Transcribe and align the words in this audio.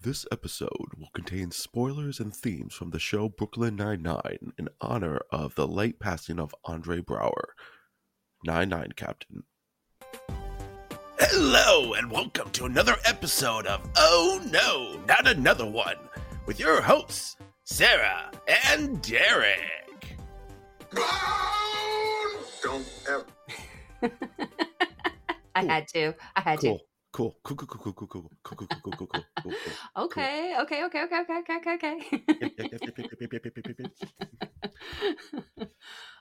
This 0.00 0.24
episode 0.30 0.94
will 0.96 1.10
contain 1.12 1.50
spoilers 1.50 2.20
and 2.20 2.32
themes 2.32 2.72
from 2.72 2.90
the 2.90 3.00
show 3.00 3.28
Brooklyn 3.28 3.74
Nine-Nine 3.74 4.52
in 4.56 4.68
honor 4.80 5.22
of 5.32 5.56
the 5.56 5.66
late 5.66 5.98
passing 5.98 6.38
of 6.38 6.54
Andre 6.66 7.00
Braugher. 7.00 7.48
Nine-Nine 8.44 8.92
Captain. 8.94 9.42
Hello, 11.18 11.94
and 11.94 12.12
welcome 12.12 12.48
to 12.50 12.66
another 12.66 12.94
episode 13.06 13.66
of 13.66 13.80
Oh 13.96 14.40
No, 14.48 15.00
Not 15.08 15.26
Another 15.26 15.66
One 15.66 15.96
with 16.46 16.60
your 16.60 16.80
hosts, 16.80 17.34
Sarah 17.64 18.30
and 18.68 19.02
Derek. 19.02 20.16
Don't 22.62 22.86
ever. 23.08 23.26
I 25.56 25.64
had 25.64 25.88
to. 25.88 26.14
I 26.36 26.40
had 26.40 26.60
Cool. 26.60 26.80
Cool, 27.12 27.34
cool, 27.42 27.56
cool, 27.56 27.66
cool, 27.66 27.92
cool, 27.92 27.92
cool, 27.92 28.20
cool, 28.20 28.28
cool, 28.42 28.68
cool, 28.68 28.92
cool, 28.96 29.06
cool, 29.06 29.24
cool, 29.42 29.52
cool. 29.64 30.04
Okay, 30.04 30.54
okay, 30.60 30.84
okay, 30.84 31.04
okay, 31.04 31.20
okay, 31.22 31.38
okay, 31.40 31.56
okay, 31.56 31.74
okay. 31.74 32.22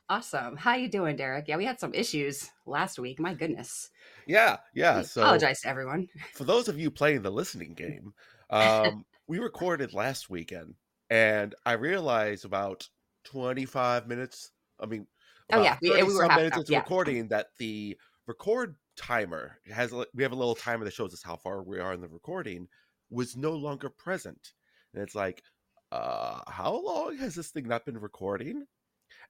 awesome. 0.10 0.56
How 0.56 0.76
you 0.76 0.90
doing, 0.90 1.16
Derek? 1.18 1.48
Yeah, 1.48 1.58
we 1.58 1.66
had 1.66 1.80
some 1.80 1.94
issues 1.94 2.50
last 2.66 3.00
week. 3.00 3.20
My 3.20 3.34
goodness. 3.34 3.90
Yeah, 4.28 4.58
yeah. 4.74 4.98
I 4.98 5.02
So 5.02 5.22
apologize 5.22 5.62
to 5.62 5.68
everyone. 5.68 6.08
for 6.34 6.46
those 6.46 6.68
of 6.68 6.80
you 6.80 6.90
playing 6.90 7.22
the 7.22 7.32
listening 7.32 7.74
game, 7.74 8.14
um, 8.50 9.06
we 9.28 9.40
recorded 9.40 9.94
last 9.94 10.30
weekend, 10.30 10.76
and 11.10 11.54
I 11.66 11.74
realized 11.74 12.46
about 12.46 12.88
25 13.26 14.08
minutes. 14.08 14.52
I 14.80 14.86
mean, 14.86 15.06
Oh, 15.52 15.62
yeah, 15.62 15.78
we- 15.82 15.90
30 15.90 16.04
we 16.04 16.14
were 16.14 16.24
half 16.24 16.38
minutes 16.38 16.58
into 16.58 16.72
yeah. 16.72 16.80
recording 16.80 17.28
that 17.30 17.48
the 17.58 17.98
record 18.26 18.76
timer 18.98 19.60
has. 19.72 19.94
a- 19.94 20.08
We 20.14 20.24
have 20.24 20.32
a 20.32 20.36
little 20.36 20.56
timer 20.56 20.86
that 20.86 20.94
shows 20.94 21.14
us 21.14 21.24
how 21.24 21.38
far 21.38 21.64
we 21.64 21.80
are 21.80 21.94
in 21.94 22.02
the 22.02 22.08
recording. 22.10 22.68
Was 23.10 23.38
no 23.38 23.54
longer 23.54 23.90
present, 23.90 24.54
and 24.94 25.02
it's 25.04 25.16
like, 25.16 25.44
uh, 25.92 26.42
how 26.52 26.76
long 26.76 27.18
has 27.18 27.36
this 27.36 27.52
thing 27.52 27.68
not 27.68 27.86
been 27.86 27.98
recording? 27.98 28.66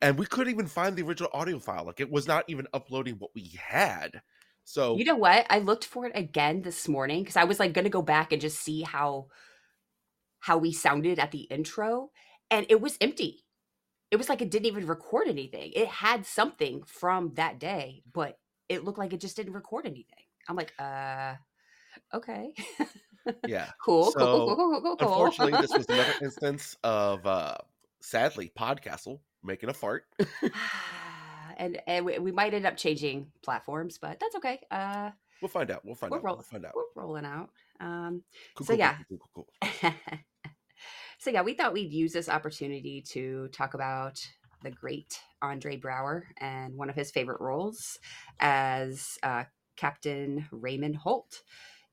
And 0.02 0.18
we 0.18 0.26
couldn't 0.26 0.54
even 0.54 0.68
find 0.68 0.96
the 0.96 1.04
original 1.04 1.30
audio 1.34 1.60
file. 1.60 1.86
Like 1.86 2.00
it 2.00 2.12
was 2.12 2.28
not 2.28 2.46
even 2.48 2.68
uploading 2.74 3.16
what 3.16 3.32
we 3.36 3.50
had. 3.60 4.22
So 4.64 4.98
You 4.98 5.06
know 5.06 5.16
what? 5.16 5.46
I 5.50 5.60
looked 5.60 5.86
for 5.86 6.06
it 6.08 6.12
again 6.16 6.62
this 6.62 6.88
morning 6.88 7.22
because 7.24 7.38
I 7.38 7.46
was 7.46 7.60
like 7.60 7.74
to 7.74 7.90
go 7.90 8.02
back 8.02 8.32
and 8.32 8.42
just 8.42 8.60
see 8.60 8.82
how 8.82 9.28
how 10.40 10.58
we 10.58 10.72
sounded 10.72 11.20
at 11.20 11.32
the 11.32 11.42
intro, 11.42 12.12
and 12.50 12.66
it 12.70 12.80
was 12.82 12.98
empty. 13.02 13.44
It 14.12 14.18
was 14.18 14.30
like 14.30 14.42
it 14.42 14.52
didn't 14.52 14.68
even 14.68 14.88
record 14.88 15.28
anything. 15.28 15.72
It 15.76 15.88
had 15.88 16.26
something 16.26 16.84
from 16.84 17.34
that 17.36 17.60
day, 17.60 18.04
but 18.12 18.38
it 18.70 18.84
looked 18.84 18.98
like 19.00 19.14
it 19.14 19.22
just 19.22 19.36
didn't 19.36 19.54
record 19.54 19.86
anything. 19.86 20.24
I'm 20.50 20.56
like, 20.56 20.74
uh, 20.80 21.36
okay, 22.14 22.54
yeah. 23.48 23.68
cool, 23.84 24.04
cool, 24.06 24.12
So, 24.12 24.20
cool, 24.20 24.56
cool, 24.56 24.56
cool, 24.56 24.82
cool, 24.82 24.96
cool. 24.98 25.08
Unfortunately, 25.26 25.62
this 25.62 25.74
was 25.76 25.86
another 25.90 26.14
instance 26.22 26.78
of 26.84 27.26
uh 27.26 27.56
sadly 28.02 28.52
Podcastle 28.58 29.20
making 29.44 29.70
a 29.70 29.74
fart. 29.74 30.06
and 31.58 31.82
and 31.88 32.06
we, 32.06 32.20
we 32.20 32.32
might 32.32 32.54
end 32.54 32.66
up 32.66 32.78
changing 32.78 33.28
platforms, 33.44 33.98
but 33.98 34.20
that's 34.20 34.36
okay. 34.36 34.60
Uh, 34.72 35.12
We'll 35.42 35.50
find 35.50 35.70
out. 35.70 35.86
We'll 35.86 35.94
find 35.94 36.12
out. 36.14 36.24
roll- 36.24 36.36
We'll 36.38 36.44
find 36.44 36.66
out. 36.66 36.74
we're 36.76 37.04
rolling 37.04 37.24
out. 37.26 37.50
Um, 37.80 38.24
Cool, 38.56 38.66
so 38.66 38.74
cool, 38.74 38.80
yeah. 38.80 38.98
cool. 39.36 39.48
so 41.20 41.30
yeah, 41.30 41.44
we 41.44 41.54
thought 41.54 41.74
we'd 41.74 41.92
use 41.94 42.12
this 42.12 42.28
opportunity 42.28 43.04
to 43.10 43.48
talk 43.50 43.76
about 43.76 44.20
the 44.64 44.72
great 44.72 45.20
Andre 45.42 45.78
Braugher 45.80 46.24
and 46.38 46.76
one 46.76 46.90
of 46.90 46.96
his 46.96 47.12
favorite 47.12 47.42
roles 47.42 48.00
as 48.40 49.18
uh, 49.24 49.44
Captain 49.76 50.48
Raymond 50.52 50.96
Holt 50.96 51.44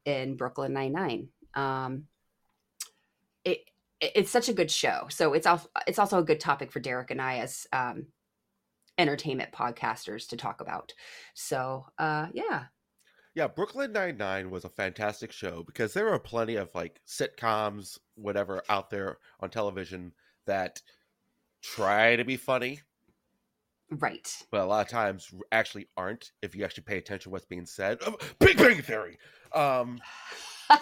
in 0.05 0.37
Brooklyn 0.37 0.73
Nine 0.73 0.93
Nine. 0.93 1.29
Um, 1.55 2.05
it 3.45 3.59
it- 4.01 4.13
it's 4.17 4.31
such 4.31 4.49
a 4.49 4.55
good 4.55 4.71
show, 4.71 5.07
so 5.09 5.33
it's 5.35 5.47
also 5.47 5.69
it's 5.87 5.99
also 5.99 6.19
a 6.19 6.25
good 6.25 6.41
topic 6.41 6.73
for 6.73 6.81
Derek 6.81 7.11
and 7.11 7.23
I 7.23 7.39
as 7.39 7.67
um, 7.73 8.07
entertainment 8.99 9.53
podcasters 9.53 10.29
to 10.29 10.37
talk 10.37 10.61
about. 10.61 10.93
So 11.35 11.87
uh, 11.99 12.29
yeah, 12.33 12.65
Yeah, 13.35 13.49
Brooklyn 13.49 13.93
Nine 13.93 14.17
Nine 14.17 14.51
was 14.51 14.65
a 14.65 14.69
fantastic 14.71 15.33
show 15.33 15.63
because 15.65 15.93
there 15.95 16.09
are 16.11 16.19
plenty 16.19 16.57
of 16.57 16.75
like 16.75 17.01
sitcoms, 17.07 17.99
whatever, 18.15 18.63
out 18.69 18.91
there 18.91 19.19
on 19.41 19.51
television 19.51 20.13
that 20.47 20.81
try 21.65 22.17
to 22.17 22.25
be 22.25 22.37
funny, 22.37 22.81
right. 23.91 24.29
but 24.51 24.61
a 24.61 24.65
lot 24.65 24.85
of 24.85 24.91
times 24.91 25.31
actually 25.51 25.89
aren't. 25.97 26.33
If 26.43 26.55
you 26.55 26.65
actually 26.65 26.85
pay 26.85 26.99
attention 26.99 27.25
to 27.25 27.31
what's 27.31 27.47
being 27.47 27.67
said, 27.67 27.99
Big 28.39 28.57
Bang 28.59 28.83
Theory. 28.83 29.19
Um, 29.53 29.99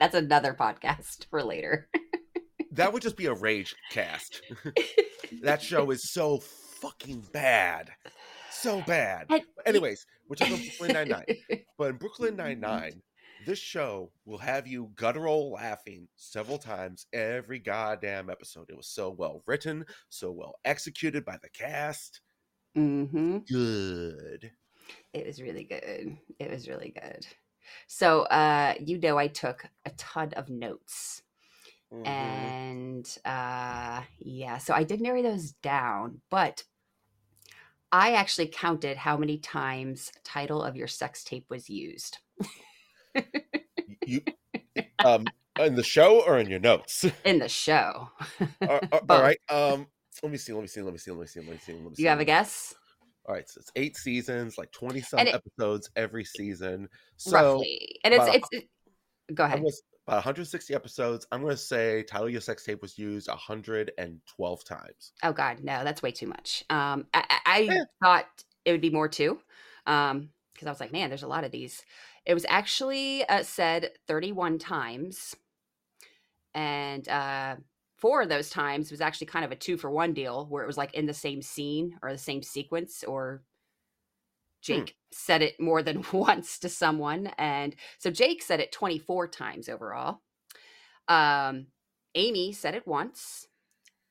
That's 0.00 0.14
another 0.14 0.54
podcast 0.54 1.26
for 1.28 1.42
later. 1.42 1.88
that 2.72 2.92
would 2.92 3.02
just 3.02 3.16
be 3.16 3.26
a 3.26 3.34
rage 3.34 3.74
cast. 3.90 4.40
that 5.42 5.60
show 5.60 5.90
is 5.90 6.12
so 6.12 6.38
fucking 6.80 7.26
bad. 7.32 7.90
So 8.50 8.82
bad. 8.86 9.28
Anyways, 9.66 10.06
we're 10.28 10.36
talking 10.36 10.54
about 10.54 10.66
Brooklyn 10.78 10.92
Nine 10.92 11.08
Nine. 11.08 11.60
But 11.76 11.90
in 11.90 11.96
Brooklyn 11.96 12.36
Nine 12.36 12.60
Nine, 12.60 13.02
this 13.44 13.58
show 13.58 14.12
will 14.24 14.38
have 14.38 14.66
you 14.66 14.92
guttural 14.94 15.52
laughing 15.52 16.08
several 16.16 16.58
times 16.58 17.06
every 17.12 17.58
goddamn 17.58 18.30
episode. 18.30 18.70
It 18.70 18.76
was 18.76 18.88
so 18.88 19.10
well 19.10 19.42
written, 19.46 19.86
so 20.08 20.30
well 20.32 20.56
executed 20.64 21.24
by 21.24 21.38
the 21.42 21.50
cast. 21.50 22.20
Mm-hmm. 22.76 23.44
Good. 23.46 24.52
It 25.12 25.26
was 25.26 25.40
really 25.42 25.64
good. 25.64 26.18
It 26.38 26.50
was 26.50 26.68
really 26.68 26.90
good. 26.90 27.26
So, 27.88 28.22
uh, 28.24 28.74
you 28.80 28.98
know, 28.98 29.18
I 29.18 29.28
took 29.28 29.66
a 29.84 29.90
ton 29.92 30.32
of 30.34 30.48
notes, 30.50 31.22
Mhm. 31.90 32.50
and 32.50 33.06
uh, 33.24 34.04
yeah, 34.18 34.58
so 34.58 34.74
I 34.74 34.84
did 34.84 35.00
narrow 35.00 35.22
those 35.22 35.52
down, 35.52 36.22
but 36.30 36.64
I 37.92 38.12
actually 38.14 38.48
counted 38.48 38.96
how 38.98 39.16
many 39.16 39.38
times 39.38 40.10
"title 40.24 40.62
of 40.62 40.74
your 40.76 40.88
sex 40.88 41.22
tape" 41.24 41.46
was 41.48 41.68
used. 41.70 42.18
you, 44.06 44.22
um, 45.04 45.26
in 45.58 45.74
the 45.74 45.82
show 45.82 46.22
or 46.24 46.38
in 46.38 46.48
your 46.48 46.60
notes? 46.60 47.04
in 47.24 47.38
the 47.38 47.48
show. 47.48 48.08
all, 48.68 48.80
all- 48.92 49.00
all 49.08 49.22
Um, 49.48 49.86
let 50.22 50.32
me 50.32 50.38
see. 50.38 50.52
Let 50.52 50.62
me 50.62 50.68
see. 50.68 50.82
Let 50.82 50.92
me 50.92 50.98
see. 50.98 51.10
Let 51.10 51.20
me 51.20 51.26
see. 51.26 51.40
Let 51.40 51.48
me 51.50 51.58
see. 51.58 51.72
Let 51.72 51.82
me 51.82 51.94
see. 51.94 52.02
You 52.02 52.08
have 52.08 52.20
a 52.20 52.24
guess? 52.24 52.74
All 53.26 53.34
right, 53.34 53.48
so 53.48 53.60
it's 53.60 53.70
eight 53.76 53.96
seasons, 53.96 54.56
like 54.58 54.72
twenty 54.72 55.02
some 55.02 55.20
episodes 55.20 55.90
every 55.94 56.24
season. 56.24 56.88
So 57.16 57.32
Roughly, 57.32 58.00
and 58.02 58.14
it's 58.14 58.26
it's. 58.28 58.48
It, 58.52 58.68
go 59.34 59.44
ahead. 59.44 59.58
about 60.06 60.16
160 60.16 60.74
episodes. 60.74 61.26
I'm 61.30 61.42
going 61.42 61.52
to 61.52 61.56
say 61.56 62.02
"Title 62.02 62.28
Your 62.30 62.40
Sex 62.40 62.64
Tape" 62.64 62.82
was 62.82 62.98
used 62.98 63.28
112 63.28 64.64
times. 64.64 65.12
Oh 65.22 65.32
God, 65.32 65.60
no, 65.62 65.84
that's 65.84 66.02
way 66.02 66.10
too 66.10 66.26
much. 66.26 66.64
Um, 66.70 67.06
I, 67.14 67.24
I, 67.28 67.38
I 67.46 67.58
Yeah. 67.60 67.84
thought 68.02 68.26
it 68.64 68.72
would 68.72 68.80
be 68.80 68.90
more 68.90 69.08
too, 69.08 69.38
um, 69.86 70.30
because 70.60 70.68
I 70.68 70.72
was 70.72 70.80
like, 70.80 70.92
man, 70.92 71.08
there's 71.08 71.22
a 71.22 71.28
lot 71.28 71.44
of 71.44 71.52
these. 71.52 71.82
It 72.26 72.34
was 72.34 72.44
actually 72.46 73.26
uh, 73.26 73.42
said 73.42 73.92
31 74.06 74.58
times, 74.58 75.34
and 76.54 77.08
uh, 77.08 77.56
four 77.96 78.20
of 78.20 78.28
those 78.28 78.50
times 78.50 78.90
was 78.90 79.00
actually 79.00 79.28
kind 79.28 79.46
of 79.46 79.52
a 79.52 79.56
two 79.56 79.78
for 79.78 79.90
one 79.90 80.12
deal, 80.12 80.46
where 80.50 80.62
it 80.62 80.66
was 80.66 80.76
like 80.76 80.92
in 80.92 81.06
the 81.06 81.14
same 81.14 81.40
scene 81.40 81.96
or 82.02 82.12
the 82.12 82.18
same 82.18 82.42
sequence, 82.42 83.02
or 83.04 83.42
Jake 84.60 84.96
said 85.10 85.40
it 85.40 85.58
more 85.58 85.82
than 85.82 86.04
once 86.12 86.58
to 86.58 86.68
someone, 86.68 87.28
and 87.38 87.74
so 87.96 88.10
Jake 88.10 88.42
said 88.42 88.60
it 88.60 88.70
24 88.70 89.28
times 89.28 89.70
overall. 89.70 90.20
Um, 91.08 91.68
Amy 92.14 92.52
said 92.52 92.74
it 92.74 92.86
once. 92.86 93.46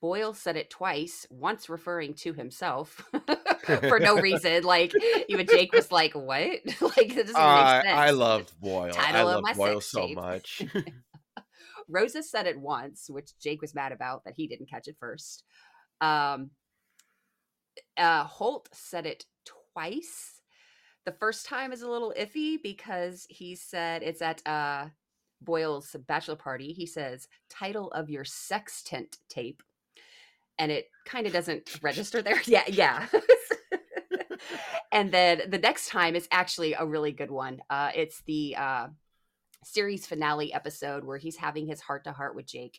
Boyle 0.00 0.32
said 0.32 0.56
it 0.56 0.70
twice, 0.70 1.26
once 1.30 1.68
referring 1.68 2.14
to 2.14 2.32
himself 2.32 3.04
for 3.88 4.00
no 4.00 4.16
reason. 4.18 4.64
Like 4.64 4.92
even 5.28 5.46
Jake 5.46 5.72
was 5.72 5.92
like, 5.92 6.14
"What? 6.14 6.60
like 6.80 7.16
it 7.16 7.26
doesn't 7.26 7.36
I, 7.36 7.76
make 7.76 7.84
sense." 7.84 7.98
I 7.98 8.10
loved 8.10 8.60
Boyle. 8.60 8.92
I 8.96 9.12
Title 9.12 9.28
of 9.28 9.44
loved 9.44 9.56
Boyle 9.56 9.80
so 9.80 10.06
tape. 10.06 10.16
much. 10.16 10.62
Rosa 11.88 12.22
said 12.22 12.46
it 12.46 12.58
once, 12.58 13.06
which 13.10 13.30
Jake 13.42 13.60
was 13.60 13.74
mad 13.74 13.92
about 13.92 14.24
that 14.24 14.34
he 14.36 14.46
didn't 14.46 14.70
catch 14.70 14.86
it 14.86 14.96
first. 14.98 15.42
Um, 16.00 16.50
uh, 17.96 18.24
Holt 18.24 18.68
said 18.72 19.06
it 19.06 19.26
twice. 19.44 20.40
The 21.04 21.12
first 21.12 21.46
time 21.46 21.72
is 21.72 21.82
a 21.82 21.90
little 21.90 22.14
iffy 22.16 22.58
because 22.62 23.26
he 23.28 23.56
said 23.56 24.02
it's 24.02 24.22
at 24.22 24.46
uh, 24.46 24.88
Boyle's 25.40 25.96
bachelor 26.06 26.36
party. 26.36 26.72
He 26.72 26.86
says, 26.86 27.26
title 27.48 27.90
of 27.92 28.10
your 28.10 28.24
sextant 28.24 29.16
tape. 29.28 29.62
And 30.60 30.70
it 30.70 30.88
kind 31.06 31.26
of 31.26 31.32
doesn't 31.32 31.78
register 31.82 32.22
there. 32.22 32.40
Yeah, 32.46 32.64
yeah. 32.68 33.06
and 34.92 35.10
then 35.10 35.42
the 35.48 35.58
next 35.58 35.88
time 35.88 36.14
is 36.14 36.28
actually 36.30 36.74
a 36.74 36.86
really 36.86 37.12
good 37.12 37.30
one. 37.30 37.60
Uh, 37.70 37.90
it's 37.94 38.22
the 38.26 38.56
uh, 38.56 38.86
series 39.64 40.06
finale 40.06 40.52
episode 40.52 41.04
where 41.04 41.16
he's 41.16 41.36
having 41.36 41.66
his 41.66 41.80
heart 41.80 42.04
to 42.04 42.12
heart 42.12 42.36
with 42.36 42.46
Jake. 42.46 42.78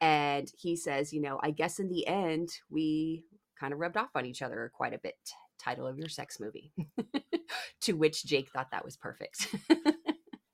And 0.00 0.48
he 0.56 0.76
says, 0.76 1.12
you 1.12 1.20
know, 1.20 1.40
I 1.42 1.50
guess 1.50 1.80
in 1.80 1.88
the 1.88 2.06
end, 2.06 2.50
we 2.70 3.24
kind 3.58 3.72
of 3.72 3.80
rubbed 3.80 3.96
off 3.96 4.10
on 4.14 4.24
each 4.24 4.42
other 4.42 4.70
quite 4.72 4.94
a 4.94 4.98
bit. 4.98 5.16
Title 5.58 5.88
of 5.88 5.98
your 5.98 6.08
sex 6.08 6.38
movie. 6.38 6.72
to 7.80 7.94
which 7.94 8.24
Jake 8.24 8.48
thought 8.50 8.70
that 8.70 8.84
was 8.84 8.96
perfect. 8.96 9.48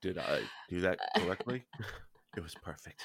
Did 0.01 0.17
I 0.17 0.41
do 0.67 0.81
that 0.81 0.97
correctly? 1.15 1.63
It 2.35 2.41
was 2.41 2.55
perfect. 2.55 3.03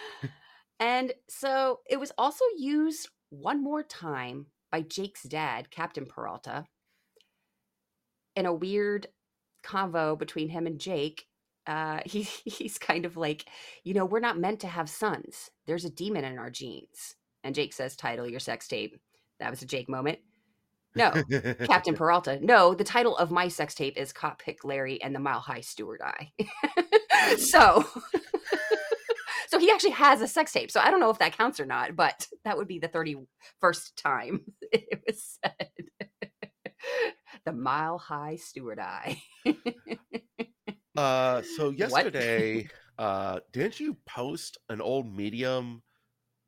And 0.79 1.13
so 1.29 1.81
it 1.89 2.01
was 2.01 2.11
also 2.17 2.45
used 2.57 3.09
one 3.31 3.63
more 3.63 3.83
time 3.83 4.47
by 4.71 4.83
Jake's 4.83 5.23
dad, 5.23 5.71
Captain 5.71 6.07
Peralta, 6.07 6.67
in 8.37 8.47
a 8.47 8.55
weird 8.55 9.09
convo 9.65 10.19
between 10.19 10.49
him 10.49 10.67
and 10.67 10.79
Jake. 10.79 11.27
Uh, 11.67 12.01
he, 12.07 12.23
he's 12.23 12.79
kind 12.79 13.05
of 13.05 13.17
like, 13.17 13.47
you 13.85 13.95
know, 13.95 14.05
we're 14.05 14.21
not 14.21 14.39
meant 14.39 14.61
to 14.61 14.69
have 14.69 14.89
sons. 14.89 15.51
There's 15.67 15.85
a 15.85 15.91
demon 15.91 16.25
in 16.25 16.39
our 16.39 16.51
genes. 16.51 17.17
And 17.43 17.55
Jake 17.55 17.73
says, 17.73 17.97
title 17.97 18.29
your 18.29 18.41
sex 18.41 18.69
tape. 18.69 19.01
That 19.39 19.51
was 19.51 19.63
a 19.63 19.67
Jake 19.67 19.89
moment. 19.89 20.19
No, 20.95 21.13
Captain 21.67 21.95
Peralta. 21.97 22.39
No, 22.43 22.75
the 22.75 22.85
title 22.85 23.17
of 23.17 23.31
my 23.31 23.49
sex 23.49 23.75
tape 23.75 23.97
is 23.97 24.13
Cop 24.13 24.41
Pick 24.41 24.65
Larry 24.65 25.01
and 25.01 25.15
the 25.15 25.21
Mile 25.21 25.39
High 25.39 25.61
Steward 25.61 26.01
Eye. 26.03 26.33
so, 27.39 27.87
so 29.51 29.59
he 29.59 29.69
actually 29.69 29.91
has 29.91 30.21
a 30.21 30.29
sex 30.29 30.53
tape. 30.53 30.71
So 30.71 30.79
I 30.79 30.93
don't 30.93 31.01
know 31.01 31.11
if 31.11 31.19
that 31.19 31.37
counts 31.37 31.59
or 31.59 31.67
not, 31.67 31.97
but 31.97 32.29
that 32.45 32.57
would 32.57 32.69
be 32.69 32.79
the 32.79 32.89
31st 32.89 33.95
time 33.97 34.43
it 34.73 35.03
was 35.05 35.39
said. 35.45 35.67
the 37.45 37.53
Mile 37.53 37.99
High 37.99 38.37
Steward 38.37 38.79
Eye. 38.79 39.21
uh, 40.97 41.43
so 41.57 41.71
yesterday, 41.71 42.69
uh, 42.97 43.41
didn't 43.53 43.81
you 43.81 43.97
post 44.07 44.59
an 44.69 44.81
old 44.81 45.13
medium 45.13 45.83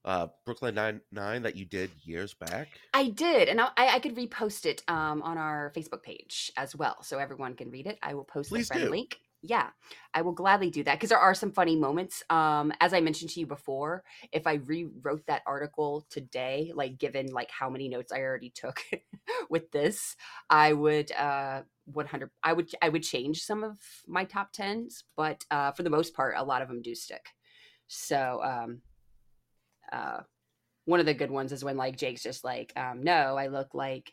uh 0.05 0.27
Brooklyn 0.45 0.75
Nine 0.75 1.01
Nine 1.13 1.43
that 1.43 1.57
you 1.57 1.65
did 1.65 1.91
years 2.05 2.35
back? 2.35 2.69
I 2.95 3.09
did, 3.09 3.49
and 3.49 3.61
I, 3.61 3.71
I 3.77 3.99
could 3.99 4.17
repost 4.17 4.65
it 4.65 4.83
um, 4.89 5.23
on 5.23 5.39
our 5.39 5.73
Facebook 5.77 6.03
page 6.03 6.53
as 6.57 6.75
well, 6.75 7.03
so 7.03 7.19
everyone 7.19 7.55
can 7.55 7.71
read 7.71 7.87
it. 7.89 7.99
I 8.03 8.15
will 8.15 8.25
post 8.25 8.51
Please 8.51 8.69
the 8.69 8.75
friend 8.75 8.87
do. 8.87 8.91
link. 8.91 9.19
Yeah, 9.45 9.71
I 10.15 10.23
will 10.23 10.33
gladly 10.33 10.71
do 10.71 10.85
that 10.85 10.95
because 10.95 11.09
there 11.09 11.19
are 11.19 11.35
some 11.35 11.51
funny 11.51 11.75
moments. 11.75 12.23
Um, 12.31 12.73
as 12.81 12.95
I 12.95 13.01
mentioned 13.01 13.31
to 13.31 13.41
you 13.41 13.47
before, 13.47 14.05
if 14.31 14.47
I 14.47 14.55
rewrote 14.55 15.27
that 15.27 15.43
article 15.47 16.07
today, 16.11 16.71
like 16.77 16.97
given 16.97 17.27
like 17.33 17.51
how 17.51 17.69
many 17.69 17.89
notes 17.89 18.13
I 18.13 18.21
already 18.21 18.51
took 18.51 18.81
with 19.51 19.73
this, 19.73 20.15
I 20.49 20.73
would 20.73 21.11
uh 21.13 21.63
100 21.87 22.31
I 22.45 22.53
would 22.53 22.71
I 22.81 22.89
would 22.89 23.03
change 23.03 23.43
some 23.43 23.65
of 23.65 23.79
my 24.07 24.25
top 24.25 24.53
10s, 24.53 25.03
but 25.17 25.45
uh 25.51 25.73
for 25.73 25.83
the 25.83 25.91
most 25.91 26.15
part 26.15 26.35
a 26.37 26.45
lot 26.45 26.63
of 26.63 26.69
them 26.69 26.81
do 26.81 26.95
stick. 26.95 27.27
So, 27.89 28.41
um 28.45 28.83
uh 29.93 30.21
one 30.87 31.01
of 31.01 31.07
the 31.07 31.15
good 31.15 31.31
ones 31.31 31.53
is 31.53 31.65
when 31.65 31.77
like 31.77 31.97
Jake's 31.97 32.23
just 32.23 32.45
like, 32.45 32.73
um, 32.77 33.05
no, 33.05 33.37
I 33.37 33.49
look 33.49 33.75
like, 33.75 34.13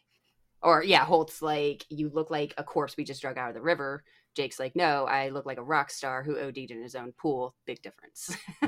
or 0.62 0.84
yeah, 0.84 1.06
Holt's 1.06 1.42
like, 1.42 1.86
you 1.90 2.10
look 2.10 2.32
like 2.32 2.54
a 2.58 2.64
corpse 2.64 2.98
we 2.98 3.04
just 3.06 3.22
drug 3.22 3.38
out 3.38 3.50
of 3.50 3.56
the 3.56 3.62
river. 3.62 4.04
Jake's 4.36 4.60
like, 4.60 4.76
no, 4.76 5.06
I 5.06 5.30
look 5.30 5.46
like 5.46 5.58
a 5.58 5.64
rock 5.64 5.92
star 5.92 6.24
who 6.24 6.38
OD'd 6.38 6.72
in 6.72 6.82
his 6.82 6.96
own 6.96 7.12
pool. 7.14 7.56
Big 7.66 7.82
difference. 7.82 8.36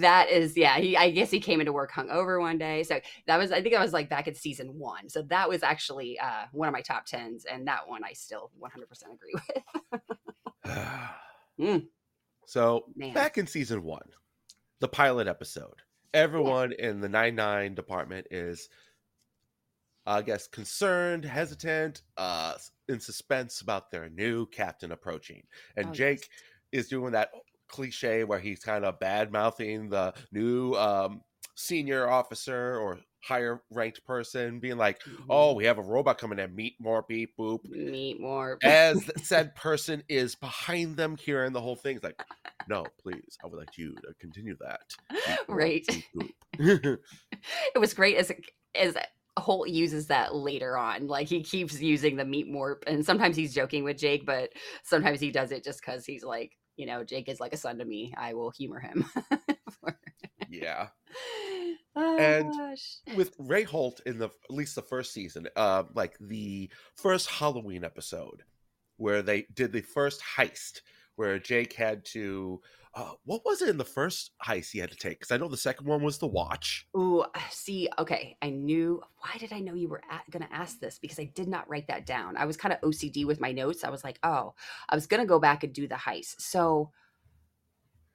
that 0.00 0.28
is, 0.30 0.56
yeah. 0.56 0.78
He, 0.78 0.96
I 0.96 1.10
guess 1.10 1.30
he 1.30 1.40
came 1.40 1.60
into 1.60 1.72
work 1.72 1.92
hungover 1.92 2.40
one 2.40 2.58
day. 2.58 2.82
So 2.82 3.00
that 3.26 3.38
was, 3.38 3.52
I 3.52 3.62
think 3.62 3.74
I 3.74 3.82
was 3.82 3.92
like 3.92 4.08
back 4.08 4.28
in 4.28 4.34
season 4.34 4.78
one. 4.78 5.08
So 5.08 5.22
that 5.22 5.48
was 5.48 5.62
actually 5.62 6.18
uh, 6.18 6.46
one 6.52 6.68
of 6.68 6.72
my 6.72 6.82
top 6.82 7.06
tens, 7.06 7.44
and 7.44 7.66
that 7.68 7.88
one 7.88 8.02
I 8.04 8.12
still 8.12 8.50
100% 8.60 9.02
agree 9.14 9.34
with. 9.92 10.00
Mm. 11.60 11.86
So 12.46 12.86
Man. 12.96 13.12
back 13.12 13.38
in 13.38 13.46
season 13.46 13.82
one, 13.82 14.08
the 14.80 14.88
pilot 14.88 15.28
episode, 15.28 15.82
everyone 16.14 16.72
in 16.72 17.00
the 17.00 17.08
nine 17.08 17.34
nine 17.34 17.74
department 17.74 18.26
is, 18.30 18.68
I 20.06 20.22
guess, 20.22 20.46
concerned, 20.48 21.24
hesitant, 21.24 22.02
uh, 22.16 22.56
in 22.88 23.00
suspense 23.00 23.60
about 23.60 23.90
their 23.90 24.08
new 24.10 24.46
captain 24.46 24.92
approaching, 24.92 25.46
and 25.76 25.92
Oh, 25.92 25.94
yes. 25.94 26.10
Jake 26.10 26.28
is 26.72 26.88
doing 26.88 27.12
that 27.12 27.30
cliche 27.68 28.24
where 28.24 28.40
he's 28.40 28.60
kind 28.60 28.84
of 28.84 28.98
bad 28.98 29.30
mouthing 29.32 29.88
the 29.90 30.12
new 30.32 30.74
um, 30.74 31.22
senior 31.56 32.08
officer 32.08 32.78
or 32.78 33.00
higher 33.22 33.62
ranked 33.70 34.04
person, 34.04 34.58
being 34.60 34.78
like, 34.78 35.02
Mhm. 35.06 35.28
"Oh, 35.28 35.54
we 35.54 35.64
have 35.64 35.78
a 35.78 35.82
robot 35.82 36.18
coming 36.18 36.38
in, 36.38 36.54
meet 36.54 36.76
more 36.80 37.04
beep 37.08 37.36
boop." 37.38 37.60
meet 37.64 38.20
more. 38.20 38.60
as 38.62 39.10
said 39.16 39.54
person 39.54 40.02
is 40.08 40.34
behind 40.34 40.96
them 40.96 41.16
hearing 41.16 41.52
the 41.52 41.60
whole 41.60 41.76
thing. 41.76 41.96
It's 41.96 42.04
like, 42.04 42.16
no, 42.66 42.92
please, 43.00 43.38
I 43.42 43.46
would 43.46 43.58
like 43.58 43.76
you 43.78 44.00
to 44.02 44.14
continue 44.20 44.56
that. 44.60 44.96
Beep, 45.24 45.40
boop, 45.50 45.60
Right. 45.60 45.86
beep, 45.86 46.06
boop." 46.14 46.32
it 47.74 47.78
was 47.78 47.94
great 47.94 48.16
as 48.16 48.30
a, 48.30 48.36
as 48.74 48.96
Holt 49.40 49.68
uses 49.68 50.06
that 50.06 50.34
later 50.34 50.76
on. 50.76 51.08
Like 51.08 51.26
he 51.28 51.42
keeps 51.42 51.80
using 51.80 52.16
the 52.16 52.24
meep 52.24 52.50
morp, 52.50 52.82
and 52.86 53.04
sometimes 53.04 53.36
he's 53.36 53.54
joking 53.54 53.82
with 53.84 53.98
Jake, 53.98 54.24
but 54.24 54.50
sometimes 54.84 55.20
he 55.20 55.30
does 55.30 55.50
it 55.50 55.64
just 55.64 55.80
because 55.80 56.04
he's 56.06 56.22
like, 56.24 56.56
you 56.76 56.86
know, 56.86 57.02
Jake 57.04 57.28
is 57.28 57.40
like 57.40 57.52
a 57.52 57.56
son 57.58 57.78
to 57.78 57.84
me. 57.84 58.14
I 58.16 58.34
will 58.34 58.50
humor 58.50 58.78
him. 58.78 59.04
yeah. 60.50 60.88
oh, 61.96 62.18
And- 62.18 62.52
gosh. 62.52 62.98
With 63.16 63.34
Ray 63.38 63.64
Holt 63.64 64.00
in 64.06 64.18
the 64.18 64.26
at 64.26 64.50
least 64.50 64.74
the 64.74 64.82
first 64.82 65.12
season, 65.12 65.48
uh, 65.56 65.84
like 65.94 66.16
the 66.20 66.70
first 66.94 67.28
Halloween 67.28 67.84
episode 67.84 68.42
where 68.96 69.22
they 69.22 69.46
did 69.54 69.72
the 69.72 69.80
first 69.80 70.20
heist 70.36 70.80
where 71.16 71.38
Jake 71.38 71.72
had 71.74 72.04
to 72.06 72.60
uh, 72.94 73.12
what 73.24 73.42
was 73.44 73.62
it 73.62 73.68
in 73.68 73.76
the 73.76 73.84
first 73.84 74.32
heist 74.44 74.72
he 74.72 74.78
had 74.78 74.90
to 74.90 74.96
take? 74.96 75.18
Because 75.18 75.30
I 75.30 75.36
know 75.36 75.48
the 75.48 75.56
second 75.56 75.86
one 75.86 76.02
was 76.02 76.18
the 76.18 76.26
watch. 76.26 76.88
Ooh, 76.96 77.24
see, 77.50 77.88
okay, 77.98 78.36
I 78.42 78.50
knew. 78.50 79.00
Why 79.18 79.36
did 79.38 79.52
I 79.52 79.60
know 79.60 79.74
you 79.74 79.88
were 79.88 80.02
going 80.30 80.44
to 80.46 80.52
ask 80.52 80.80
this? 80.80 80.98
Because 80.98 81.20
I 81.20 81.24
did 81.24 81.46
not 81.48 81.68
write 81.68 81.86
that 81.86 82.04
down. 82.04 82.36
I 82.36 82.46
was 82.46 82.56
kind 82.56 82.72
of 82.72 82.80
OCD 82.80 83.24
with 83.24 83.40
my 83.40 83.52
notes. 83.52 83.84
I 83.84 83.90
was 83.90 84.02
like, 84.02 84.18
oh, 84.24 84.54
I 84.88 84.94
was 84.96 85.06
going 85.06 85.20
to 85.20 85.26
go 85.26 85.38
back 85.38 85.62
and 85.62 85.72
do 85.72 85.86
the 85.86 85.94
heist. 85.94 86.40
So, 86.40 86.90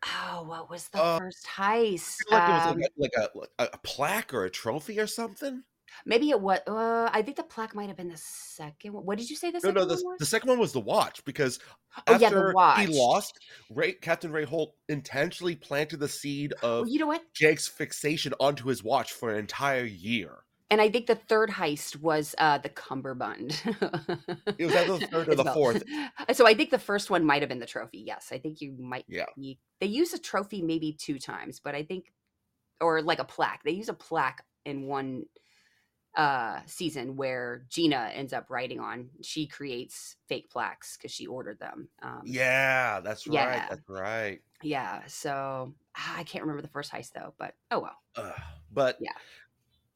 oh, 0.05 0.43
what 0.45 0.69
was 0.69 0.89
the 0.89 0.99
Uh, 0.99 1.19
first 1.19 1.45
heist? 1.45 2.17
Like 2.29 2.49
Um, 2.49 2.81
it 2.81 2.91
was 2.97 3.09
like, 3.09 3.11
a, 3.17 3.37
like 3.37 3.49
a, 3.59 3.73
a 3.73 3.77
plaque 3.77 4.33
or 4.33 4.43
a 4.43 4.49
trophy 4.49 4.99
or 4.99 5.07
something. 5.07 5.63
Maybe 6.05 6.29
it 6.29 6.39
was. 6.39 6.59
Uh, 6.67 7.09
I 7.11 7.21
think 7.21 7.37
the 7.37 7.43
plaque 7.43 7.75
might 7.75 7.87
have 7.87 7.97
been 7.97 8.09
the 8.09 8.17
second 8.17 8.93
one. 8.93 9.05
What 9.05 9.17
did 9.17 9.29
you 9.29 9.35
say 9.35 9.51
the 9.51 9.55
No, 9.55 9.59
second 9.59 9.75
no, 9.75 9.81
one 9.81 9.87
the, 9.89 10.03
was? 10.03 10.19
the 10.19 10.25
second 10.25 10.49
one 10.49 10.59
was 10.59 10.73
the 10.73 10.79
watch 10.79 11.23
because 11.25 11.59
oh, 12.07 12.13
after 12.13 12.47
yeah, 12.47 12.53
watch. 12.53 12.79
he 12.79 12.87
lost, 12.87 13.39
Ray, 13.69 13.93
Captain 13.93 14.31
Ray 14.31 14.45
Holt 14.45 14.73
intentionally 14.89 15.55
planted 15.55 15.99
the 15.99 16.07
seed 16.07 16.53
Well, 16.61 16.81
of 16.81 16.89
you 16.89 16.99
know 16.99 17.07
what? 17.07 17.21
Jake's 17.33 17.67
fixation 17.67 18.33
onto 18.39 18.67
his 18.67 18.83
watch 18.83 19.13
for 19.13 19.31
an 19.31 19.39
entire 19.39 19.85
year. 19.85 20.39
And 20.71 20.81
I 20.81 20.89
think 20.89 21.05
the 21.05 21.15
third 21.15 21.51
heist 21.51 22.01
was 22.01 22.33
uh, 22.39 22.57
the 22.57 22.69
cummerbund. 22.69 23.61
It 24.57 24.65
was 24.65 24.75
either 24.75 24.97
the 24.97 25.07
third 25.11 25.29
or 25.29 25.35
the 25.35 25.45
fourth. 25.45 25.83
So 26.33 26.47
I 26.47 26.55
think 26.55 26.71
the 26.71 26.79
first 26.79 27.11
one 27.11 27.23
might 27.23 27.43
have 27.43 27.49
been 27.49 27.59
the 27.59 27.67
trophy. 27.67 27.99
Yes, 27.99 28.29
I 28.31 28.39
think 28.39 28.61
you 28.61 28.75
might. 28.79 29.05
Yeah. 29.07 29.25
You, 29.37 29.55
they 29.79 29.85
use 29.85 30.13
a 30.13 30.19
trophy 30.19 30.63
maybe 30.63 30.93
two 30.99 31.19
times, 31.19 31.59
but 31.63 31.75
I 31.75 31.83
think, 31.83 32.11
or 32.81 33.03
like 33.03 33.19
a 33.19 33.25
plaque. 33.25 33.61
They 33.63 33.71
use 33.71 33.89
a 33.89 33.93
plaque 33.93 34.43
in 34.65 34.87
one 34.87 35.25
uh 36.15 36.61
season 36.65 37.15
where 37.17 37.65
Gina 37.69 38.11
ends 38.13 38.33
up 38.33 38.49
writing 38.49 38.79
on. 38.79 39.11
She 39.21 39.47
creates 39.47 40.17
fake 40.27 40.49
plaques 40.49 40.97
because 40.97 41.11
she 41.11 41.27
ordered 41.27 41.59
them. 41.59 41.89
Um, 42.01 42.23
Yeah, 42.23 42.99
that's 43.01 43.27
right. 43.27 43.63
That's 43.67 43.81
right. 43.87 44.41
Yeah. 44.61 45.05
So 45.07 45.75
ah, 45.95 46.17
I 46.17 46.23
can't 46.23 46.43
remember 46.43 46.61
the 46.61 46.67
first 46.67 46.91
heist 46.91 47.11
though, 47.13 47.33
but 47.37 47.55
oh 47.71 47.79
well. 47.79 48.01
Ugh, 48.15 48.33
but 48.71 48.99
Yeah. 48.99 49.13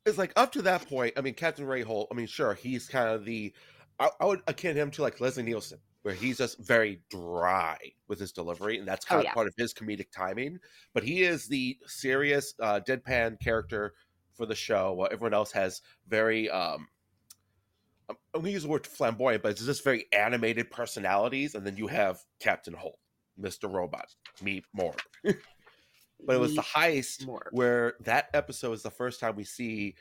it's 0.05 0.17
like 0.17 0.33
up 0.35 0.51
to 0.53 0.61
that 0.63 0.88
point. 0.88 1.13
I 1.17 1.21
mean, 1.21 1.33
Captain 1.35 1.65
Ray 1.65 1.81
Holt. 1.83 2.09
I 2.11 2.15
mean, 2.15 2.27
sure, 2.27 2.53
he's 2.53 2.88
kind 2.88 3.09
of 3.09 3.25
the. 3.25 3.53
I, 3.99 4.09
I 4.19 4.25
would 4.25 4.41
akin 4.47 4.77
him 4.77 4.91
to 4.91 5.01
like 5.01 5.19
Leslie 5.21 5.43
Nielsen, 5.43 5.79
where 6.03 6.13
he's 6.15 6.38
just 6.38 6.59
very 6.59 7.03
dry 7.09 7.77
with 8.07 8.19
his 8.19 8.31
delivery, 8.31 8.77
and 8.79 8.88
that's 8.88 9.05
Oh, 9.09 9.17
kind 9.17 9.21
of 9.21 9.31
yeah. 9.31 9.33
part 9.33 9.47
of 9.47 9.53
his 9.57 9.73
comedic 9.73 10.11
timing. 10.11 10.59
But 10.93 11.03
he 11.03 11.23
is 11.23 11.47
the 11.47 11.79
serious, 11.85 12.53
uh, 12.61 12.81
deadpan 12.88 13.39
character 13.41 13.95
for 14.39 14.46
the 14.46 14.55
show. 14.55 14.93
While 14.93 15.10
everyone 15.12 15.34
else 15.34 15.51
has 15.51 15.81
very. 16.08 16.50
um 16.50 16.88
I'm 18.10 18.15
I'm 18.34 18.41
gonna 18.41 18.53
use 18.53 18.63
the 18.63 18.69
word 18.69 18.88
flamboyant, 18.88 19.43
but 19.43 19.51
it's 19.51 19.63
just 19.63 19.84
very 19.84 20.05
animated 20.13 20.72
personalities, 20.72 21.53
and 21.53 21.67
then 21.67 21.77
you 21.77 21.86
have 21.88 22.24
Captain 22.39 22.74
Holt, 22.74 22.98
Mister 23.38 23.67
Robot, 23.67 24.15
Meep 24.41 24.63
More. 24.74 24.96
but 25.24 26.36
it 26.36 26.39
was 26.39 26.55
the 26.55 26.62
heist 26.62 27.25
Morp. 27.25 27.51
where 27.51 27.96
that 28.00 28.29
episode 28.34 28.74
is 28.74 28.81
the 28.81 28.89
first 28.89 29.19
time 29.19 29.36
we 29.36 29.43
see 29.43 29.93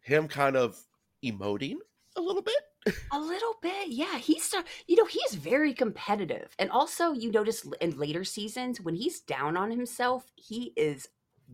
him 0.00 0.28
kind 0.28 0.56
of 0.56 0.78
emoting 1.24 1.76
a 2.16 2.20
little 2.20 2.42
bit. 2.42 2.94
A 3.12 3.18
little 3.18 3.54
bit, 3.60 3.88
yeah. 3.88 4.18
he's 4.18 4.54
you 4.86 4.96
know, 4.96 5.04
he's 5.04 5.34
very 5.34 5.74
competitive, 5.74 6.54
and 6.58 6.70
also 6.70 7.12
you 7.12 7.32
notice 7.32 7.66
in 7.80 7.98
later 7.98 8.24
seasons 8.24 8.80
when 8.80 8.94
he's 8.94 9.20
down 9.20 9.56
on 9.56 9.70
himself, 9.70 10.30
he 10.36 10.72
is 10.76 11.08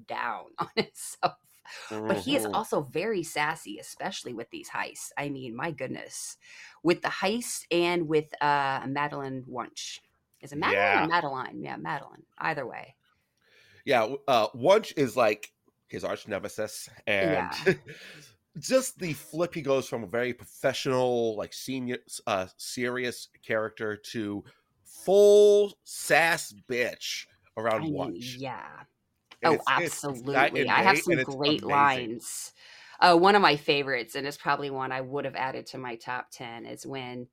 down 0.07 0.47
on 0.59 0.69
himself. 0.77 1.39
But 1.91 2.19
he 2.19 2.37
is 2.37 2.45
Mhm. 2.47 2.55
also 2.55 2.83
very 2.83 3.23
sassy, 3.23 3.79
especially 3.79 4.35
with 4.35 4.51
these 4.51 4.69
heists. 4.69 5.11
I 5.17 5.29
mean, 5.29 5.55
my 5.57 5.71
goodness, 5.71 6.37
with 6.83 7.03
the 7.03 7.09
heist 7.09 7.65
and 7.71 8.09
with 8.09 8.33
uh 8.43 8.85
Madeline 8.87 9.45
Wunsch. 9.47 10.01
Is 10.41 10.53
it 10.53 10.59
Madeline 10.59 10.83
Yeah. 10.83 11.05
or 11.05 11.09
Madeline? 11.09 11.63
Yeah, 11.63 11.77
Madeline. 11.77 12.27
Either 12.39 12.67
way. 12.67 12.97
yeah. 13.87 14.15
Uh, 14.29 14.49
Wunsch 14.55 14.93
is 14.97 15.17
like 15.17 15.53
his 15.89 16.05
arch 16.05 16.27
nemesis, 16.29 16.89
and 17.07 17.51
Yeah. 17.67 17.75
just 18.59 18.99
the 18.99 19.13
flip 19.15 19.55
he 19.55 19.63
goes 19.63 19.89
from 19.89 20.05
a 20.05 20.07
very 20.07 20.33
professional, 20.35 21.37
like 21.37 21.53
senior, 21.53 21.99
uh, 22.27 22.47
serious 22.57 23.29
character 23.43 23.97
to 23.97 24.45
full 24.85 25.77
sass 25.85 26.53
bitch 26.69 27.27
around 27.57 27.81
I 27.83 27.85
mean, 27.85 27.95
lunch. 27.95 28.37
yeah. 28.39 28.85
Oh, 29.45 29.55
it's- 29.55 29.67
it's- 29.69 29.87
it's 29.87 30.05
absolutely. 30.05 30.69
I 30.69 30.83
have 30.83 30.99
some 30.99 31.23
great 31.23 31.63
amazing. 31.63 31.69
lines. 31.69 32.53
Uh, 33.01 33.17
one 33.17 33.35
of 33.35 33.43
my 33.43 33.57
favorites, 33.57 34.15
and 34.15 34.27
it's 34.27 34.37
probably 34.37 34.71
one 34.71 34.93
I 34.93 35.01
would 35.01 35.25
have 35.25 35.35
added 35.37 35.67
to 35.69 35.79
my 35.79 35.97
top 35.97 36.31
10, 36.31 36.65
is 36.67 36.87
when 36.87 37.29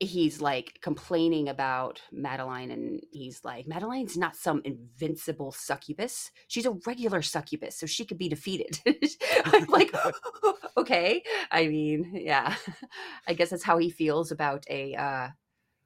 he's 0.00 0.40
like 0.40 0.78
complaining 0.82 1.48
about 1.48 2.02
Madeline, 2.10 2.70
and 2.72 3.00
he's 3.12 3.44
like, 3.44 3.66
Madeline's 3.68 4.16
not 4.16 4.36
some 4.36 4.60
invincible 4.64 5.52
succubus. 5.52 6.30
She's 6.48 6.66
a 6.66 6.76
regular 6.86 7.22
succubus, 7.22 7.76
so 7.76 7.86
she 7.86 8.04
could 8.04 8.18
be 8.18 8.28
defeated. 8.28 8.80
I'm 9.44 9.64
like, 9.66 9.94
okay. 10.76 11.22
I 11.50 11.68
mean, 11.68 12.10
yeah. 12.14 12.56
I 13.28 13.34
guess 13.34 13.50
that's 13.50 13.62
how 13.62 13.78
he 13.78 13.90
feels 13.90 14.32
about 14.32 14.64
a 14.68 14.94
uh, 14.94 15.28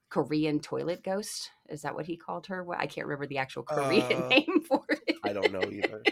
Korean 0.09 0.61
toilet 0.61 1.03
ghost. 1.05 1.51
Is 1.69 1.83
that 1.83 1.95
what 1.95 2.07
he 2.07 2.17
called 2.17 2.47
her? 2.49 2.63
Well, 2.65 2.79
I 2.81 2.87
can't 2.87 3.07
remember 3.07 3.27
the 3.27 3.39
actual 3.39 3.63
Korean 3.63 4.23
Uh, 4.23 4.29
name 4.29 4.63
for 4.69 4.85
it. 4.91 5.17
I 5.25 5.33
don't 5.33 5.53
know 5.53 5.63
either. 5.71 6.03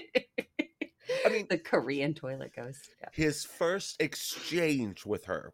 I 1.26 1.28
mean, 1.30 1.46
the 1.48 1.58
Korean 1.58 2.14
toilet 2.14 2.52
ghost. 2.54 2.90
Yeah. 3.00 3.08
his 3.12 3.44
first 3.44 4.00
exchange 4.00 5.04
with 5.06 5.24
her 5.26 5.52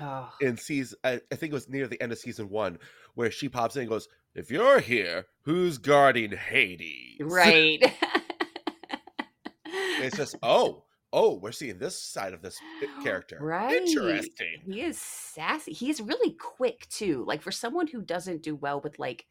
Oh, 0.00 0.30
in 0.42 0.58
season, 0.58 0.98
I, 1.04 1.20
I 1.32 1.36
think 1.36 1.52
it 1.52 1.54
was 1.54 1.70
near 1.70 1.86
the 1.88 2.00
end 2.02 2.12
of 2.12 2.18
season 2.18 2.50
one, 2.50 2.78
where 3.14 3.30
she 3.30 3.48
pops 3.48 3.76
in 3.76 3.80
and 3.82 3.88
goes, 3.88 4.08
"If 4.34 4.50
you're 4.50 4.78
here, 4.80 5.24
who's 5.42 5.78
guarding 5.78 6.32
Hades?" 6.32 7.16
right. 7.20 7.82
It's 9.98 10.16
just, 10.16 10.36
oh, 10.42 10.84
oh, 11.16 11.38
we're 11.42 11.50
seeing 11.50 11.78
this 11.78 12.00
side 12.00 12.34
of 12.34 12.42
this 12.42 12.58
character. 13.02 13.38
Right. 13.40 13.74
Interesting. 13.74 14.60
He 14.66 14.82
is 14.82 14.98
sassy. 15.00 15.72
He's 15.72 16.00
really 16.00 16.32
quick 16.32 16.86
too. 16.90 17.24
Like 17.26 17.42
for 17.42 17.50
someone 17.50 17.86
who 17.86 18.02
doesn't 18.02 18.42
do 18.42 18.54
well 18.54 18.82
with 18.82 18.98
like 18.98 19.26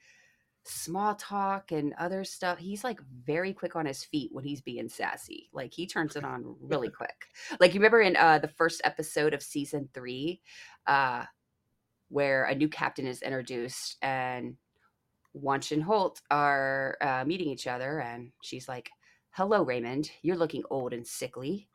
small 0.63 1.13
talk 1.13 1.71
and 1.71 1.93
other 1.99 2.23
stuff, 2.23 2.57
he's 2.57 2.83
like 2.83 2.99
very 3.23 3.53
quick 3.53 3.75
on 3.75 3.85
his 3.85 4.03
feet 4.03 4.31
when 4.33 4.43
he's 4.43 4.61
being 4.61 4.89
sassy. 4.89 5.47
Like 5.53 5.73
he 5.73 5.85
turns 5.85 6.15
it 6.15 6.25
on 6.25 6.55
really 6.59 6.89
quick. 6.97 7.27
Like 7.59 7.75
you 7.75 7.79
remember 7.79 8.01
in 8.01 8.15
uh 8.17 8.39
the 8.39 8.47
first 8.47 8.81
episode 8.83 9.33
of 9.33 9.43
season 9.43 9.87
3 9.93 10.41
uh 10.87 11.23
where 12.09 12.45
a 12.45 12.55
new 12.55 12.67
captain 12.67 13.05
is 13.05 13.21
introduced 13.21 13.97
and 14.01 14.55
Wunsch 15.33 15.71
and 15.71 15.83
Holt 15.83 16.21
are 16.31 16.97
uh, 17.01 17.25
meeting 17.25 17.49
each 17.49 17.67
other 17.67 17.99
and 17.99 18.31
she's 18.41 18.69
like, 18.69 18.89
"Hello 19.31 19.63
Raymond, 19.63 20.09
you're 20.21 20.37
looking 20.37 20.63
old 20.69 20.93
and 20.93 21.05
sickly." 21.05 21.67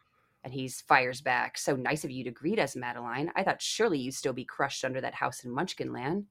And 0.42 0.54
he 0.54 0.68
fires 0.68 1.20
back, 1.20 1.58
So 1.58 1.76
nice 1.76 2.02
of 2.04 2.10
you 2.10 2.24
to 2.24 2.30
greet 2.30 2.58
us, 2.58 2.74
Madeline. 2.74 3.30
I 3.36 3.42
thought 3.42 3.60
surely 3.60 3.98
you'd 3.98 4.14
still 4.14 4.32
be 4.32 4.44
crushed 4.44 4.84
under 4.84 5.00
that 5.00 5.14
house 5.14 5.44
in 5.44 5.50
Munchkinland. 5.50 6.24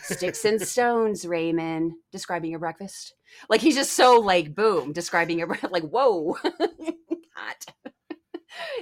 Sticks 0.00 0.44
and 0.44 0.60
stones, 0.68 1.26
Raymond. 1.26 1.92
Describing 2.12 2.50
your 2.50 2.60
breakfast. 2.60 3.14
Like 3.48 3.60
he's 3.60 3.74
just 3.74 3.94
so 3.94 4.20
like 4.20 4.54
boom, 4.54 4.92
describing 4.92 5.38
your 5.38 5.48
breakfast. 5.48 5.72
Like, 5.76 5.82
whoa. 5.84 6.36
Hot. 7.34 7.66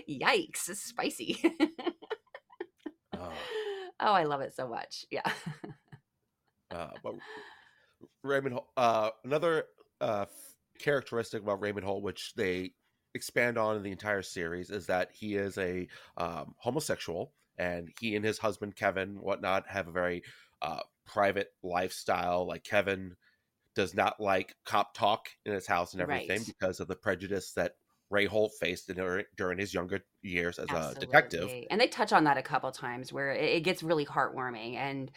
Yikes. 0.09 0.69
It's 0.69 0.83
spicy. 0.83 1.43
Oh, 3.19 3.33
oh, 4.01 4.13
I 4.13 4.25
love 4.25 4.43
it 4.43 4.55
so 4.55 4.69
much. 4.69 5.07
Yeah. 5.11 5.23
uh, 6.71 6.91
but 7.03 7.15
Raymond, 8.23 8.61
uh, 8.77 9.11
another 9.25 9.65
uh, 10.01 10.27
characteristic 10.79 11.43
about 11.43 11.61
Raymond 11.63 11.87
Holt, 11.87 12.03
which 12.03 12.33
they 12.37 12.73
expand 13.15 13.59
on 13.59 13.77
in 13.77 13.83
the 13.83 13.93
entire 13.93 14.23
series, 14.23 14.71
is 14.71 14.87
that 14.87 15.11
he 15.13 15.37
is 15.37 15.57
a 15.59 15.89
um, 16.17 16.55
homosexual, 16.59 17.33
and 17.59 17.89
he 18.01 18.17
and 18.17 18.25
his 18.25 18.39
husband 18.39 18.77
Kevin, 18.77 19.17
whatnot, 19.21 19.65
have 19.69 19.89
a 19.89 19.93
very 19.93 20.23
uh, 20.63 20.81
private 21.07 21.53
lifestyle. 21.63 22.47
Like 22.47 22.65
Kevin 22.65 23.17
does 23.75 23.95
not 23.95 24.21
like 24.21 24.55
cop 24.65 24.95
talk 24.95 25.29
in 25.45 25.53
his 25.53 25.67
house 25.67 25.93
and 25.93 26.03
everything 26.03 26.39
Right. 26.39 26.47
because 26.47 26.81
of 26.81 26.89
the 26.89 26.97
prejudice 26.97 27.53
that 27.53 27.77
Ray 28.11 28.27
Holt 28.27 28.53
faced 28.61 28.87
during, 28.95 29.25
during 29.37 29.59
his 29.59 29.75
younger 29.75 30.05
years 30.23 30.59
as 30.59 30.71
a 30.71 30.95
detective. 30.99 31.51
And 31.71 31.81
they 31.81 31.89
touch 31.89 32.13
on 32.13 32.25
that 32.25 32.37
a 32.37 32.43
couple 32.43 32.71
times 32.71 33.13
where 33.13 33.33
it, 33.33 33.57
it 33.57 33.61
gets 33.63 33.83
really 33.83 34.07
heartwarming. 34.07 34.77
And 34.77 35.11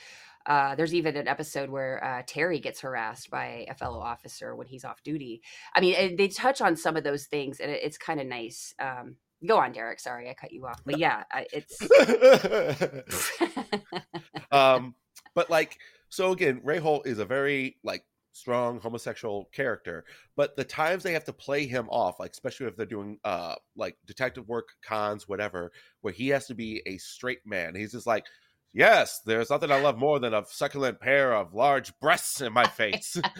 uh, 0.48 0.76
there's 0.76 0.96
even 0.96 1.16
an 1.16 1.28
episode 1.28 1.70
where 1.70 2.04
uh, 2.04 2.24
Terry 2.26 2.60
gets 2.60 2.82
harassed 2.82 3.30
by 3.30 3.66
a 3.70 3.76
fellow 3.76 4.00
officer 4.00 4.56
when 4.56 4.68
he's 4.68 4.86
off 4.86 5.04
duty. 5.04 5.42
I 5.76 5.82
mean, 5.82 6.16
they 6.16 6.30
touch 6.30 6.62
on 6.62 6.76
some 6.76 6.98
of 6.98 7.04
those 7.04 7.26
things, 7.26 7.60
and 7.60 7.70
it, 7.70 7.82
it's 7.84 7.98
kind 7.98 8.20
of 8.20 8.28
nice. 8.28 8.74
Um, 8.80 9.18
go 9.46 9.58
on, 9.58 9.74
Derek. 9.74 10.00
Sorry, 10.00 10.30
I 10.30 10.34
cut 10.34 10.52
you 10.52 10.66
off. 10.66 10.82
But 10.86 10.98
yeah, 10.98 11.24
it's. 11.54 11.78
um 14.52 14.96
but 15.34 15.50
like 15.50 15.78
so 16.10 16.32
again 16.32 16.62
ray 16.64 16.80
holt 16.80 17.06
is 17.06 17.20
a 17.20 17.26
very 17.26 17.78
like 17.84 18.04
strong 18.32 18.80
homosexual 18.80 19.50
character 19.52 20.06
but 20.36 20.56
the 20.56 20.64
times 20.64 21.04
they 21.04 21.14
have 21.14 21.24
to 21.24 21.34
play 21.34 21.66
him 21.66 21.88
off 21.90 22.20
like 22.20 22.32
especially 22.32 22.68
if 22.68 22.76
they're 22.76 22.86
doing 22.86 23.18
uh 23.24 23.56
like 23.76 23.96
detective 24.06 24.48
work 24.48 24.70
cons 24.84 25.28
whatever 25.28 25.72
where 26.02 26.14
he 26.14 26.28
has 26.30 26.46
to 26.46 26.54
be 26.54 26.82
a 26.86 26.98
straight 26.98 27.40
man 27.46 27.74
he's 27.74 27.92
just 27.92 28.06
like 28.06 28.26
yes 28.78 29.20
there's 29.26 29.50
nothing 29.50 29.72
i 29.72 29.80
love 29.82 29.98
more 29.98 30.20
than 30.20 30.34
a 30.34 30.44
succulent 30.48 31.00
pair 31.00 31.34
of 31.34 31.54
large 31.54 31.98
breasts 32.00 32.40
in 32.42 32.54
my 32.54 32.66
face 32.68 33.18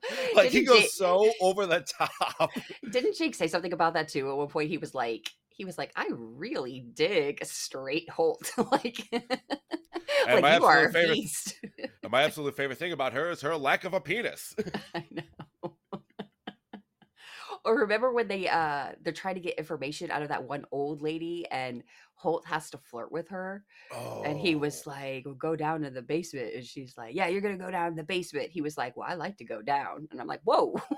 like 0.34 0.50
he 0.50 0.60
Didn't 0.60 0.68
goes 0.68 0.82
Ja- 0.82 0.88
so 1.24 1.32
over 1.40 1.66
the 1.66 1.80
top 1.80 2.50
Didn't 2.92 3.16
Jake 3.16 3.34
say 3.34 3.48
something 3.48 3.72
about 3.72 3.94
that 3.94 4.08
too? 4.08 4.30
At 4.30 4.36
one 4.36 4.48
point, 4.48 4.70
he 4.70 4.78
was 4.78 4.94
like, 4.94 5.28
he 5.50 5.64
was 5.64 5.76
like, 5.76 5.92
I 5.96 6.06
really 6.12 6.86
dig 6.94 7.38
a 7.42 7.44
straight 7.44 8.08
Holt. 8.08 8.50
like, 8.56 9.06
like 9.12 10.42
my 10.42 10.56
you 10.56 10.64
are 10.64 10.84
absolute 10.84 10.88
a 10.88 10.92
favorite- 10.92 11.14
beast. 11.14 11.54
and 12.02 12.10
my 12.12 12.22
absolute 12.22 12.56
favorite 12.56 12.78
thing 12.78 12.92
about 12.92 13.12
her 13.14 13.30
is 13.30 13.40
her 13.42 13.56
lack 13.56 13.84
of 13.84 13.92
a 13.92 14.00
penis 14.00 14.54
I 14.94 15.04
know. 15.10 15.22
Or 17.64 17.78
remember 17.78 18.12
when 18.12 18.28
they 18.28 18.48
uh 18.48 18.88
they're 19.02 19.12
trying 19.12 19.34
to 19.34 19.40
get 19.40 19.58
information 19.58 20.10
out 20.10 20.22
of 20.22 20.28
that 20.28 20.44
one 20.44 20.64
old 20.70 21.02
lady 21.02 21.46
and 21.50 21.82
Holt 22.14 22.46
has 22.46 22.70
to 22.70 22.78
flirt 22.78 23.10
with 23.12 23.28
her 23.28 23.64
oh 23.92 24.22
and 24.24 24.38
he 24.38 24.54
was 24.54 24.86
like 24.86 25.24
"Well, 25.24 25.34
go 25.34 25.56
down 25.56 25.82
to 25.82 25.90
the 25.90 26.02
basement 26.02 26.54
and 26.54 26.64
she's 26.64 26.96
like 26.96 27.14
yeah 27.14 27.28
you're 27.28 27.40
gonna 27.40 27.56
go 27.56 27.70
down 27.70 27.90
to 27.90 27.96
the 27.96 28.02
basement. 28.04 28.50
He 28.50 28.60
was 28.62 28.76
like 28.78 28.96
well 28.96 29.08
I 29.08 29.14
like 29.14 29.38
to 29.38 29.44
go 29.44 29.62
down 29.62 30.08
and 30.10 30.20
I'm 30.20 30.26
like 30.26 30.42
whoa. 30.44 30.74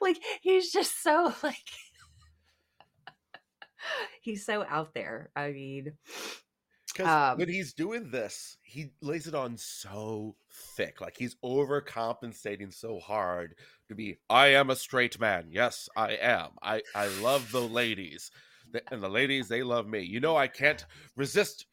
Like 0.00 0.18
he's 0.42 0.70
just 0.70 1.02
so 1.02 1.32
like 1.42 1.56
he's 4.20 4.44
so 4.44 4.64
out 4.68 4.92
there 4.94 5.30
I 5.34 5.50
mean 5.52 5.92
Um, 7.00 7.38
when 7.38 7.48
he's 7.48 7.72
doing 7.72 8.10
this, 8.10 8.56
he 8.62 8.90
lays 9.00 9.26
it 9.26 9.34
on 9.34 9.56
so 9.56 10.36
thick. 10.54 11.00
Like 11.00 11.16
he's 11.16 11.36
overcompensating 11.44 12.72
so 12.72 12.98
hard 12.98 13.54
to 13.88 13.94
be, 13.94 14.18
I 14.30 14.48
am 14.48 14.70
a 14.70 14.76
straight 14.76 15.18
man. 15.20 15.46
Yes, 15.50 15.88
I 15.96 16.12
am. 16.12 16.50
I, 16.62 16.82
I 16.94 17.08
love 17.20 17.50
the 17.52 17.60
ladies. 17.60 18.30
And 18.90 19.02
the 19.02 19.08
ladies, 19.08 19.48
they 19.48 19.62
love 19.62 19.86
me. 19.86 20.00
You 20.00 20.20
know, 20.20 20.36
I 20.36 20.48
can't 20.48 20.84
resist. 21.16 21.66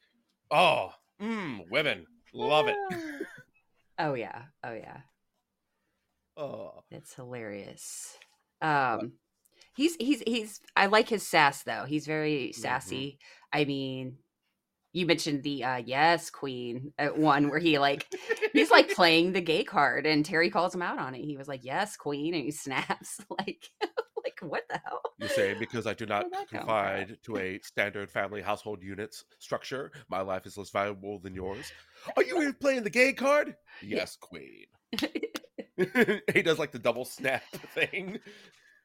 Oh, 0.52 0.92
mm, 1.22 1.62
women. 1.70 2.06
Love 2.34 2.68
it. 2.68 2.78
oh 4.00 4.14
yeah 4.14 4.44
oh 4.64 4.74
yeah 4.74 4.98
Oh, 6.38 6.84
It's 6.90 7.14
hilarious. 7.14 8.18
Um 8.62 9.14
he's 9.76 9.96
he's 9.96 10.22
he's 10.26 10.60
I 10.76 10.86
like 10.86 11.10
his 11.10 11.28
sass 11.28 11.64
though. 11.64 11.86
He's 11.86 12.06
very 12.06 12.52
sassy. 12.54 13.20
I 13.52 13.66
mean, 13.66 14.18
you 14.94 15.06
mentioned 15.06 15.44
the 15.44 15.64
uh 15.64 15.78
yes 15.78 16.30
queen 16.30 16.94
uh, 17.00 17.08
one 17.08 17.50
where 17.50 17.60
he 17.60 17.80
like 17.80 18.06
he's 18.54 18.72
like 18.72 18.90
playing 18.96 19.32
the 19.34 19.42
gay 19.42 19.64
card 19.64 20.06
and 20.06 20.26
Terry 20.26 20.50
calls 20.50 20.74
him 20.76 20.82
out 20.82 21.00
on 21.00 21.16
it. 21.16 21.22
He 21.24 21.38
was 21.38 21.48
like, 21.48 21.64
"Yes, 21.64 21.96
queen," 21.96 22.34
and 22.34 22.44
he 22.44 22.52
snaps 22.52 23.20
like 23.30 23.70
like 23.82 24.40
what 24.42 24.64
the 24.70 24.80
hell? 24.86 25.02
you 25.20 25.28
say 25.28 25.54
because 25.54 25.86
I 25.88 25.94
do 25.94 26.06
not 26.06 26.24
Where'd 26.24 26.34
that 26.34 26.38
come 26.40 26.48
from? 26.50 26.60
confide 26.60 27.18
to 27.24 27.38
a 27.38 27.60
standard 27.64 28.10
family 28.12 28.42
household 28.42 28.82
units 28.84 29.24
structure. 29.40 29.92
My 30.10 30.22
life 30.22 30.46
is 30.46 30.58
less 30.58 30.70
valuable 30.72 31.20
than 31.20 31.34
yours. 31.36 31.72
Are 32.18 32.24
you 32.24 32.40
here 32.40 32.54
playing 32.54 32.84
the 32.84 32.90
gay 32.90 33.14
card? 33.14 33.56
Yes, 33.84 34.16
queen. 34.20 34.66
he 36.34 36.42
does 36.42 36.60
like 36.60 36.72
the 36.72 36.80
double 36.80 37.06
snap 37.06 37.44
thing. 37.74 38.20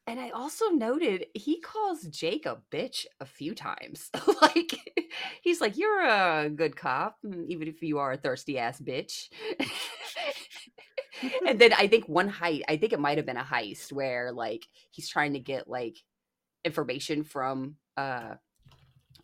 And 0.08 0.20
I 0.20 0.30
also 0.30 0.66
noted 0.68 1.26
he 1.34 1.60
calls 1.60 2.02
Jake 2.04 2.46
a 2.46 2.58
bitch 2.70 3.06
a 3.20 3.26
few 3.26 3.54
times. 3.54 4.08
like 4.42 4.72
he's 5.42 5.60
like, 5.60 5.76
"You're 5.76 6.06
a 6.06 6.48
good 6.48 6.76
cop, 6.76 7.16
mm, 7.24 7.44
even 7.48 7.66
if 7.66 7.82
you 7.82 7.98
are 7.98 8.12
a 8.12 8.16
thirsty 8.16 8.56
ass 8.58 8.80
bitch." 8.80 9.28
and 11.46 11.58
then 11.58 11.72
I 11.72 11.88
think 11.88 12.08
one 12.08 12.30
heist, 12.30 12.62
I 12.68 12.76
think 12.76 12.92
it 12.92 13.00
might 13.00 13.18
have 13.18 13.26
been 13.26 13.36
a 13.36 13.42
heist 13.42 13.92
where 13.92 14.30
like 14.32 14.66
he's 14.92 15.08
trying 15.08 15.32
to 15.32 15.40
get 15.40 15.68
like 15.68 15.96
information 16.64 17.24
from 17.24 17.76
uh 17.96 18.34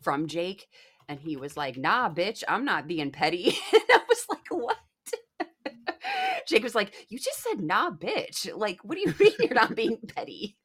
from 0.03 0.27
Jake, 0.27 0.67
and 1.09 1.21
he 1.21 1.37
was 1.37 1.57
like, 1.57 1.77
"Nah, 1.77 2.11
bitch, 2.11 2.43
I'm 2.49 2.65
not 2.65 2.89
being 2.89 3.13
petty." 3.13 3.45
and 3.73 3.83
I 3.89 4.01
was 4.09 4.27
like, 4.29 4.49
"What?" 4.51 4.79
Jake 6.49 6.65
was 6.65 6.75
like, 6.75 6.93
"You 7.09 7.19
just 7.21 7.41
said 7.41 7.61
nah, 7.61 7.91
bitch. 7.91 8.51
Like, 8.57 8.81
what 8.83 8.97
do 8.97 9.01
you 9.03 9.15
mean 9.21 9.33
you're 9.39 9.55
not 9.55 9.77
being 9.77 9.99
petty? 10.09 10.57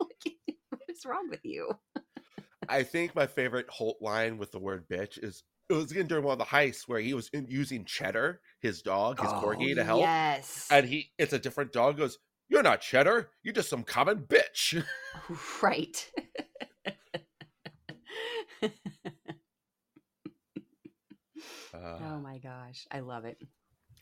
Is 0.98 1.06
wrong 1.06 1.30
with 1.30 1.46
you?" 1.46 1.72
I 2.70 2.84
think 2.84 3.16
my 3.16 3.28
favorite 3.28 3.70
Holt 3.70 3.98
line 4.02 4.38
with 4.38 4.52
the 4.52 4.60
word 4.60 4.88
bitch 4.90 5.24
is 5.24 5.44
it 5.70 5.74
was 5.74 5.92
again 5.92 6.08
during 6.08 6.24
one 6.24 6.34
of 6.34 6.40
the 6.40 6.46
heists 6.46 6.88
where 6.88 7.00
he 7.00 7.14
was 7.14 7.30
in, 7.34 7.46
using 7.50 7.86
Cheddar, 7.86 8.42
his 8.60 8.82
dog, 8.82 9.20
his 9.20 9.32
Oh, 9.32 9.42
corgi, 9.42 9.76
to 9.76 9.84
help, 9.84 10.02
Yes. 10.02 10.68
and 10.72 10.88
he 10.88 11.12
it's 11.18 11.34
a 11.34 11.40
different 11.40 11.72
dog. 11.72 11.98
Goes, 11.98 12.18
you're 12.50 12.64
not 12.64 12.82
Cheddar. 12.82 13.30
You're 13.44 13.54
just 13.54 13.70
some 13.70 13.84
common 13.84 14.20
bitch. 14.20 14.84
right. 15.62 16.12
Uh, 21.74 22.00
oh 22.02 22.20
my 22.20 22.40
gosh. 22.40 22.88
I 22.92 23.02
love 23.02 23.26
it. 23.26 23.38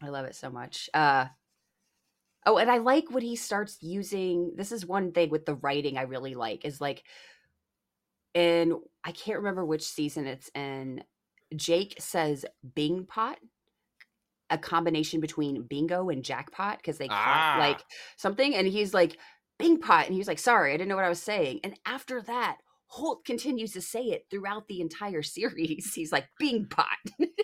I 0.01 0.09
love 0.09 0.25
it 0.25 0.35
so 0.35 0.49
much. 0.49 0.89
Uh 0.93 1.27
Oh, 2.45 2.57
and 2.57 2.69
I 2.69 2.77
like 2.77 3.09
when 3.09 3.23
he 3.23 3.35
starts 3.35 3.77
using 3.81 4.53
this 4.55 4.71
is 4.71 4.85
one 4.85 5.11
thing 5.11 5.29
with 5.29 5.45
the 5.45 5.55
writing 5.55 5.97
I 5.97 6.03
really 6.03 6.35
like 6.35 6.65
is 6.65 6.79
like 6.79 7.03
in 8.33 8.79
I 9.03 9.11
can't 9.11 9.39
remember 9.39 9.65
which 9.65 9.83
season 9.83 10.27
it's 10.27 10.49
in. 10.53 11.03
Jake 11.55 11.95
says 11.99 12.45
Bingpot, 12.75 13.35
a 14.49 14.57
combination 14.57 15.19
between 15.21 15.63
bingo 15.63 16.09
and 16.09 16.23
jackpot 16.23 16.77
because 16.77 16.97
they 16.97 17.07
Ah. 17.09 17.55
like 17.59 17.81
something, 18.17 18.55
and 18.55 18.67
he's 18.67 18.93
like 18.93 19.17
Bingpot, 19.61 20.05
and 20.05 20.13
he 20.13 20.17
was 20.19 20.27
like, 20.27 20.39
"Sorry, 20.39 20.73
I 20.73 20.77
didn't 20.77 20.89
know 20.89 20.95
what 20.95 21.05
I 21.05 21.09
was 21.09 21.21
saying." 21.21 21.61
And 21.63 21.79
after 21.85 22.21
that, 22.23 22.57
Holt 22.87 23.25
continues 23.25 23.71
to 23.73 23.81
say 23.81 24.01
it 24.03 24.25
throughout 24.29 24.67
the 24.67 24.81
entire 24.81 25.23
series. 25.37 25.93
He's 25.93 26.11
like 26.11 26.27
Bingpot. 26.41 26.85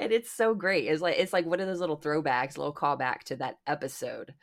and 0.00 0.12
it's 0.12 0.30
so 0.30 0.54
great. 0.54 0.86
It's 0.86 1.02
like 1.02 1.16
it's 1.18 1.32
like 1.32 1.46
one 1.46 1.60
of 1.60 1.66
those 1.66 1.80
little 1.80 1.98
throwbacks, 1.98 2.56
little 2.56 2.74
callback 2.74 3.20
to 3.24 3.36
that 3.36 3.58
episode 3.66 4.34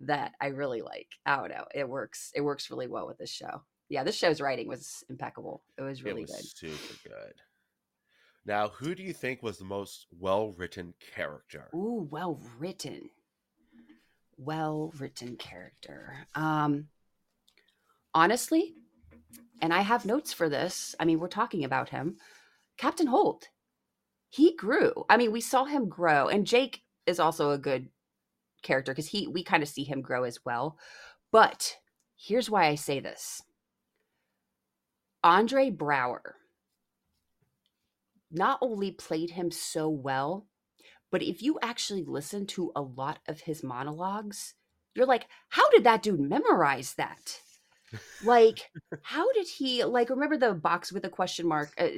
that 0.00 0.32
I 0.40 0.48
really 0.48 0.82
like. 0.82 1.08
I 1.26 1.36
don't 1.36 1.48
know. 1.48 1.64
It 1.74 1.88
works. 1.88 2.30
It 2.34 2.42
works 2.42 2.70
really 2.70 2.88
well 2.88 3.06
with 3.06 3.18
this 3.18 3.30
show. 3.30 3.62
Yeah, 3.88 4.04
this 4.04 4.16
show's 4.16 4.40
writing 4.40 4.68
was 4.68 5.02
impeccable. 5.08 5.62
It 5.78 5.82
was 5.82 6.02
really 6.02 6.22
it 6.22 6.28
was 6.28 6.54
good. 6.60 6.70
super 6.70 7.08
good. 7.08 7.34
Now, 8.44 8.68
who 8.68 8.94
do 8.94 9.02
you 9.02 9.12
think 9.12 9.42
was 9.42 9.58
the 9.58 9.64
most 9.64 10.06
well 10.18 10.52
written 10.52 10.94
character? 11.14 11.68
Ooh, 11.74 12.06
well 12.10 12.40
written. 12.58 13.10
Well 14.36 14.92
written 14.98 15.36
character. 15.36 16.14
Um 16.34 16.88
honestly, 18.14 18.74
and 19.60 19.72
I 19.72 19.80
have 19.80 20.04
notes 20.06 20.32
for 20.32 20.48
this. 20.48 20.94
I 21.00 21.04
mean, 21.04 21.18
we're 21.18 21.28
talking 21.28 21.64
about 21.64 21.88
him. 21.88 22.16
Captain 22.76 23.06
Holt. 23.08 23.48
He 24.28 24.54
grew. 24.54 25.04
I 25.08 25.16
mean, 25.16 25.32
we 25.32 25.40
saw 25.40 25.64
him 25.64 25.88
grow 25.88 26.28
and 26.28 26.46
Jake 26.46 26.82
is 27.06 27.18
also 27.18 27.50
a 27.50 27.58
good 27.58 27.88
character 28.62 28.94
cuz 28.94 29.08
he 29.08 29.26
we 29.26 29.42
kind 29.42 29.62
of 29.62 29.68
see 29.68 29.84
him 29.84 30.02
grow 30.02 30.24
as 30.24 30.44
well. 30.44 30.78
But 31.30 31.78
here's 32.16 32.50
why 32.50 32.66
I 32.66 32.74
say 32.74 33.00
this. 33.00 33.42
Andre 35.24 35.70
Braugher 35.70 36.34
not 38.30 38.58
only 38.60 38.90
played 38.90 39.30
him 39.30 39.50
so 39.50 39.88
well, 39.88 40.46
but 41.10 41.22
if 41.22 41.42
you 41.42 41.58
actually 41.62 42.04
listen 42.04 42.46
to 42.46 42.72
a 42.76 42.82
lot 42.82 43.18
of 43.26 43.40
his 43.40 43.62
monologues, 43.62 44.54
you're 44.94 45.06
like, 45.06 45.26
how 45.48 45.68
did 45.70 45.84
that 45.84 46.02
dude 46.02 46.20
memorize 46.20 46.94
that? 46.94 47.40
Like, 48.24 48.70
how 49.02 49.30
did 49.32 49.46
he 49.46 49.84
like 49.84 50.10
remember 50.10 50.36
the 50.36 50.54
box 50.54 50.92
with 50.92 51.04
a 51.04 51.08
question 51.08 51.46
mark? 51.46 51.72
Uh, 51.78 51.88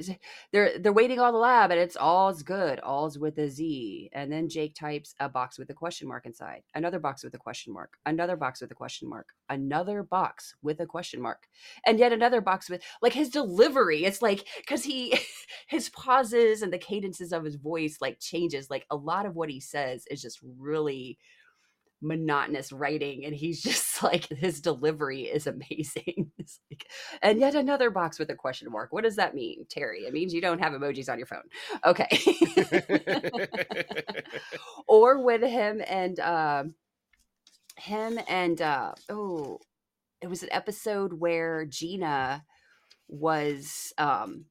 they're 0.51 0.77
they're 0.79 0.93
waiting 0.93 1.19
on 1.19 1.33
the 1.33 1.39
lab 1.39 1.71
and 1.71 1.79
it's 1.79 1.95
all's 1.95 2.43
good, 2.43 2.79
all's 2.79 3.17
with 3.17 3.37
a 3.37 3.49
Z. 3.49 4.09
And 4.13 4.31
then 4.31 4.49
Jake 4.49 4.75
types 4.75 5.15
a 5.19 5.29
box 5.29 5.57
with 5.57 5.69
a 5.69 5.73
question 5.73 6.07
mark 6.07 6.25
inside, 6.25 6.63
another 6.75 6.99
box 6.99 7.23
with 7.23 7.33
a 7.33 7.37
question 7.37 7.73
mark, 7.73 7.93
another 8.05 8.35
box 8.35 8.61
with 8.61 8.71
a 8.71 8.75
question 8.75 9.09
mark, 9.09 9.29
another 9.49 10.03
box 10.03 10.55
with 10.61 10.79
a 10.79 10.85
question 10.85 11.21
mark, 11.21 11.47
and 11.85 11.99
yet 11.99 12.13
another 12.13 12.41
box 12.41 12.69
with 12.69 12.81
like 13.01 13.13
his 13.13 13.29
delivery. 13.29 14.05
It's 14.05 14.21
like 14.21 14.45
because 14.57 14.83
he 14.83 15.17
his 15.67 15.89
pauses 15.89 16.61
and 16.61 16.71
the 16.71 16.77
cadences 16.77 17.31
of 17.31 17.43
his 17.43 17.55
voice 17.55 17.97
like 18.01 18.19
changes. 18.19 18.69
Like 18.69 18.85
a 18.89 18.95
lot 18.95 19.25
of 19.25 19.35
what 19.35 19.49
he 19.49 19.59
says 19.59 20.05
is 20.09 20.21
just 20.21 20.39
really 20.59 21.17
monotonous 22.01 22.71
writing 22.71 23.25
and 23.25 23.35
he's 23.35 23.61
just 23.61 24.01
like 24.03 24.27
his 24.27 24.61
delivery 24.61 25.23
is 25.23 25.47
amazing. 25.47 26.31
Like 26.69 26.87
and 27.21 27.39
yet 27.39 27.55
another 27.55 27.89
box 27.89 28.19
with 28.19 28.29
a 28.29 28.35
question 28.35 28.71
mark. 28.71 28.91
What 28.91 29.03
does 29.03 29.15
that 29.17 29.35
mean 29.35 29.65
terry? 29.69 30.01
It 30.01 30.13
means 30.13 30.33
you 30.33 30.41
don't 30.41 30.59
have 30.59 30.73
emojis 30.73 31.09
on 31.09 31.17
your 31.17 31.27
phone. 31.27 31.43
Okay. 31.85 32.07
Or 34.87 35.23
with 35.23 35.41
him 35.41 35.81
and 35.87 36.19
um 36.19 36.75
him 37.77 38.19
and 38.27 38.61
uh 38.61 38.93
oh 39.09 39.59
it 40.21 40.29
was 40.29 40.43
an 40.43 40.49
episode 40.51 41.13
where 41.13 41.65
gina 41.65 42.43
was 43.07 43.93
um 43.97 44.45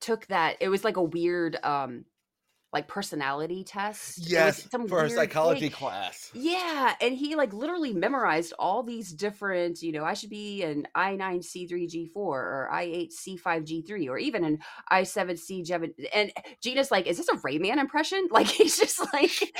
took 0.00 0.26
that 0.26 0.56
it 0.60 0.68
was 0.68 0.84
like 0.84 0.96
a 0.96 1.02
weird 1.02 1.56
um 1.62 2.04
like 2.74 2.88
personality 2.88 3.62
test 3.62 4.28
yes, 4.28 4.68
some 4.68 4.88
for 4.88 5.04
a 5.04 5.08
psychology 5.08 5.60
thing. 5.60 5.70
class. 5.70 6.32
Yeah, 6.34 6.96
and 7.00 7.14
he 7.14 7.36
like 7.36 7.52
literally 7.52 7.92
memorized 7.92 8.52
all 8.58 8.82
these 8.82 9.12
different, 9.12 9.80
you 9.80 9.92
know, 9.92 10.04
I 10.04 10.14
should 10.14 10.28
be 10.28 10.64
an 10.64 10.88
I9C3G4 10.96 12.16
or 12.16 12.68
I8C5G3 12.72 14.08
or 14.08 14.18
even 14.18 14.42
an 14.42 14.58
I7C7 14.90 15.92
and 16.12 16.32
Gina's 16.60 16.90
like, 16.90 17.06
is 17.06 17.16
this 17.16 17.28
a 17.28 17.36
Rayman 17.36 17.78
impression? 17.78 18.28
Like 18.34 18.48
he's 18.48 18.76
just 18.76 19.00
like 19.12 19.54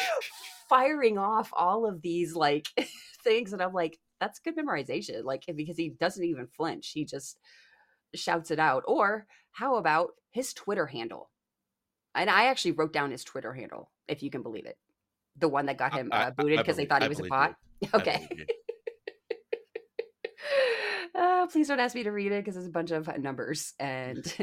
firing 0.69 1.17
off 1.17 1.51
all 1.53 1.87
of 1.87 2.03
these 2.03 2.35
like 2.35 2.67
things 3.23 3.53
and 3.53 3.63
I'm 3.63 3.73
like, 3.73 4.01
that's 4.19 4.41
good 4.41 4.57
memorization. 4.57 5.23
Like 5.23 5.45
because 5.55 5.77
he 5.77 5.91
doesn't 5.91 6.25
even 6.25 6.49
flinch. 6.49 6.91
He 6.93 7.05
just 7.05 7.39
shouts 8.17 8.51
it 8.51 8.59
out. 8.59 8.83
Or 8.89 9.27
how 9.53 9.77
about 9.77 10.11
his 10.33 10.53
Twitter 10.53 10.87
handle? 10.87 11.31
And 12.15 12.31
I 12.31 12.47
actually 12.47 12.73
wrote 12.73 12.93
down 12.93 13.11
his 13.11 13.25
Twitter 13.25 13.53
handle, 13.53 13.91
if 14.09 14.23
you 14.23 14.31
can 14.31 14.43
believe 14.43 14.67
it. 14.67 14.77
The 15.37 15.49
one 15.49 15.67
that 15.67 15.79
got 15.79 15.93
him 15.95 16.11
I- 16.13 16.25
uh, 16.27 16.31
booted 16.31 16.59
because 16.59 16.77
they 16.77 16.87
thought 16.87 17.03
he 17.03 17.09
was 17.09 17.21
a 17.21 17.25
bot. 17.25 17.57
Okay. 17.95 18.29
Uh, 21.15 21.47
please 21.47 21.69
don't 21.69 21.79
ask 21.79 21.95
me 21.95 22.03
to 22.03 22.11
read 22.11 22.33
it 22.33 22.45
because 22.45 22.57
it's 22.57 22.67
a 22.67 22.71
bunch 22.71 22.91
of 22.91 23.07
numbers 23.19 23.73
and 23.79 24.27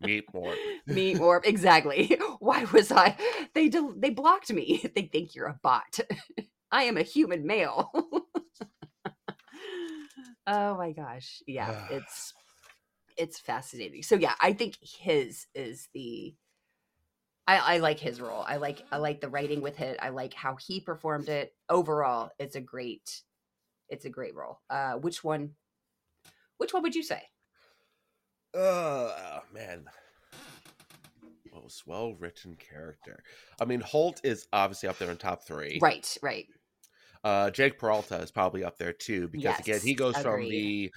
Meet 0.00 0.32
more. 0.32 0.54
me 0.86 1.18
or 1.18 1.42
exactly. 1.44 2.16
Why 2.38 2.64
was 2.72 2.90
I? 2.90 3.14
They 3.54 3.68
del- 3.68 3.92
they 3.94 4.08
blocked 4.10 4.50
me. 4.50 4.82
They 4.94 5.02
think 5.02 5.34
you're 5.34 5.48
a 5.48 5.58
bot. 5.62 6.00
I 6.72 6.84
am 6.84 6.96
a 6.96 7.02
human 7.02 7.46
male. 7.46 7.90
oh 10.46 10.76
my 10.78 10.92
gosh. 10.92 11.42
Yeah, 11.46 11.86
it's 11.90 12.32
it's 13.20 13.38
fascinating. 13.38 14.02
So 14.02 14.16
yeah, 14.16 14.34
I 14.40 14.54
think 14.54 14.78
his 14.82 15.46
is 15.54 15.88
the 15.92 16.34
I, 17.46 17.74
I 17.74 17.78
like 17.78 18.00
his 18.00 18.20
role. 18.20 18.42
I 18.46 18.56
like 18.56 18.82
I 18.90 18.96
like 18.96 19.20
the 19.20 19.28
writing 19.28 19.60
with 19.60 19.80
it. 19.80 19.98
I 20.00 20.08
like 20.08 20.32
how 20.32 20.56
he 20.56 20.80
performed 20.80 21.28
it. 21.28 21.52
Overall, 21.68 22.30
it's 22.38 22.56
a 22.56 22.60
great 22.60 23.22
it's 23.88 24.06
a 24.06 24.10
great 24.10 24.34
role. 24.34 24.60
Uh 24.70 24.94
which 24.94 25.22
one 25.22 25.50
which 26.56 26.72
one 26.72 26.82
would 26.82 26.94
you 26.94 27.02
say? 27.02 27.22
Uh 28.54 29.40
man. 29.52 29.84
Most 31.52 31.86
well 31.86 32.14
written 32.14 32.56
character. 32.56 33.22
I 33.60 33.64
mean, 33.66 33.80
Holt 33.80 34.20
is 34.24 34.46
obviously 34.52 34.88
up 34.88 34.98
there 34.98 35.10
in 35.10 35.16
top 35.18 35.42
three. 35.44 35.78
Right, 35.80 36.16
right. 36.22 36.46
Uh, 37.22 37.50
Jake 37.50 37.78
Peralta 37.78 38.16
is 38.16 38.30
probably 38.30 38.64
up 38.64 38.78
there 38.78 38.92
too 38.94 39.28
because 39.28 39.58
again, 39.58 39.80
he 39.82 39.90
Yes, 39.90 39.98
goes 39.98 40.16
from 40.18 40.48
the 40.48 40.90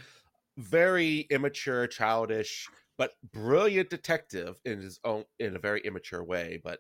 very 0.58 1.22
immature, 1.30 1.88
childish, 1.88 2.68
but 2.98 3.14
brilliant 3.32 3.90
detective 3.90 4.60
in 4.66 4.80
his 4.82 5.00
own 5.04 5.26
in 5.40 5.56
a 5.56 5.60
very 5.60 5.82
immature 5.82 6.24
way. 6.24 6.62
But 6.64 6.80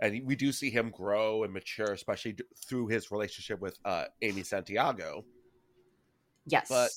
and 0.00 0.26
we 0.26 0.36
do 0.36 0.52
see 0.52 0.70
him 0.70 0.90
grow 0.90 1.42
and 1.42 1.52
mature, 1.52 1.92
especially 1.92 2.32
d- 2.32 2.44
through 2.68 2.88
his 2.88 3.10
relationship 3.10 3.60
with 3.60 3.78
uh, 3.84 4.04
Amy 4.22 4.42
Santiago. 4.42 5.24
Yes. 6.46 6.68
But 6.68 6.90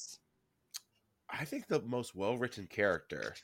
I 1.30 1.46
think 1.46 1.68
the 1.68 1.82
most 1.82 2.16
well 2.16 2.38
written 2.38 2.68
character 2.68 3.36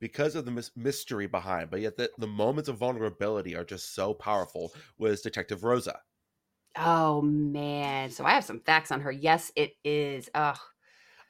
because 0.00 0.36
of 0.36 0.44
the 0.44 0.50
mys- 0.52 0.70
mystery 0.76 1.26
behind, 1.26 1.70
but 1.70 1.80
yet 1.80 1.96
the, 1.96 2.10
the 2.18 2.26
moments 2.26 2.68
of 2.68 2.78
vulnerability 2.78 3.56
are 3.56 3.64
just 3.64 3.94
so 3.94 4.14
powerful 4.14 4.72
was 4.98 5.20
Detective 5.22 5.64
Rosa. 5.64 6.00
Oh 6.76 7.20
man. 7.22 8.10
So 8.10 8.24
I 8.24 8.32
have 8.32 8.44
some 8.44 8.60
facts 8.60 8.92
on 8.92 9.00
her. 9.00 9.10
Yes, 9.10 9.50
it 9.56 9.72
is. 9.84 10.30
Ugh. 10.34 10.58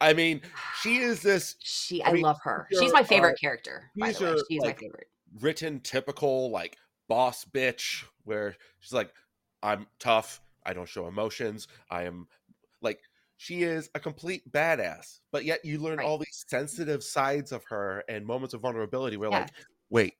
I 0.01 0.13
mean, 0.13 0.41
she 0.81 0.99
is 0.99 1.23
this 1.23 1.57
She 1.61 2.03
I 2.03 2.11
I, 2.11 2.13
mean, 2.13 2.23
love 2.23 2.39
her. 2.45 2.69
She's 2.79 2.93
my 2.93 3.03
favorite 3.03 3.31
our- 3.31 3.35
character, 3.37 3.91
by 3.99 4.13
the 4.13 4.25
way. 4.25 4.31
are, 4.33 4.37
She's 4.49 4.61
like, 4.61 4.77
my 4.77 4.81
favorite. 4.81 5.07
written 5.41 5.81
typical 5.81 6.51
like 6.51 6.77
boss 7.09 7.45
bitch 7.45 8.05
where 8.25 8.55
she's 8.81 8.93
like 8.93 9.11
i'm 9.63 9.87
tough 9.99 10.41
i 10.67 10.73
don't 10.75 10.89
show 10.89 11.07
emotions 11.07 11.67
i 11.91 12.03
am 12.03 12.29
like 12.83 13.01
she 13.39 13.63
is 13.63 13.89
a 13.95 14.01
complete 14.01 14.43
badass 14.53 15.21
but 15.33 15.45
yet 15.47 15.65
you 15.65 15.79
learn 15.79 15.99
Right. 15.99 16.07
all 16.07 16.19
these 16.19 16.45
sensitive 16.49 17.03
sides 17.03 17.51
of 17.51 17.65
her 17.65 18.05
and 18.11 18.27
moments 18.27 18.53
of 18.53 18.61
vulnerability 18.61 19.17
where 19.17 19.31
Yeah. 19.31 19.39
like 19.41 19.51
wait 19.89 20.15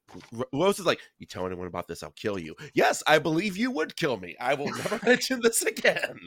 rose 0.55 0.79
is 0.79 0.87
like 0.87 1.01
you 1.19 1.27
tell 1.27 1.45
anyone 1.47 1.67
about 1.67 1.89
this 1.89 2.03
i'll 2.03 2.11
kill 2.13 2.39
you 2.39 2.55
yes 2.73 3.03
i 3.07 3.19
believe 3.19 3.57
you 3.59 3.71
would 3.71 3.95
kill 3.97 4.17
me 4.17 4.35
i 4.41 4.55
will 4.55 4.71
never 4.71 4.99
mention 5.07 5.41
this 5.43 5.61
again 5.61 6.19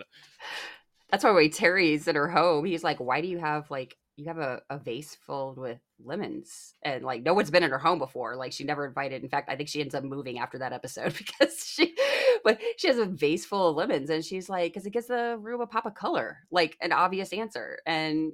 That's 1.11 1.23
why 1.23 1.31
when 1.31 1.49
Terry's 1.51 2.07
in 2.07 2.15
her 2.15 2.29
home, 2.29 2.65
he's 2.65 2.83
like, 2.83 2.99
"Why 2.99 3.21
do 3.21 3.27
you 3.27 3.37
have 3.39 3.69
like 3.69 3.97
you 4.15 4.27
have 4.27 4.37
a, 4.37 4.61
a 4.69 4.77
vase 4.79 5.17
filled 5.25 5.57
with 5.57 5.79
lemons?" 6.03 6.73
And 6.83 7.03
like, 7.03 7.23
no 7.23 7.33
one's 7.33 7.51
been 7.51 7.63
in 7.63 7.71
her 7.71 7.79
home 7.79 7.99
before. 7.99 8.35
Like, 8.37 8.53
she 8.53 8.63
never 8.63 8.85
invited. 8.85 9.21
In 9.23 9.29
fact, 9.29 9.49
I 9.49 9.55
think 9.55 9.69
she 9.69 9.81
ends 9.81 9.93
up 9.95 10.03
moving 10.03 10.39
after 10.39 10.59
that 10.59 10.73
episode 10.73 11.13
because 11.17 11.65
she, 11.65 11.95
but 12.43 12.59
she 12.77 12.87
has 12.87 12.97
a 12.97 13.05
vase 13.05 13.45
full 13.45 13.69
of 13.69 13.75
lemons, 13.75 14.09
and 14.09 14.23
she's 14.23 14.49
like, 14.49 14.71
"Because 14.73 14.85
it 14.85 14.93
gives 14.93 15.07
the 15.07 15.37
room 15.39 15.61
a 15.61 15.67
pop 15.67 15.85
of 15.85 15.95
color." 15.95 16.39
Like 16.49 16.77
an 16.81 16.93
obvious 16.93 17.33
answer, 17.33 17.79
and 17.85 18.33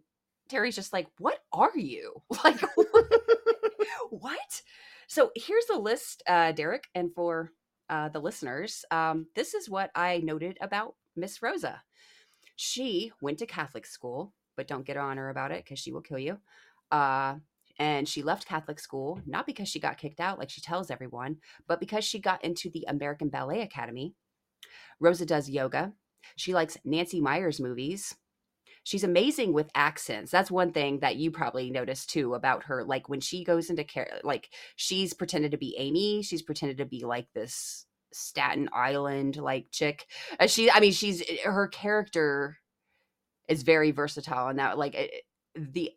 Terry's 0.50 0.76
just 0.76 0.94
like, 0.94 1.08
"What 1.18 1.40
are 1.52 1.78
you 1.78 2.22
like?" 2.44 2.62
what? 4.12 4.62
So 5.08 5.32
here's 5.36 5.66
the 5.66 5.80
list, 5.80 6.22
uh, 6.28 6.52
Derek, 6.52 6.88
and 6.94 7.14
for 7.14 7.52
uh, 7.90 8.10
the 8.10 8.20
listeners, 8.20 8.86
um, 8.92 9.28
this 9.36 9.54
is 9.54 9.70
what 9.70 9.90
I 9.96 10.20
noted 10.20 10.58
about 10.62 10.96
Miss 11.16 11.42
Rosa. 11.42 11.82
She 12.58 13.14
went 13.22 13.40
to 13.40 13.46
Catholic 13.46 13.86
school, 13.86 14.34
but 14.58 14.68
don't 14.68 14.86
get 14.86 14.98
on 14.98 15.16
her 15.16 15.30
about 15.30 15.52
it 15.52 15.64
because 15.64 15.80
she 15.80 15.94
will 15.94 16.02
kill 16.02 16.20
you. 16.20 16.38
Uh, 16.92 17.36
and 17.80 18.10
she 18.10 18.24
left 18.24 18.48
Catholic 18.48 18.80
school 18.80 19.22
not 19.26 19.46
because 19.46 19.70
she 19.70 19.80
got 19.80 19.98
kicked 19.98 20.20
out, 20.20 20.40
like 20.40 20.50
she 20.50 20.60
tells 20.60 20.92
everyone, 20.92 21.38
but 21.68 21.80
because 21.80 22.04
she 22.04 22.20
got 22.20 22.44
into 22.44 22.70
the 22.70 22.86
American 22.90 23.30
Ballet 23.30 23.62
Academy. 23.62 24.14
Rosa 25.00 25.26
does 25.26 25.50
yoga. 25.50 25.94
She 26.36 26.54
likes 26.54 26.78
Nancy 26.84 27.22
Meyers 27.22 27.62
movies 27.62 28.16
she's 28.88 29.04
amazing 29.04 29.52
with 29.52 29.70
accents. 29.76 30.32
That's 30.32 30.50
one 30.50 30.72
thing 30.72 31.00
that 31.00 31.18
you 31.18 31.30
probably 31.30 31.70
noticed 31.70 32.10
too 32.10 32.36
about 32.36 32.64
her. 32.64 32.86
Like 32.86 33.10
when 33.10 33.20
she 33.20 33.44
goes 33.44 33.70
into 33.70 33.84
care, 33.84 34.22
like 34.24 34.50
she's 34.78 35.14
pretended 35.14 35.52
to 35.52 35.58
be 35.58 35.76
Amy. 35.78 36.22
She's 36.22 36.42
pretended 36.42 36.78
to 36.78 36.86
be 36.86 37.04
like 37.04 37.28
this 37.34 37.86
Staten 38.14 38.70
Island 38.74 39.38
like 39.38 39.68
chick. 39.72 40.08
Uh, 40.40 40.48
she, 40.48 40.72
I 40.72 40.80
mean, 40.80 40.92
she's 40.92 41.22
eh, 41.22 41.38
her 41.44 41.68
character 41.68 42.58
is 43.48 43.64
very 43.64 43.92
versatile, 43.92 44.48
and 44.48 44.60
that 44.60 44.78
like 44.78 44.96
it, 44.96 45.12
eh, 45.14 45.62
the 45.72 45.92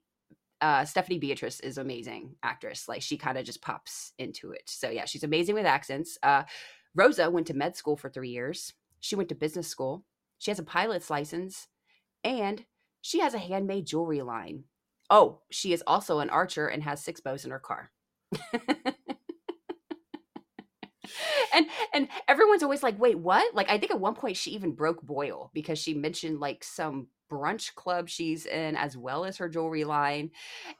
uh, 0.61 0.85
Stephanie 0.85 1.19
Beatrice 1.19 1.61
is 1.61 1.79
amazing 1.79 2.37
actress. 2.43 2.89
Like 2.89 3.03
she 3.03 3.17
kind 3.17 3.39
of 3.39 3.45
just 3.45 3.63
pops 3.63 4.13
into 4.19 4.53
it. 4.53 4.63
So 4.67 4.91
yeah, 4.91 5.07
she's 5.07 5.25
amazing 5.25 5.55
with 5.55 5.67
accents. 5.67 6.19
Uh, 6.23 6.43
Rosa 6.95 7.31
went 7.31 7.47
to 7.49 7.55
med 7.55 7.77
school 7.77 7.97
for 7.97 8.11
three 8.11 8.31
years. 8.31 8.75
She 9.01 9.17
went 9.17 9.29
to 9.31 9.35
business 9.35 9.69
school. 9.69 10.05
She 10.39 10.51
has 10.51 10.59
a 10.59 10.65
pilot's 10.65 11.11
license, 11.11 11.69
and 12.25 12.65
she 13.01 13.21
has 13.21 13.35
a 13.35 13.39
handmade 13.39 13.87
jewelry 13.87 14.23
line. 14.23 14.65
Oh, 15.09 15.41
she 15.51 15.73
is 15.73 15.83
also 15.87 16.21
an 16.21 16.31
archer 16.31 16.69
and 16.69 16.83
has 16.83 17.03
six 17.03 17.21
bows 17.21 17.45
in 17.45 17.51
her 17.51 17.59
car. 17.59 17.91
and 21.55 21.67
and 21.93 22.09
everyone's 22.29 22.63
always 22.63 22.83
like, 22.83 22.99
"Wait, 22.99 23.19
what?" 23.19 23.55
Like 23.55 23.71
I 23.71 23.79
think 23.79 23.93
at 23.93 24.01
one 24.01 24.15
point 24.15 24.37
she 24.37 24.53
even 24.53 24.73
broke 24.73 25.03
Boyle 25.03 25.51
because 25.55 25.79
she 25.79 25.95
mentioned 25.95 26.41
like 26.41 26.65
some 26.65 27.09
brunch 27.31 27.75
club 27.75 28.09
she's 28.09 28.47
in 28.47 28.77
as 28.77 28.97
well 28.97 29.25
as 29.25 29.39
her 29.39 29.49
jewelry 29.49 29.85
line. 29.85 30.31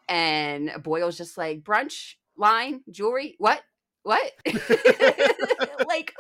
And 0.09 0.71
Boyle's 0.83 1.17
just 1.17 1.39
like, 1.39 1.63
"Brunch 1.63 2.15
line, 2.37 2.83
jewelry? 2.91 3.37
What? 3.39 3.63
What?" 4.03 4.33
like 5.87 6.15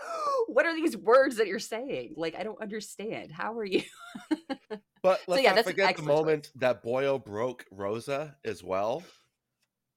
what 0.51 0.67
are 0.67 0.75
these 0.75 0.97
words 0.97 1.37
that 1.37 1.47
you're 1.47 1.59
saying? 1.59 2.15
Like 2.17 2.35
I 2.37 2.43
don't 2.43 2.61
understand. 2.61 3.33
How 3.33 3.57
are 3.57 3.65
you? 3.65 3.83
But 5.03 5.21
let's 5.27 5.27
so, 5.27 5.37
yeah, 5.39 5.55
not 5.55 5.65
forget 5.65 5.97
the 5.97 6.03
moment 6.03 6.45
choice. 6.45 6.53
that 6.57 6.83
Boyle 6.83 7.19
broke 7.19 7.65
Rosa 7.71 8.37
as 8.45 8.63
well. 8.63 9.03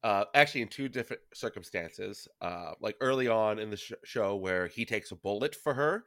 Uh, 0.03 0.25
actually, 0.33 0.61
in 0.61 0.67
two 0.67 0.89
different 0.89 1.21
circumstances. 1.33 2.27
Uh, 2.41 2.71
like 2.81 2.95
early 2.99 3.27
on 3.27 3.59
in 3.59 3.69
the 3.69 3.77
sh- 3.77 3.93
show, 4.03 4.35
where 4.35 4.67
he 4.67 4.85
takes 4.85 5.11
a 5.11 5.15
bullet 5.15 5.55
for 5.55 5.73
her, 5.73 6.03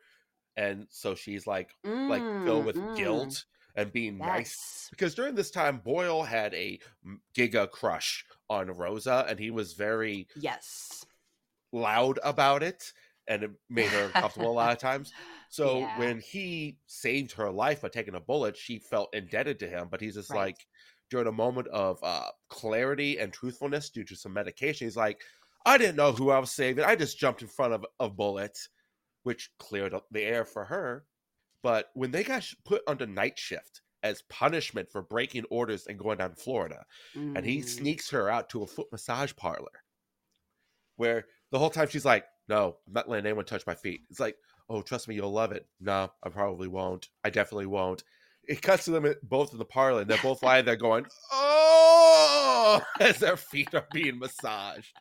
and 0.56 0.86
so 0.90 1.14
she's 1.14 1.46
like 1.46 1.70
mm, 1.84 2.08
like 2.08 2.22
filled 2.44 2.66
with 2.66 2.76
mm. 2.76 2.96
guilt 2.96 3.44
and 3.74 3.92
being 3.92 4.18
yes. 4.18 4.26
nice. 4.26 4.86
Because 4.90 5.14
during 5.14 5.34
this 5.34 5.50
time, 5.50 5.80
Boyle 5.84 6.22
had 6.22 6.52
a 6.54 6.78
giga 7.34 7.70
crush 7.70 8.24
on 8.50 8.68
Rosa, 8.68 9.24
and 9.28 9.38
he 9.38 9.50
was 9.50 9.72
very 9.72 10.28
yes 10.36 11.04
loud 11.72 12.18
about 12.22 12.62
it 12.62 12.92
and 13.28 13.42
it 13.42 13.50
made 13.68 13.88
her 13.88 14.06
uncomfortable 14.06 14.50
a 14.50 14.52
lot 14.52 14.72
of 14.72 14.78
times. 14.80 15.12
So 15.48 15.80
yeah. 15.80 15.98
when 15.98 16.20
he 16.20 16.78
saved 16.86 17.32
her 17.32 17.50
life 17.50 17.82
by 17.82 17.88
taking 17.88 18.14
a 18.14 18.20
bullet, 18.20 18.56
she 18.56 18.78
felt 18.78 19.14
indebted 19.14 19.58
to 19.60 19.68
him. 19.68 19.88
But 19.90 20.00
he's 20.00 20.14
just 20.14 20.30
right. 20.30 20.38
like, 20.38 20.66
during 21.10 21.26
a 21.26 21.32
moment 21.32 21.68
of 21.68 21.98
uh, 22.02 22.30
clarity 22.48 23.18
and 23.18 23.32
truthfulness 23.32 23.90
due 23.90 24.04
to 24.04 24.16
some 24.16 24.32
medication, 24.32 24.86
he's 24.86 24.96
like, 24.96 25.20
I 25.64 25.78
didn't 25.78 25.96
know 25.96 26.12
who 26.12 26.30
I 26.30 26.38
was 26.38 26.52
saving. 26.52 26.84
I 26.84 26.94
just 26.94 27.18
jumped 27.18 27.42
in 27.42 27.48
front 27.48 27.72
of 27.72 27.84
a 27.98 28.08
bullet, 28.08 28.58
which 29.24 29.50
cleared 29.58 29.94
up 29.94 30.06
the 30.10 30.22
air 30.22 30.44
for 30.44 30.64
her. 30.64 31.04
But 31.62 31.90
when 31.94 32.12
they 32.12 32.22
got 32.22 32.48
put 32.64 32.82
under 32.86 33.06
night 33.06 33.38
shift 33.38 33.82
as 34.02 34.22
punishment 34.28 34.88
for 34.90 35.02
breaking 35.02 35.44
orders 35.50 35.86
and 35.88 35.98
going 35.98 36.18
down 36.18 36.30
to 36.30 36.36
Florida, 36.36 36.84
mm. 37.16 37.36
and 37.36 37.44
he 37.44 37.58
mm. 37.58 37.64
sneaks 37.64 38.08
her 38.10 38.30
out 38.30 38.48
to 38.50 38.62
a 38.62 38.66
foot 38.66 38.86
massage 38.92 39.32
parlor, 39.34 39.82
where 40.96 41.26
the 41.50 41.58
whole 41.58 41.70
time 41.70 41.88
she's 41.88 42.04
like, 42.04 42.24
no, 42.48 42.76
I'm 42.86 42.92
not 42.92 43.08
letting 43.08 43.26
anyone 43.26 43.44
touch 43.44 43.66
my 43.66 43.74
feet. 43.74 44.02
It's 44.10 44.20
like, 44.20 44.36
oh, 44.68 44.82
trust 44.82 45.08
me, 45.08 45.16
you'll 45.16 45.32
love 45.32 45.50
it. 45.50 45.66
No, 45.80 46.12
I 46.22 46.28
probably 46.28 46.68
won't. 46.68 47.08
I 47.24 47.30
definitely 47.30 47.66
won't. 47.66 48.04
It 48.48 48.62
cuts 48.62 48.84
to 48.84 48.92
them 48.92 49.12
both 49.22 49.52
in 49.52 49.58
the 49.58 49.64
parlor, 49.64 50.02
and 50.02 50.10
they're 50.10 50.18
both 50.22 50.42
lying 50.42 50.64
there 50.64 50.76
going, 50.76 51.06
oh, 51.32 52.80
as 53.00 53.18
their 53.18 53.36
feet 53.36 53.74
are 53.74 53.86
being 53.92 54.18
massaged. 54.18 54.94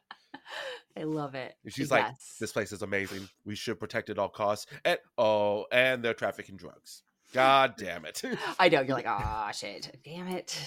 I 0.97 1.03
love 1.03 1.35
it. 1.35 1.55
And 1.63 1.73
she's 1.73 1.89
yes. 1.89 1.91
like, 1.91 2.05
this 2.39 2.51
place 2.51 2.71
is 2.71 2.81
amazing. 2.81 3.27
We 3.45 3.55
should 3.55 3.79
protect 3.79 4.09
it 4.09 4.13
at 4.13 4.19
all 4.19 4.29
costs. 4.29 4.67
And 4.85 4.97
oh, 5.17 5.65
and 5.71 6.03
they're 6.03 6.13
trafficking 6.13 6.55
drugs. 6.55 7.03
God 7.33 7.73
damn 7.77 8.05
it. 8.05 8.21
I 8.59 8.69
know. 8.69 8.81
You're 8.81 8.95
like, 8.95 9.07
ah, 9.07 9.47
oh, 9.49 9.51
shit. 9.51 9.99
Damn 10.05 10.27
it. 10.27 10.57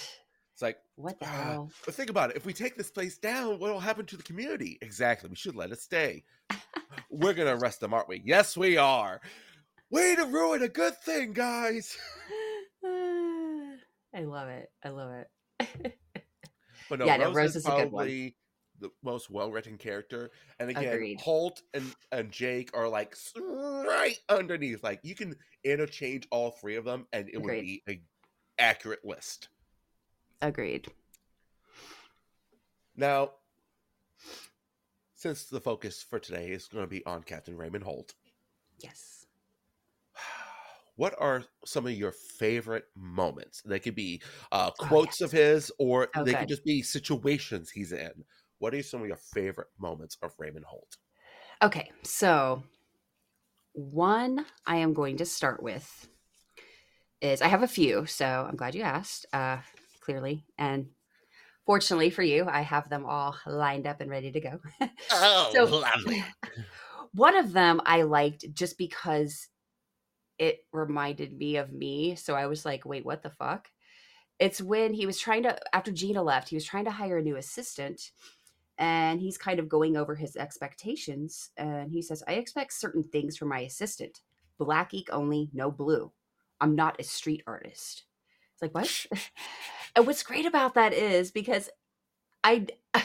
It's 0.53 0.61
like, 0.61 0.77
what 0.97 1.19
the 1.19 1.27
uh, 1.27 1.31
hell? 1.31 1.71
But 1.85 1.95
think 1.95 2.11
about 2.11 2.31
it. 2.31 2.37
If 2.37 2.45
we 2.45 2.53
take 2.53 2.77
this 2.77 2.91
place 2.91 3.17
down, 3.17 3.59
what 3.59 3.73
will 3.73 3.81
happen 3.81 4.05
to 4.07 4.17
the 4.17 4.23
community? 4.23 4.77
Exactly. 4.83 5.31
We 5.31 5.37
should 5.37 5.57
let 5.57 5.71
it 5.71 5.81
stay. 5.81 6.25
We're 7.11 7.33
going 7.33 7.49
to 7.49 7.63
arrest 7.63 7.81
them, 7.81 7.95
aren't 7.95 8.09
we? 8.09 8.21
Yes, 8.25 8.57
we 8.57 8.77
are. 8.77 9.21
Way 9.91 10.17
to 10.17 10.27
ruin 10.27 10.63
a 10.63 10.69
good 10.69 10.97
thing, 10.99 11.33
guys. 11.33 11.97
I 14.19 14.23
love 14.23 14.49
it. 14.49 14.69
I 14.85 14.89
love 14.89 15.13
it. 15.13 15.97
but 16.91 16.99
no, 16.99 17.07
yeah, 17.07 17.19
Rose, 17.19 17.21
no, 17.21 17.33
Rose 17.33 17.51
is, 17.51 17.57
is 17.57 17.65
probably 17.65 18.37
the 18.81 18.91
most 19.05 19.31
well-written 19.31 19.79
character. 19.79 20.33
And 20.59 20.71
again, 20.71 20.93
Agreed. 20.93 21.21
Holt 21.21 21.63
and, 21.73 21.95
and 22.11 22.33
Jake 22.33 22.71
are 22.77 22.89
like 22.89 23.17
right 23.37 24.19
underneath. 24.29 24.83
Like 24.83 24.99
you 25.05 25.15
can 25.15 25.37
interchange 25.63 26.27
all 26.33 26.51
three 26.51 26.75
of 26.75 26.85
them, 26.85 27.07
and 27.13 27.29
it 27.29 27.37
Agreed. 27.37 27.57
would 27.57 27.65
be 27.65 27.83
an 27.87 28.01
accurate 28.59 29.05
list. 29.05 29.51
Agreed. 30.43 30.89
Now, 32.97 33.31
since 35.15 35.45
the 35.45 35.61
focus 35.61 36.03
for 36.03 36.19
today 36.19 36.49
is 36.51 36.67
going 36.67 36.85
to 36.85 36.91
be 36.91 37.07
on 37.07 37.23
Captain 37.23 37.57
Raymond 37.57 37.85
Holt. 37.85 38.15
Yes. 38.81 39.18
What 40.99 41.15
are 41.19 41.45
some 41.65 41.87
of 41.87 41.93
your 41.93 42.11
favorite 42.11 42.87
moments? 42.97 43.63
They 43.65 43.79
could 43.79 43.95
be 43.95 44.21
uh, 44.51 44.73
quotes 44.73 45.23
oh, 45.23 45.25
yes. 45.25 45.33
of 45.33 45.39
his, 45.39 45.73
or 45.79 46.09
oh, 46.17 46.25
they 46.25 46.33
good. 46.33 46.41
could 46.41 46.49
just 46.49 46.65
be 46.65 46.83
situations 46.83 47.71
he's 47.71 47.93
in. 47.93 48.11
What 48.59 48.75
are 48.75 48.83
some 48.83 49.03
of 49.03 49.07
your 49.07 49.21
favorite 49.33 49.69
moments 49.79 50.19
of 50.23 50.33
Raymond 50.39 50.65
Holt? 50.65 50.97
Okay, 51.63 51.93
so 52.03 52.65
one 53.75 54.45
I 54.67 54.79
am 54.79 54.93
going 54.93 55.19
to 55.19 55.25
start 55.25 55.63
with 55.63 56.09
is 57.21 57.43
I 57.43 57.47
have 57.47 57.63
a 57.63 57.69
few, 57.69 58.05
so 58.07 58.27
I'm 58.27 58.57
glad 58.57 58.75
you 58.75 58.83
asked. 58.83 59.25
Uh, 59.33 59.59
clearly. 60.01 60.43
And 60.59 60.89
fortunately 61.65 62.11
for 62.11 62.25
you, 62.25 62.47
I 62.51 62.63
have 62.63 62.89
them 62.89 63.07
all 63.07 63.37
lined 63.47 63.87
up 63.87 64.01
and 64.01 64.11
ready 64.11 64.33
to 64.33 64.41
go. 64.41 64.59
oh, 65.13 65.51
so, 65.55 65.65
lovely. 65.65 66.25
One 67.13 67.37
of 67.37 67.53
them 67.53 67.81
I 67.87 68.03
liked 68.03 68.53
just 68.53 68.79
because 68.79 69.47
it 70.39 70.65
reminded 70.73 71.37
me 71.37 71.57
of 71.57 71.73
me. 71.73 72.15
So 72.15 72.35
I 72.35 72.47
was 72.47 72.65
like, 72.65 72.85
wait, 72.85 73.05
what 73.05 73.23
the 73.23 73.31
fuck? 73.31 73.71
It's 74.39 74.63
when 74.63 74.95
he 74.95 75.07
was 75.07 75.19
trying 75.19 75.43
to, 75.43 75.59
after 75.75 75.91
Gina 75.91 76.23
left, 76.23 76.49
he 76.49 76.57
was 76.57 76.65
trying 76.65 76.85
to 76.85 76.93
hire 76.93 77.19
a 77.19 77.23
new 77.23 77.37
assistant 77.37 78.13
and 78.79 79.21
he's 79.21 79.37
kind 79.37 79.59
of 79.59 79.69
going 79.69 79.97
over 79.97 80.15
his 80.15 80.37
expectations. 80.37 81.51
And 81.57 81.91
he 81.91 82.01
says, 82.01 82.23
I 82.29 82.35
expect 82.35 82.73
certain 82.73 83.03
things 83.03 83.37
from 83.37 83.49
my 83.49 83.61
assistant 83.61 84.21
black 84.59 84.93
ink 84.93 85.09
only, 85.13 85.49
no 85.53 85.71
blue. 85.71 86.13
I'm 86.61 86.75
not 86.75 87.01
a 87.01 87.05
street 87.05 87.43
artist. 87.47 88.05
It's 88.53 88.63
like, 88.63 88.75
what? 88.75 89.07
and 89.97 90.07
what's 90.07 90.23
great 90.25 90.47
about 90.47 90.75
that 90.75 90.93
is 90.93 91.31
because 91.31 91.71
I. 92.45 92.67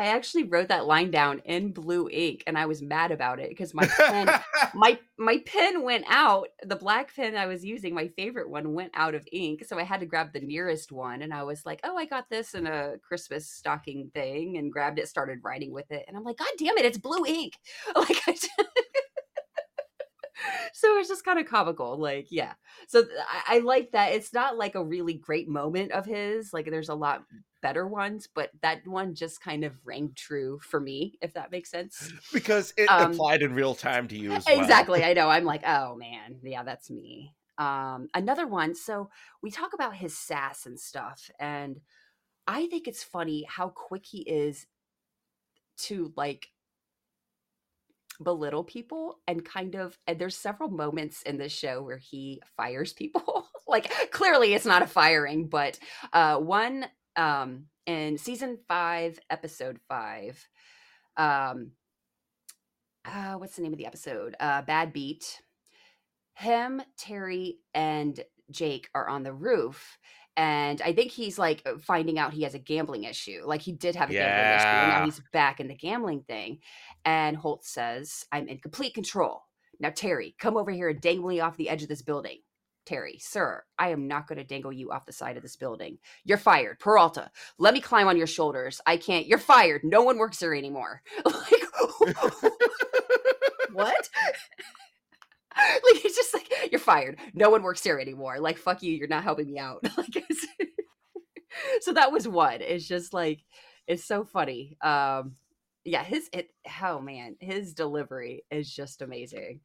I 0.00 0.06
actually 0.06 0.44
wrote 0.44 0.68
that 0.68 0.86
line 0.86 1.10
down 1.10 1.40
in 1.44 1.72
blue 1.72 2.08
ink 2.10 2.42
and 2.46 2.56
I 2.56 2.64
was 2.64 2.80
mad 2.80 3.10
about 3.10 3.38
it 3.38 3.50
because 3.50 3.74
my 3.74 3.86
pen 3.86 4.30
my 4.74 4.98
my 5.18 5.42
pen 5.44 5.82
went 5.82 6.06
out. 6.08 6.48
The 6.62 6.74
black 6.74 7.14
pen 7.14 7.36
I 7.36 7.44
was 7.44 7.62
using, 7.66 7.94
my 7.94 8.08
favorite 8.16 8.48
one, 8.48 8.72
went 8.72 8.92
out 8.94 9.14
of 9.14 9.28
ink. 9.30 9.62
So 9.66 9.78
I 9.78 9.82
had 9.82 10.00
to 10.00 10.06
grab 10.06 10.32
the 10.32 10.40
nearest 10.40 10.90
one 10.90 11.20
and 11.20 11.34
I 11.34 11.42
was 11.42 11.66
like, 11.66 11.80
Oh, 11.84 11.98
I 11.98 12.06
got 12.06 12.30
this 12.30 12.54
in 12.54 12.66
a 12.66 12.94
Christmas 13.06 13.46
stocking 13.50 14.10
thing 14.14 14.56
and 14.56 14.72
grabbed 14.72 14.98
it, 14.98 15.06
started 15.06 15.40
writing 15.42 15.70
with 15.70 15.90
it. 15.90 16.06
And 16.08 16.16
I'm 16.16 16.24
like, 16.24 16.38
God 16.38 16.48
damn 16.58 16.78
it, 16.78 16.86
it's 16.86 16.98
blue 16.98 17.26
ink. 17.26 17.58
Like 17.94 18.16
I 18.26 18.34
so 20.72 20.98
it's 20.98 21.08
just 21.08 21.24
kind 21.24 21.38
of 21.38 21.46
comical. 21.46 21.98
Like, 21.98 22.28
yeah. 22.30 22.54
So 22.88 23.04
I, 23.28 23.56
I 23.56 23.58
like 23.60 23.92
that. 23.92 24.12
It's 24.12 24.32
not 24.32 24.56
like 24.56 24.74
a 24.74 24.84
really 24.84 25.14
great 25.14 25.48
moment 25.48 25.92
of 25.92 26.06
his. 26.06 26.52
Like, 26.52 26.70
there's 26.70 26.88
a 26.88 26.94
lot 26.94 27.24
better 27.62 27.86
ones, 27.86 28.28
but 28.32 28.50
that 28.62 28.86
one 28.86 29.14
just 29.14 29.42
kind 29.42 29.64
of 29.64 29.74
rang 29.84 30.12
true 30.16 30.58
for 30.62 30.80
me, 30.80 31.18
if 31.20 31.34
that 31.34 31.50
makes 31.50 31.70
sense. 31.70 32.12
Because 32.32 32.72
it 32.76 32.86
um, 32.86 33.12
applied 33.12 33.42
in 33.42 33.54
real 33.54 33.74
time 33.74 34.08
to 34.08 34.16
you 34.16 34.32
as 34.32 34.44
well. 34.46 34.60
Exactly. 34.60 35.04
I 35.04 35.12
know. 35.12 35.28
I'm 35.28 35.44
like, 35.44 35.62
oh 35.66 35.96
man, 35.96 36.36
yeah, 36.42 36.62
that's 36.62 36.90
me. 36.90 37.34
Um, 37.58 38.08
another 38.14 38.46
one. 38.46 38.74
So 38.74 39.10
we 39.42 39.50
talk 39.50 39.74
about 39.74 39.94
his 39.94 40.16
sass 40.16 40.66
and 40.66 40.78
stuff, 40.80 41.30
and 41.38 41.80
I 42.46 42.66
think 42.66 42.88
it's 42.88 43.04
funny 43.04 43.46
how 43.48 43.68
quick 43.68 44.06
he 44.06 44.20
is 44.20 44.66
to 45.78 46.12
like 46.16 46.48
belittle 48.22 48.64
people 48.64 49.18
and 49.26 49.44
kind 49.44 49.74
of 49.74 49.96
and 50.06 50.18
there's 50.18 50.36
several 50.36 50.68
moments 50.68 51.22
in 51.22 51.38
this 51.38 51.52
show 51.52 51.82
where 51.82 51.98
he 51.98 52.40
fires 52.56 52.92
people. 52.92 53.46
Like 53.68 54.10
clearly 54.10 54.52
it's 54.52 54.66
not 54.66 54.82
a 54.82 54.86
firing 54.88 55.46
but 55.46 55.78
uh 56.12 56.38
one 56.38 56.86
um 57.14 57.66
in 57.86 58.18
season 58.18 58.58
5 58.66 59.20
episode 59.30 59.78
5 59.88 60.48
um 61.16 61.70
uh 63.04 63.34
what's 63.34 63.54
the 63.54 63.62
name 63.62 63.72
of 63.72 63.78
the 63.78 63.86
episode? 63.86 64.34
Uh 64.40 64.62
bad 64.62 64.92
beat. 64.92 65.40
Him 66.34 66.82
terry 66.98 67.58
and 67.72 68.18
jake 68.50 68.88
are 68.92 69.08
on 69.08 69.22
the 69.22 69.32
roof 69.32 69.98
and 70.40 70.80
I 70.80 70.94
think 70.94 71.12
he's 71.12 71.38
like 71.38 71.60
uh, 71.66 71.76
finding 71.82 72.18
out 72.18 72.32
he 72.32 72.44
has 72.44 72.54
a 72.54 72.58
gambling 72.58 73.04
issue. 73.04 73.42
Like 73.44 73.60
he 73.60 73.72
did 73.72 73.94
have 73.94 74.08
a 74.08 74.14
yeah. 74.14 74.20
gambling 74.24 74.56
issue, 74.56 74.66
and 74.66 74.88
now 74.88 75.04
he's 75.04 75.20
back 75.34 75.60
in 75.60 75.68
the 75.68 75.74
gambling 75.74 76.22
thing. 76.22 76.60
And 77.04 77.36
Holt 77.36 77.62
says, 77.62 78.24
"I'm 78.32 78.48
in 78.48 78.56
complete 78.56 78.94
control 78.94 79.42
now." 79.80 79.90
Terry, 79.90 80.34
come 80.38 80.56
over 80.56 80.70
here 80.70 80.88
and 80.88 80.98
dangle 80.98 81.28
me 81.28 81.40
off 81.40 81.58
the 81.58 81.68
edge 81.68 81.82
of 81.82 81.90
this 81.90 82.00
building. 82.00 82.38
Terry, 82.86 83.18
sir, 83.20 83.62
I 83.78 83.90
am 83.90 84.08
not 84.08 84.26
going 84.28 84.38
to 84.38 84.44
dangle 84.44 84.72
you 84.72 84.90
off 84.90 85.04
the 85.04 85.12
side 85.12 85.36
of 85.36 85.42
this 85.42 85.56
building. 85.56 85.98
You're 86.24 86.38
fired. 86.38 86.78
Peralta, 86.78 87.30
let 87.58 87.74
me 87.74 87.82
climb 87.82 88.08
on 88.08 88.16
your 88.16 88.26
shoulders. 88.26 88.80
I 88.86 88.96
can't. 88.96 89.26
You're 89.26 89.36
fired. 89.36 89.82
No 89.84 90.02
one 90.02 90.16
works 90.16 90.40
here 90.40 90.54
anymore. 90.54 91.02
like, 91.26 92.14
what? 93.74 94.08
like 95.56 96.04
it's 96.04 96.16
just 96.16 96.34
like 96.34 96.52
you're 96.70 96.78
fired. 96.78 97.18
No 97.34 97.50
one 97.50 97.62
works 97.62 97.82
here 97.82 97.98
anymore. 97.98 98.38
Like 98.38 98.58
fuck 98.58 98.82
you. 98.82 98.92
You're 98.92 99.08
not 99.08 99.24
helping 99.24 99.46
me 99.46 99.58
out. 99.58 99.84
like 99.96 100.24
so 101.80 101.92
that 101.92 102.12
was 102.12 102.28
one. 102.28 102.60
It's 102.60 102.86
just 102.86 103.12
like 103.12 103.40
it's 103.86 104.04
so 104.04 104.24
funny. 104.24 104.76
Um 104.80 105.34
yeah, 105.84 106.04
his 106.04 106.28
it 106.32 106.50
oh 106.82 107.00
man, 107.00 107.36
his 107.40 107.74
delivery 107.74 108.44
is 108.50 108.72
just 108.72 109.02
amazing. 109.02 109.60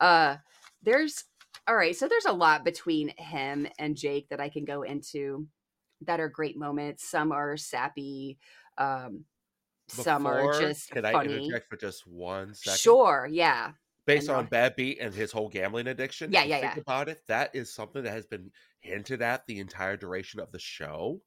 Uh 0.00 0.36
there's 0.82 1.24
all 1.68 1.76
right, 1.76 1.94
so 1.94 2.08
there's 2.08 2.24
a 2.24 2.32
lot 2.32 2.64
between 2.64 3.12
him 3.16 3.68
and 3.78 3.96
Jake 3.96 4.28
that 4.30 4.40
I 4.40 4.48
can 4.48 4.64
go 4.64 4.82
into 4.82 5.46
that 6.06 6.20
are 6.20 6.28
great 6.28 6.56
moments. 6.56 7.08
Some 7.08 7.30
are 7.30 7.56
sappy, 7.56 8.38
um 8.76 9.24
Before, 9.88 10.04
some 10.04 10.26
are 10.26 10.60
just 10.60 10.90
can 10.90 11.04
funny. 11.04 11.34
I 11.34 11.36
interject 11.36 11.68
for 11.68 11.76
just 11.76 12.08
one 12.08 12.54
second? 12.54 12.78
Sure, 12.78 13.28
yeah 13.30 13.72
based 14.08 14.30
on 14.30 14.46
Bad 14.46 14.74
Beat 14.74 14.98
and 15.00 15.14
his 15.14 15.30
whole 15.30 15.48
gambling 15.48 15.86
addiction. 15.86 16.32
Yeah, 16.32 16.42
yeah, 16.44 16.60
think 16.60 16.74
yeah. 16.76 16.80
About 16.80 17.08
it, 17.08 17.20
that 17.28 17.54
is 17.54 17.72
something 17.72 18.02
that 18.02 18.12
has 18.12 18.26
been 18.26 18.50
hinted 18.80 19.20
at 19.20 19.46
the 19.46 19.58
entire 19.58 19.96
duration 19.96 20.40
of 20.40 20.50
the 20.50 20.58
show. 20.58 21.20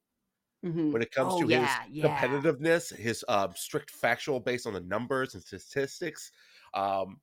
Mm-hmm. 0.66 0.92
When 0.92 1.02
it 1.02 1.12
comes 1.12 1.34
oh, 1.34 1.42
to 1.42 1.48
yeah, 1.48 1.84
his 1.84 1.96
yeah. 1.96 2.20
competitiveness, 2.20 2.94
his 2.94 3.24
um, 3.28 3.52
strict 3.54 3.90
factual 3.90 4.40
based 4.40 4.66
on 4.66 4.74
the 4.74 4.80
numbers 4.80 5.34
and 5.34 5.42
statistics, 5.42 6.32
um, 6.74 7.20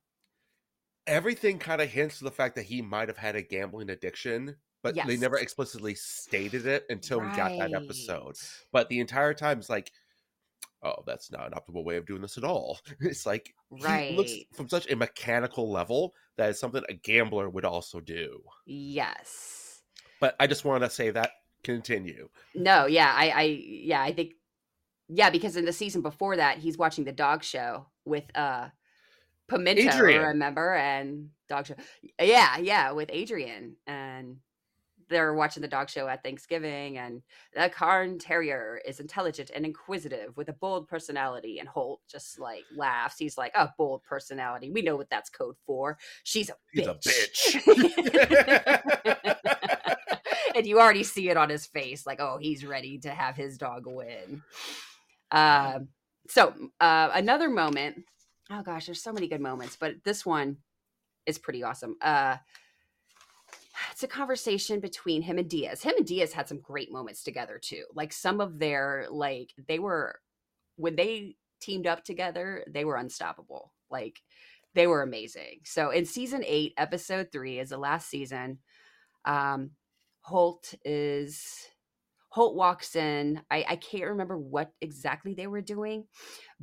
everything 1.06 1.58
kind 1.58 1.80
of 1.80 1.88
hints 1.88 2.18
to 2.18 2.24
the 2.24 2.30
fact 2.30 2.54
that 2.56 2.64
he 2.64 2.82
might 2.82 3.08
have 3.08 3.16
had 3.16 3.36
a 3.36 3.42
gambling 3.42 3.90
addiction, 3.90 4.56
but 4.82 4.96
yes. 4.96 5.06
they 5.06 5.16
never 5.16 5.38
explicitly 5.38 5.94
stated 5.94 6.66
it 6.66 6.84
until 6.88 7.20
right. 7.20 7.30
we 7.30 7.36
got 7.36 7.58
that 7.58 7.74
episode. 7.74 8.36
But 8.72 8.88
the 8.88 9.00
entire 9.00 9.34
time, 9.34 9.58
it's 9.58 9.70
like 9.70 9.92
oh, 10.82 11.02
that's 11.06 11.30
not 11.30 11.46
an 11.46 11.52
optimal 11.52 11.84
way 11.84 11.96
of 11.96 12.06
doing 12.06 12.22
this 12.22 12.38
at 12.38 12.44
all. 12.44 12.78
It's 13.00 13.26
like 13.26 13.54
right. 13.70 14.14
looks 14.14 14.32
from 14.54 14.68
such 14.68 14.90
a 14.90 14.96
mechanical 14.96 15.70
level 15.70 16.14
that 16.36 16.50
is 16.50 16.58
something 16.58 16.82
a 16.88 16.94
gambler 16.94 17.48
would 17.48 17.64
also 17.64 18.00
do. 18.00 18.40
Yes. 18.66 19.82
But 20.20 20.36
I 20.38 20.46
just 20.46 20.64
want 20.64 20.84
to 20.84 20.90
say 20.90 21.10
that 21.10 21.32
continue. 21.64 22.28
No, 22.54 22.86
yeah, 22.86 23.12
I, 23.14 23.30
I, 23.30 23.42
yeah, 23.42 24.02
I 24.02 24.12
think, 24.12 24.34
yeah, 25.08 25.30
because 25.30 25.56
in 25.56 25.64
the 25.64 25.72
season 25.72 26.02
before 26.02 26.36
that, 26.36 26.58
he's 26.58 26.78
watching 26.78 27.04
the 27.04 27.12
dog 27.12 27.42
show 27.42 27.86
with 28.04 28.24
uh 28.34 28.68
Pimento, 29.48 29.82
Adrian. 29.82 30.22
remember, 30.22 30.74
and 30.74 31.30
dog 31.48 31.66
show, 31.66 31.74
yeah, 32.20 32.58
yeah, 32.58 32.92
with 32.92 33.10
Adrian, 33.12 33.76
and 33.86 34.36
they're 35.10 35.34
watching 35.34 35.60
the 35.60 35.68
dog 35.68 35.90
show 35.90 36.08
at 36.08 36.22
Thanksgiving, 36.22 36.96
and 36.96 37.20
the 37.54 37.68
Cairn 37.68 38.18
Terrier 38.18 38.80
is 38.86 39.00
intelligent 39.00 39.50
and 39.54 39.66
inquisitive 39.66 40.36
with 40.36 40.48
a 40.48 40.54
bold 40.54 40.88
personality. 40.88 41.58
And 41.58 41.68
Holt 41.68 42.00
just 42.08 42.38
like 42.38 42.64
laughs. 42.74 43.18
He's 43.18 43.36
like, 43.36 43.52
"A 43.54 43.70
bold 43.76 44.02
personality. 44.04 44.70
We 44.70 44.82
know 44.82 44.96
what 44.96 45.10
that's 45.10 45.28
code 45.28 45.56
for. 45.66 45.98
She's 46.24 46.48
a 46.50 46.54
bitch." 46.74 46.86
a 46.86 46.94
bitch. 47.74 49.36
and 50.54 50.66
you 50.66 50.80
already 50.80 51.04
see 51.04 51.28
it 51.28 51.36
on 51.36 51.50
his 51.50 51.66
face, 51.66 52.06
like, 52.06 52.20
"Oh, 52.20 52.38
he's 52.40 52.64
ready 52.64 52.98
to 53.00 53.10
have 53.10 53.36
his 53.36 53.58
dog 53.58 53.84
win." 53.86 54.42
Uh, 55.30 55.80
so 56.28 56.54
uh, 56.80 57.10
another 57.12 57.50
moment. 57.50 58.04
Oh 58.50 58.62
gosh, 58.62 58.86
there's 58.86 59.02
so 59.02 59.12
many 59.12 59.28
good 59.28 59.40
moments, 59.40 59.76
but 59.78 59.96
this 60.04 60.24
one 60.24 60.58
is 61.26 61.38
pretty 61.38 61.62
awesome. 61.62 61.96
Uh, 62.00 62.36
it's 63.92 64.02
a 64.02 64.08
conversation 64.08 64.80
between 64.80 65.22
him 65.22 65.38
and 65.38 65.48
Diaz. 65.48 65.82
Him 65.82 65.94
and 65.96 66.06
Diaz 66.06 66.32
had 66.32 66.48
some 66.48 66.60
great 66.60 66.92
moments 66.92 67.22
together 67.22 67.58
too. 67.62 67.84
Like 67.94 68.12
some 68.12 68.40
of 68.40 68.58
their 68.58 69.06
like 69.10 69.52
they 69.68 69.78
were 69.78 70.20
when 70.76 70.96
they 70.96 71.36
teamed 71.60 71.86
up 71.86 72.04
together, 72.04 72.64
they 72.68 72.84
were 72.84 72.96
unstoppable. 72.96 73.72
Like 73.90 74.20
they 74.74 74.86
were 74.86 75.02
amazing. 75.02 75.60
So 75.64 75.90
in 75.90 76.04
season 76.04 76.44
8, 76.46 76.74
episode 76.76 77.28
3 77.32 77.58
is 77.58 77.70
the 77.70 77.78
last 77.78 78.08
season. 78.08 78.58
Um 79.24 79.72
Holt 80.22 80.74
is 80.84 81.68
Holt 82.28 82.54
walks 82.54 82.94
in. 82.94 83.42
I, 83.50 83.64
I 83.70 83.76
can't 83.76 84.04
remember 84.04 84.38
what 84.38 84.70
exactly 84.80 85.34
they 85.34 85.48
were 85.48 85.62
doing, 85.62 86.04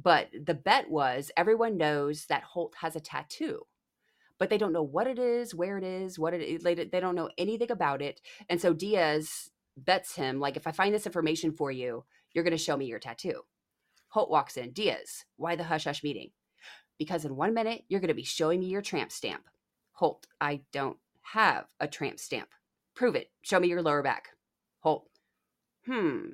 but 0.02 0.30
the 0.32 0.54
bet 0.54 0.90
was 0.90 1.30
everyone 1.36 1.78
knows 1.78 2.26
that 2.28 2.44
Holt 2.44 2.74
has 2.80 2.96
a 2.96 3.02
tattoo 3.02 3.64
but 4.40 4.50
they 4.50 4.58
don't 4.58 4.74
know 4.74 4.84
what 4.84 5.08
it 5.08 5.20
is, 5.20 5.56
where 5.56 5.78
it 5.78 5.84
is, 5.84 6.20
what 6.20 6.34
it 6.34 6.42
is. 6.42 6.64
They, 6.64 6.76
they 6.76 7.00
don't 7.00 7.16
know 7.16 7.30
anything 7.38 7.72
about 7.72 8.02
it. 8.02 8.22
And 8.50 8.62
so 8.62 8.74
Diaz 8.74 9.50
bets 9.76 10.16
him, 10.16 10.40
like, 10.40 10.58
if 10.58 10.68
I 10.68 10.72
find 10.72 10.94
this 10.94 11.06
information 11.06 11.52
for 11.52 11.72
you, 11.72 12.04
you're 12.34 12.44
going 12.44 12.52
to 12.52 12.58
show 12.58 12.78
me 12.78 12.86
your 12.86 13.00
tattoo. 13.00 13.42
Holt 14.10 14.30
walks 14.30 14.58
in. 14.58 14.72
Diaz, 14.72 15.26
why 15.36 15.56
the 15.56 15.64
hush 15.64 15.86
hush 15.86 16.04
meeting? 16.04 16.32
Because 16.98 17.26
in 17.26 17.36
one 17.36 17.54
minute, 17.54 17.84
you're 17.88 18.00
going 18.00 18.08
to 18.10 18.14
be 18.14 18.24
showing 18.24 18.60
me 18.60 18.68
your 18.68 18.82
tramp 18.82 19.12
stamp. 19.12 19.44
Holt, 19.94 20.28
I 20.40 20.62
don't 20.72 20.98
have 21.22 21.66
a 21.80 21.88
tramp 21.88 22.20
stamp. 22.20 22.50
Prove 22.96 23.16
it. 23.16 23.30
Show 23.42 23.60
me 23.60 23.68
your 23.68 23.82
lower 23.82 24.02
back. 24.02 24.30
Holt, 24.80 25.10
hmm. 25.86 26.30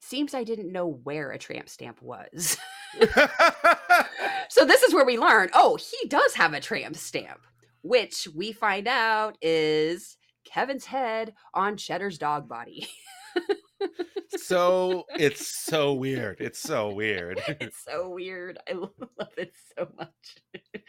Seems 0.00 0.34
I 0.34 0.44
didn't 0.44 0.72
know 0.72 0.86
where 0.86 1.30
a 1.30 1.38
tramp 1.38 1.68
stamp 1.68 2.02
was. 2.02 2.56
so 4.48 4.64
this 4.64 4.82
is 4.82 4.94
where 4.94 5.04
we 5.04 5.18
learn 5.18 5.50
oh, 5.54 5.76
he 5.76 6.08
does 6.08 6.34
have 6.34 6.52
a 6.52 6.60
tramp 6.60 6.96
stamp, 6.96 7.40
which 7.82 8.28
we 8.34 8.52
find 8.52 8.88
out 8.88 9.36
is 9.42 10.16
Kevin's 10.44 10.86
head 10.86 11.34
on 11.54 11.76
Cheddar's 11.76 12.18
dog 12.18 12.48
body. 12.48 12.88
so 14.36 15.04
it's 15.16 15.46
so 15.46 15.94
weird. 15.94 16.40
It's 16.40 16.58
so 16.58 16.92
weird. 16.92 17.40
it's 17.60 17.84
so 17.84 18.08
weird. 18.08 18.58
I 18.68 18.72
love 18.72 18.90
it 19.36 19.52
so 19.76 19.88
much. 19.96 20.82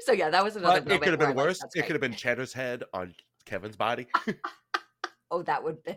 so 0.00 0.12
yeah, 0.12 0.30
that 0.30 0.44
was 0.44 0.56
another. 0.56 0.78
It 0.92 1.00
could 1.00 1.12
have 1.12 1.18
been 1.18 1.34
worse. 1.34 1.62
Like, 1.62 1.70
it 1.74 1.82
could 1.86 1.94
have 1.94 2.00
been 2.00 2.14
Cheddar's 2.14 2.52
head 2.52 2.84
on 2.92 3.14
Kevin's 3.44 3.76
body. 3.76 4.06
oh, 5.30 5.42
that 5.42 5.62
would 5.62 5.76
have 5.76 5.84
been 5.84 5.96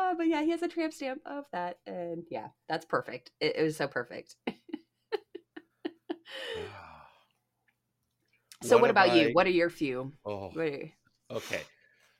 god 0.00 0.18
but 0.18 0.26
yeah 0.26 0.42
he 0.42 0.50
has 0.50 0.62
a 0.62 0.68
tramp 0.68 0.92
stamp 0.92 1.20
of 1.26 1.44
that 1.52 1.78
and 1.86 2.24
yeah 2.30 2.48
that's 2.68 2.84
perfect. 2.84 3.30
It, 3.40 3.56
it 3.56 3.62
was 3.62 3.76
so 3.76 3.86
perfect. 3.86 4.36
So 8.62 8.76
what, 8.76 8.82
what 8.82 8.90
about 8.90 9.10
I... 9.10 9.14
you 9.14 9.30
what 9.32 9.46
are 9.46 9.50
your 9.50 9.70
few? 9.70 10.12
Oh 10.24 10.52
okay. 11.30 11.62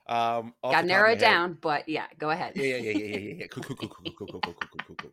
Um 0.09 0.55
got 0.63 0.87
narrow 0.87 1.13
it 1.13 1.19
down 1.19 1.59
but 1.61 1.89
yeah 1.89 2.07
go 2.19 2.31
ahead. 2.31 2.55
Yeah 2.57 2.65
yeah 2.65 2.77
yeah 2.77 2.93
yeah 2.93 3.19
yeah, 3.19 3.35
yeah. 3.41 3.47
Cool, 3.49 3.65
cool, 3.65 3.77
cool, 3.77 3.89
cool, 3.89 4.15
cool, 4.17 4.27
cool, 4.27 4.41
cool, 4.41 4.55
cool, 4.87 4.97
cool, 4.97 5.13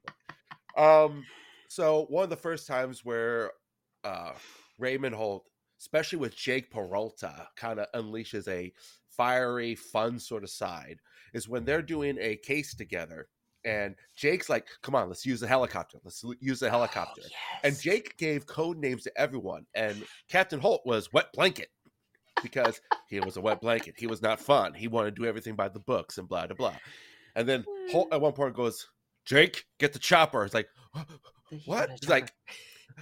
cool. 0.75 0.83
um 0.85 1.25
so 1.67 2.05
one 2.09 2.23
of 2.23 2.29
the 2.29 2.37
first 2.37 2.65
times 2.65 3.03
where 3.03 3.51
uh 4.05 4.31
raymond 4.79 5.15
holt 5.15 5.43
especially 5.81 6.17
with 6.17 6.35
jake 6.35 6.71
peralta 6.71 7.47
kind 7.57 7.79
of 7.79 7.87
unleashes 7.93 8.47
a 8.47 8.71
fiery 9.09 9.75
fun 9.75 10.17
sort 10.17 10.43
of 10.43 10.49
side 10.49 10.99
is 11.33 11.47
when 11.47 11.65
they're 11.65 11.81
doing 11.81 12.17
a 12.19 12.37
case 12.37 12.75
together 12.75 13.27
and 13.65 13.95
Jake's 14.15 14.49
like, 14.49 14.67
"Come 14.81 14.95
on, 14.95 15.09
let's 15.09 15.25
use 15.25 15.43
a 15.43 15.47
helicopter. 15.47 15.99
Let's 16.03 16.23
use 16.39 16.61
a 16.61 16.69
helicopter." 16.69 17.21
Oh, 17.25 17.59
And. 17.63 17.77
Jake 17.77 18.17
gave 18.17 18.45
code 18.45 18.77
names 18.77 19.03
to 19.03 19.11
everyone, 19.19 19.65
and 19.75 20.05
Captain 20.29 20.59
Holt 20.59 20.81
was 20.85 21.11
Wet 21.11 21.27
Blanket 21.33 21.69
because 22.41 22.79
he 23.09 23.19
was 23.19 23.35
a 23.35 23.41
wet 23.41 23.59
blanket. 23.59 23.95
He 23.97 24.07
was 24.07 24.21
not 24.21 24.39
fun. 24.39 24.73
He 24.73 24.87
wanted 24.87 25.15
to 25.15 25.21
do 25.21 25.27
everything 25.27 25.55
by 25.55 25.69
the 25.69 25.79
books 25.79 26.17
and 26.17 26.29
blah 26.29 26.47
blah 26.47 26.55
blah. 26.55 26.75
And 27.35 27.47
then 27.47 27.65
Holt 27.91 28.07
at 28.13 28.21
one 28.21 28.33
point 28.33 28.55
goes, 28.55 28.87
"Jake, 29.25 29.65
get 29.79 29.91
the 29.91 29.99
chopper." 29.99 30.45
It's 30.45 30.53
like, 30.53 30.69
what? 31.65 31.89
It's 31.91 32.09
like, 32.09 32.31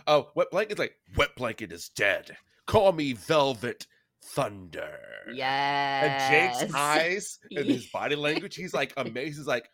oh, 0.08 0.32
Wet 0.36 0.50
Blanket. 0.52 0.78
Blanket's 0.78 0.80
like, 0.80 0.96
Wet 1.18 1.36
Blanket 1.36 1.72
is 1.72 1.90
dead. 1.90 2.36
Call 2.66 2.92
me 2.92 3.14
Velvet 3.14 3.86
Thunder. 4.34 4.98
yes. 5.34 6.30
And 6.30 6.60
Jake's 6.62 6.74
eyes 6.76 7.40
and 7.52 7.66
his 7.66 7.88
body 7.88 8.16
language, 8.16 8.56
he's 8.56 8.74
like 8.74 8.94
amazed. 8.98 9.38
He's 9.38 9.48
like, 9.48 9.70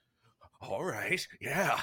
all 0.62 0.84
right, 0.84 1.26
yeah. 1.40 1.80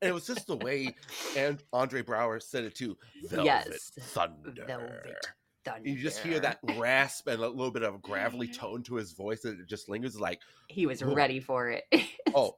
And 0.00 0.08
it 0.08 0.14
was 0.14 0.26
just 0.26 0.46
the 0.46 0.56
way, 0.56 0.94
and 1.36 1.62
Andre 1.72 2.02
Braugher 2.02 2.42
said 2.42 2.64
it 2.64 2.74
too. 2.74 2.96
Velvet 3.28 3.46
Yes, 3.46 3.92
Thunder. 4.00 4.52
Velvet 4.66 5.16
You 5.84 5.96
just 5.96 6.18
hear 6.20 6.40
that 6.40 6.58
rasp 6.76 7.28
and 7.28 7.40
a 7.40 7.48
little 7.48 7.70
bit 7.70 7.82
of 7.84 7.94
a 7.94 7.98
gravelly 7.98 8.48
tone 8.52 8.82
to 8.84 8.96
his 8.96 9.12
voice, 9.12 9.44
and 9.44 9.60
it 9.60 9.68
just 9.68 9.88
lingers. 9.88 10.18
Like, 10.18 10.40
He 10.68 10.86
was 10.86 11.02
Ugh. 11.02 11.14
ready 11.14 11.38
for 11.38 11.70
it. 11.70 11.84
oh, 12.34 12.56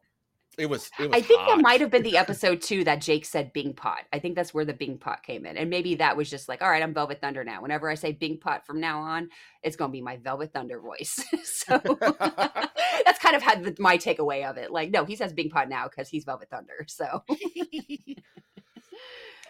it 0.59 0.67
was. 0.67 0.91
It 0.99 1.11
was 1.11 1.17
I 1.17 1.21
think 1.21 1.41
hot. 1.41 1.57
that 1.57 1.63
might 1.63 1.81
have 1.81 1.91
been 1.91 2.03
the 2.03 2.17
episode 2.17 2.63
too 2.63 2.85
that 2.85 3.01
Jake 3.01 3.25
said 3.25 3.53
Bingpot. 3.53 4.03
I 4.13 4.19
think 4.19 4.37
that's 4.37 4.55
where 4.55 4.65
the 4.65 4.75
Bingpot 4.75 5.23
came 5.23 5.47
in. 5.47 5.57
And 5.57 5.71
maybe 5.71 5.95
that 5.97 6.17
was 6.17 6.31
just 6.31 6.49
like, 6.49 6.63
all 6.63 6.71
right, 6.71 6.83
I'm 6.83 6.95
Velvet 6.95 7.21
Thunder 7.21 7.45
now. 7.45 7.63
Whenever 7.63 7.91
I 7.91 7.95
say 7.95 8.13
Bingpot 8.13 8.65
from 8.65 8.81
now 8.81 9.01
on, 9.01 9.29
it's 9.63 9.77
going 9.77 9.91
to 9.91 9.93
be 9.93 10.01
my 10.01 10.17
Velvet 10.17 10.53
Thunder 10.53 10.81
voice. 10.81 11.23
so 11.45 11.79
that's 12.01 13.19
kind 13.21 13.37
of 13.37 13.43
had 13.43 13.65
the, 13.65 13.77
my 13.79 13.99
takeaway 13.99 14.49
of 14.49 14.57
it. 14.57 14.71
Like, 14.71 14.91
no, 14.91 15.05
he 15.05 15.17
says 15.17 15.33
Bingpot 15.33 15.69
now 15.69 15.89
because 15.89 16.09
he's 16.09 16.25
Velvet 16.25 16.51
Thunder. 16.51 16.85
So 16.87 17.23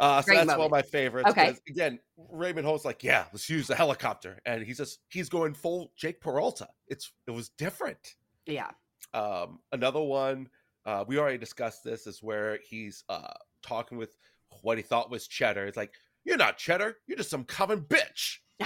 Uh, 0.01 0.21
so 0.23 0.27
Great 0.27 0.47
that's 0.47 0.59
one 0.59 0.67
of 0.67 0.71
my 0.71 0.83
favorites. 0.83 1.31
Okay. 1.31 1.55
Again, 1.69 2.01
Raymond 2.31 2.67
Holt's 2.67 2.85
like, 2.85 3.05
yeah, 3.05 3.27
let's 3.33 3.49
use 3.49 3.67
the 3.67 3.77
helicopter, 3.77 4.41
and 4.45 4.65
he's 4.65 4.79
just 4.79 4.99
he's 5.09 5.29
going 5.29 5.55
full 5.55 5.93
Jake 5.97 6.21
Peralta. 6.21 6.69
It's 6.89 7.13
it 7.27 7.31
was 7.31 7.51
different. 7.51 8.17
yeah. 8.47 8.71
Um, 9.13 9.61
another 9.71 10.01
one 10.01 10.49
uh, 10.87 11.05
we 11.07 11.19
already 11.19 11.39
discussed. 11.39 11.85
This 11.85 12.07
is 12.07 12.23
where 12.23 12.59
he's 12.69 13.05
uh 13.09 13.33
talking 13.63 13.99
with 13.99 14.17
what 14.63 14.79
he 14.79 14.83
thought 14.83 15.11
was 15.11 15.27
Cheddar. 15.27 15.67
It's 15.67 15.77
like, 15.77 15.93
you're 16.25 16.37
not 16.37 16.59
Cheddar. 16.59 16.97
You're 17.07 17.19
just 17.19 17.31
some 17.31 17.45
common 17.45 17.81
bitch. 17.81 18.39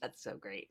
that's 0.00 0.22
so 0.22 0.36
great. 0.36 0.68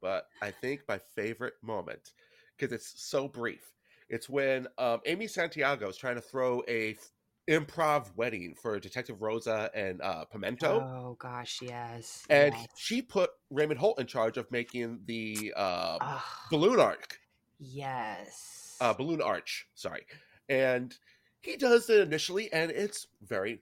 But 0.00 0.26
I 0.42 0.50
think 0.50 0.82
my 0.88 0.98
favorite 1.14 1.54
moment 1.62 2.12
because 2.56 2.72
it's 2.72 2.92
so 2.96 3.28
brief. 3.28 3.72
It's 4.08 4.28
when 4.28 4.66
um, 4.78 5.00
Amy 5.06 5.26
Santiago 5.26 5.88
is 5.88 5.96
trying 5.96 6.16
to 6.16 6.20
throw 6.20 6.62
a 6.68 6.90
f- 6.92 7.10
improv 7.48 8.14
wedding 8.14 8.54
for 8.60 8.78
Detective 8.78 9.22
Rosa 9.22 9.70
and 9.74 10.00
uh, 10.02 10.24
Pimento. 10.26 10.80
Oh, 10.80 11.16
gosh. 11.18 11.60
Yes. 11.62 12.24
and 12.28 12.54
yes. 12.54 12.66
she 12.76 13.00
put 13.02 13.30
Raymond 13.50 13.80
Holt 13.80 13.98
in 13.98 14.06
charge 14.06 14.36
of 14.36 14.50
making 14.50 15.00
the 15.06 15.52
uh, 15.56 15.98
Oh, 16.00 16.24
balloon 16.50 16.78
arc, 16.78 17.18
yes. 17.58 18.61
Uh, 18.82 18.92
balloon 18.92 19.22
arch. 19.22 19.68
Sorry, 19.74 20.02
and 20.48 20.94
he 21.40 21.56
does 21.56 21.88
it 21.90 22.00
initially, 22.00 22.52
and 22.52 22.70
it's 22.70 23.06
very, 23.22 23.60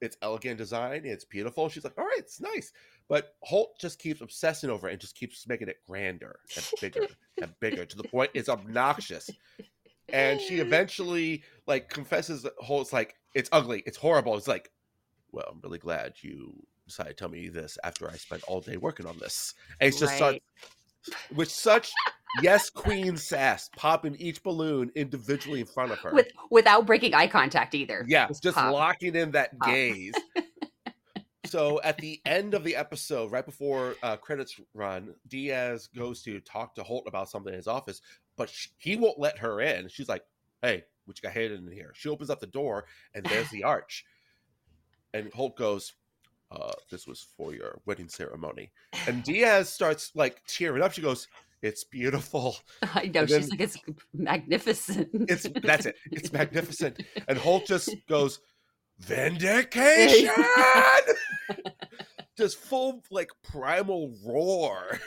it's 0.00 0.16
elegant 0.22 0.58
design. 0.58 1.02
It's 1.04 1.24
beautiful. 1.24 1.68
She's 1.68 1.84
like, 1.84 1.96
all 1.98 2.04
right, 2.04 2.18
it's 2.18 2.40
nice, 2.40 2.72
but 3.08 3.34
Holt 3.42 3.78
just 3.78 3.98
keeps 3.98 4.20
obsessing 4.20 4.70
over 4.70 4.88
it 4.88 4.92
and 4.92 5.00
just 5.00 5.16
keeps 5.16 5.46
making 5.46 5.68
it 5.68 5.84
grander 5.86 6.40
and 6.56 6.66
bigger 6.80 7.06
and 7.40 7.52
bigger 7.60 7.84
to 7.84 7.96
the 7.96 8.04
point 8.04 8.30
it's 8.34 8.48
obnoxious. 8.48 9.30
And 10.12 10.40
she 10.40 10.56
eventually 10.60 11.42
like 11.66 11.88
confesses 11.88 12.42
that 12.42 12.54
Holt's 12.58 12.92
like, 12.92 13.14
it's 13.34 13.50
ugly, 13.52 13.82
it's 13.86 13.96
horrible. 13.96 14.36
It's 14.36 14.48
like, 14.48 14.70
well, 15.32 15.46
I'm 15.50 15.60
really 15.62 15.78
glad 15.78 16.14
you 16.22 16.54
decided 16.86 17.10
to 17.10 17.14
tell 17.14 17.28
me 17.28 17.48
this 17.48 17.78
after 17.84 18.08
I 18.10 18.16
spent 18.16 18.42
all 18.44 18.60
day 18.60 18.76
working 18.76 19.06
on 19.06 19.18
this. 19.18 19.54
And 19.80 19.88
it's 19.88 19.98
just 19.98 20.20
Right. 20.20 20.40
such 21.06 21.16
with 21.36 21.50
such 21.50 21.92
yes 22.42 22.70
queen 22.70 23.16
sass, 23.16 23.70
popping 23.76 24.16
each 24.16 24.42
balloon 24.42 24.90
individually 24.94 25.60
in 25.60 25.66
front 25.66 25.92
of 25.92 25.98
her. 26.00 26.12
With, 26.12 26.28
without 26.50 26.86
breaking 26.86 27.14
eye 27.14 27.26
contact 27.26 27.74
either. 27.74 28.04
yeah, 28.08 28.28
just 28.42 28.56
pop. 28.56 28.72
locking 28.72 29.14
in 29.14 29.30
that 29.32 29.58
Pop. 29.58 29.68
gaze. 29.68 30.14
so 31.46 31.80
at 31.82 31.98
the 31.98 32.20
end 32.26 32.54
of 32.54 32.64
the 32.64 32.74
episode, 32.76 33.30
right 33.30 33.44
before 33.44 33.94
uh, 34.02 34.16
credits 34.16 34.58
run, 34.74 35.14
Diaz 35.28 35.88
goes 35.94 36.22
to 36.22 36.40
talk 36.40 36.74
to 36.74 36.82
Holt 36.82 37.04
about 37.06 37.28
something 37.30 37.52
in 37.52 37.56
his 37.56 37.68
office, 37.68 38.00
but 38.36 38.48
sh- 38.50 38.68
he 38.78 38.96
won't 38.96 39.18
let 39.18 39.38
her 39.38 39.60
in. 39.60 39.88
She's 39.88 40.08
like, 40.08 40.22
"Hey, 40.62 40.84
what 41.04 41.16
you 41.18 41.22
got 41.22 41.32
hidden 41.32 41.66
in 41.66 41.72
here?" 41.72 41.92
She 41.94 42.08
opens 42.08 42.30
up 42.30 42.40
the 42.40 42.46
door, 42.46 42.86
and 43.14 43.24
there's 43.26 43.50
the 43.50 43.64
arch. 43.64 44.04
And 45.14 45.32
Holt 45.32 45.56
goes, 45.56 45.92
uh, 46.50 46.72
"This 46.90 47.06
was 47.06 47.26
for 47.36 47.54
your 47.54 47.80
wedding 47.86 48.08
ceremony." 48.08 48.72
And 49.06 49.22
Diaz 49.22 49.68
starts 49.68 50.10
like 50.14 50.42
tearing 50.46 50.82
up. 50.82 50.92
She 50.92 51.00
goes, 51.02 51.28
"It's 51.62 51.84
beautiful. 51.84 52.56
I 52.82 53.06
know. 53.06 53.20
And 53.20 53.30
She's 53.30 53.48
then- 53.48 53.50
like, 53.50 53.60
it's 53.60 53.76
magnificent. 54.14 55.08
It's 55.28 55.46
that's 55.62 55.86
it. 55.86 55.96
It's 56.12 56.32
magnificent." 56.32 57.02
And 57.28 57.38
Holt 57.38 57.66
just 57.66 57.90
goes, 58.08 58.40
"Vindication!" 58.98 60.30
just 62.38 62.58
full 62.58 63.02
like 63.10 63.30
primal 63.42 64.14
roar. 64.26 64.98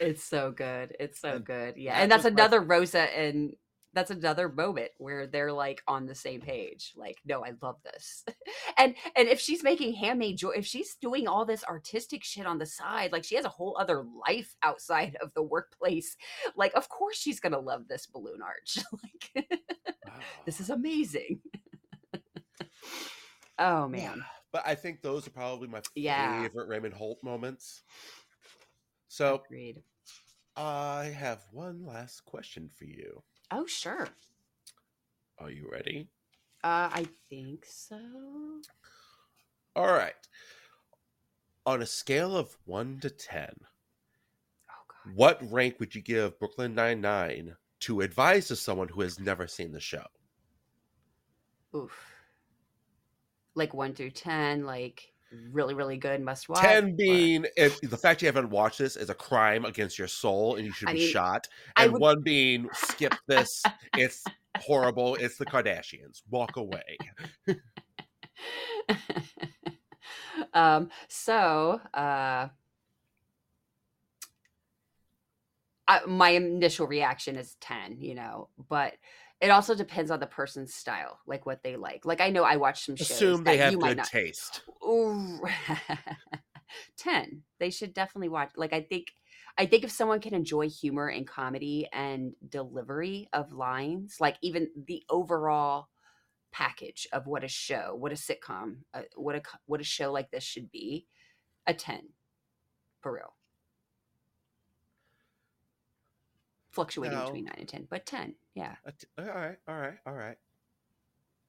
It's 0.00 0.24
so 0.24 0.50
good. 0.50 0.96
It's 0.98 1.20
so 1.20 1.36
And 1.36 1.44
good. 1.44 1.76
Yeah. 1.76 2.00
And 2.00 2.10
that's 2.10 2.24
was 2.24 2.32
my- 2.32 2.40
another 2.42 2.60
Rosa 2.60 3.02
and 3.16 3.52
that's 3.94 4.10
another 4.10 4.48
moment 4.48 4.90
where 4.98 5.26
they're 5.26 5.52
like 5.52 5.82
on 5.86 6.06
the 6.06 6.14
same 6.14 6.40
page. 6.40 6.92
Like, 6.96 7.18
no, 7.24 7.44
I 7.44 7.52
love 7.60 7.76
this. 7.84 8.24
and 8.78 8.94
and 9.16 9.28
if 9.28 9.40
she's 9.40 9.62
making 9.62 9.94
handmade 9.94 10.38
joy, 10.38 10.52
if 10.56 10.66
she's 10.66 10.94
doing 10.94 11.28
all 11.28 11.44
this 11.44 11.64
artistic 11.64 12.24
shit 12.24 12.46
on 12.46 12.58
the 12.58 12.66
side, 12.66 13.12
like 13.12 13.24
she 13.24 13.36
has 13.36 13.44
a 13.44 13.50
whole 13.50 13.76
other 13.78 14.04
life 14.26 14.54
outside 14.62 15.16
of 15.20 15.32
the 15.34 15.42
workplace. 15.42 16.16
Like, 16.56 16.72
of 16.74 16.88
course 16.88 17.16
she's 17.16 17.40
gonna 17.40 17.58
love 17.58 17.88
this 17.88 18.06
balloon 18.06 18.40
arch. 18.42 18.78
like 19.36 19.48
this 20.46 20.60
is 20.60 20.70
ah. 20.70 20.74
amazing. 20.74 21.40
oh 23.58 23.88
man. 23.88 24.24
But 24.52 24.62
I 24.66 24.74
think 24.74 25.00
those 25.00 25.26
are 25.26 25.30
probably 25.30 25.68
my 25.68 25.80
Yeah. 25.94 26.42
favorite 26.42 26.68
Raymond 26.68 26.94
Holt 26.94 27.18
moments. 27.22 27.82
So 29.08 29.40
Agreed. 29.46 29.82
I 30.56 31.14
have 31.18 31.40
one 31.50 31.86
last 31.86 32.24
question 32.26 32.68
for 32.68 32.84
you. 32.84 33.22
Oh, 33.54 33.66
sure. 33.66 34.08
Are 35.38 35.50
you 35.50 35.68
ready? 35.70 36.08
Uh, 36.64 36.88
I 36.90 37.06
think 37.28 37.66
so. 37.66 38.00
All 39.76 39.92
right. 39.92 40.14
On 41.66 41.82
a 41.82 41.86
scale 41.86 42.34
of 42.36 42.56
one 42.64 42.98
to 43.00 43.10
ten, 43.10 43.52
Oh 44.70 44.84
god. 44.88 45.14
what 45.16 45.52
rank 45.52 45.78
would 45.80 45.94
you 45.94 46.00
give 46.00 46.38
Brooklyn 46.38 46.74
Nine 46.74 47.00
Nine 47.02 47.56
to 47.80 48.00
advise 48.00 48.48
to 48.48 48.56
someone 48.56 48.88
who 48.88 49.02
has 49.02 49.20
never 49.20 49.46
seen 49.46 49.72
the 49.72 49.80
show? 49.80 50.06
Oof. 51.74 52.14
Like 53.54 53.74
one 53.74 53.94
through 53.94 54.12
ten, 54.12 54.64
like 54.64 55.11
really, 55.50 55.74
really 55.74 55.96
good, 55.96 56.20
must 56.22 56.48
watch. 56.48 56.60
Ten 56.60 56.96
being 56.96 57.46
if 57.56 57.80
the 57.80 57.96
fact 57.96 58.22
you 58.22 58.26
haven't 58.26 58.50
watched 58.50 58.78
this 58.78 58.96
is 58.96 59.10
a 59.10 59.14
crime 59.14 59.64
against 59.64 59.98
your 59.98 60.08
soul 60.08 60.56
and 60.56 60.66
you 60.66 60.72
should 60.72 60.88
I 60.88 60.92
be 60.94 60.98
mean, 61.00 61.12
shot. 61.12 61.48
And 61.76 61.92
would- 61.92 62.00
one 62.00 62.20
being 62.22 62.68
skip 62.72 63.14
this. 63.26 63.62
it's 63.96 64.24
horrible. 64.58 65.14
It's 65.16 65.36
the 65.36 65.46
Kardashians. 65.46 66.22
Walk 66.30 66.56
away. 66.56 66.98
um, 70.54 70.90
so 71.08 71.80
uh 71.94 72.48
I, 75.88 76.06
my 76.06 76.30
initial 76.30 76.86
reaction 76.86 77.36
is 77.36 77.56
10, 77.60 77.98
you 77.98 78.14
know, 78.14 78.48
but 78.68 78.94
it 79.42 79.50
also 79.50 79.74
depends 79.74 80.12
on 80.12 80.20
the 80.20 80.26
person's 80.26 80.72
style, 80.72 81.18
like 81.26 81.44
what 81.44 81.64
they 81.64 81.74
like. 81.74 82.06
Like 82.06 82.20
I 82.20 82.30
know 82.30 82.44
I 82.44 82.56
watch 82.56 82.86
some 82.86 82.94
shows 82.94 83.10
Assume 83.10 83.44
they 83.44 83.56
have 83.56 83.72
you 83.72 83.78
good 83.78 84.04
taste. 84.04 84.62
Ooh. 84.86 85.40
10 86.96 87.42
they 87.60 87.68
should 87.68 87.92
definitely 87.92 88.30
watch 88.30 88.50
like 88.56 88.72
i 88.72 88.80
think 88.80 89.08
i 89.58 89.66
think 89.66 89.84
if 89.84 89.90
someone 89.90 90.20
can 90.20 90.32
enjoy 90.32 90.66
humor 90.70 91.08
and 91.08 91.26
comedy 91.26 91.86
and 91.92 92.32
delivery 92.48 93.28
of 93.34 93.52
lines 93.52 94.16
like 94.20 94.36
even 94.40 94.68
the 94.86 95.02
overall 95.10 95.88
package 96.50 97.06
of 97.12 97.26
what 97.26 97.44
a 97.44 97.48
show 97.48 97.94
what 97.94 98.10
a 98.10 98.14
sitcom 98.14 98.76
uh, 98.94 99.02
what 99.16 99.36
a 99.36 99.42
what 99.66 99.82
a 99.82 99.84
show 99.84 100.10
like 100.10 100.30
this 100.30 100.42
should 100.42 100.70
be 100.70 101.06
a 101.66 101.74
10 101.74 102.08
for 103.02 103.12
real 103.12 103.34
fluctuating 106.72 107.16
No. 107.18 107.24
between 107.26 107.44
9 107.44 107.54
and 107.58 107.68
10 107.68 107.86
but 107.88 108.04
10 108.06 108.34
yeah 108.54 108.74
A 108.84 108.92
t- 108.92 109.06
All 109.18 109.24
right, 109.26 109.56
all 109.68 109.74
right, 109.78 109.98
all 110.06 110.12
right. 110.14 110.36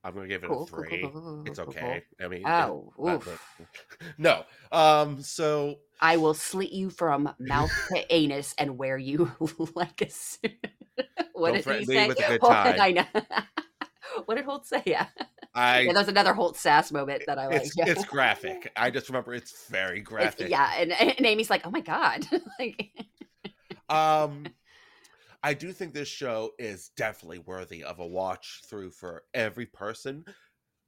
I'm 0.05 0.13
gonna 0.13 0.28
give 0.28 0.43
it 0.43 0.47
cool, 0.47 0.63
a 0.63 0.65
cool, 0.67 0.78
cool, 0.80 0.86
three. 0.89 1.01
cool, 1.01 1.11
cool, 1.11 1.21
cool, 1.21 1.43
It's 1.47 1.57
cool, 1.59 1.65
cool. 1.67 1.76
okay. 1.82 2.03
I 2.21 2.28
mean, 2.28 2.43
oh 2.45 2.91
uh, 2.99 3.15
oof. 3.15 3.57
no. 4.17 4.43
Um. 4.71 5.21
So 5.21 5.80
I 6.01 6.17
will 6.17 6.34
slit 6.34 6.71
you 6.74 6.89
from 6.89 7.34
mouth 7.39 7.71
to 7.89 8.13
anus 8.13 8.53
and 8.57 8.78
wear 8.78 8.97
you 8.97 9.32
like 9.76 10.01
a 10.01 10.09
suit. 10.09 10.51
what 11.32 11.53
Don't 11.53 11.53
did 11.53 11.55
he 11.55 11.61
threaten 11.61 11.86
say? 11.86 12.07
with 12.09 12.19
a 12.19 12.28
good 12.28 12.41
Holt- 12.41 12.51
time. 12.53 12.76
I 12.82 12.91
know. 12.91 13.05
what 14.26 14.36
did 14.36 14.43
Holt 14.43 14.67
say? 14.67 14.84
Yeah. 14.86 15.05
I 15.55 15.80
yeah, 15.82 15.93
that 15.93 15.99
was 15.99 16.07
another 16.09 16.34
Holt 16.34 16.57
sass 16.57 16.91
moment 16.91 17.24
that 17.28 17.39
I 17.39 17.47
like. 17.47 17.61
it's 17.61 17.78
yeah. 17.78 17.86
it's 17.88 18.03
graphic. 18.03 18.74
I 18.76 18.89
just 18.89 19.07
remember 19.07 19.34
it's 19.34 19.67
very 19.69 19.99
It's- 20.01 20.03
graphic. 20.05 20.49
yeah, 20.49 20.74
and, 20.80 20.91
and 20.91 21.26
Amy's 21.26 21.49
like, 21.49 21.65
"Oh 21.65 21.69
my 21.71 21.80
god!" 21.82 22.28
like, 22.59 22.91
Um, 23.88 24.47
I 25.43 25.53
do 25.53 25.73
think 25.73 25.93
this 25.93 26.07
show 26.07 26.51
is 26.57 26.89
definitely 26.95 27.39
worthy 27.39 27.83
of 27.83 27.99
a 27.99 28.07
watch 28.07 28.61
through 28.65 28.91
for 28.91 29.23
every 29.33 29.65
person. 29.65 30.23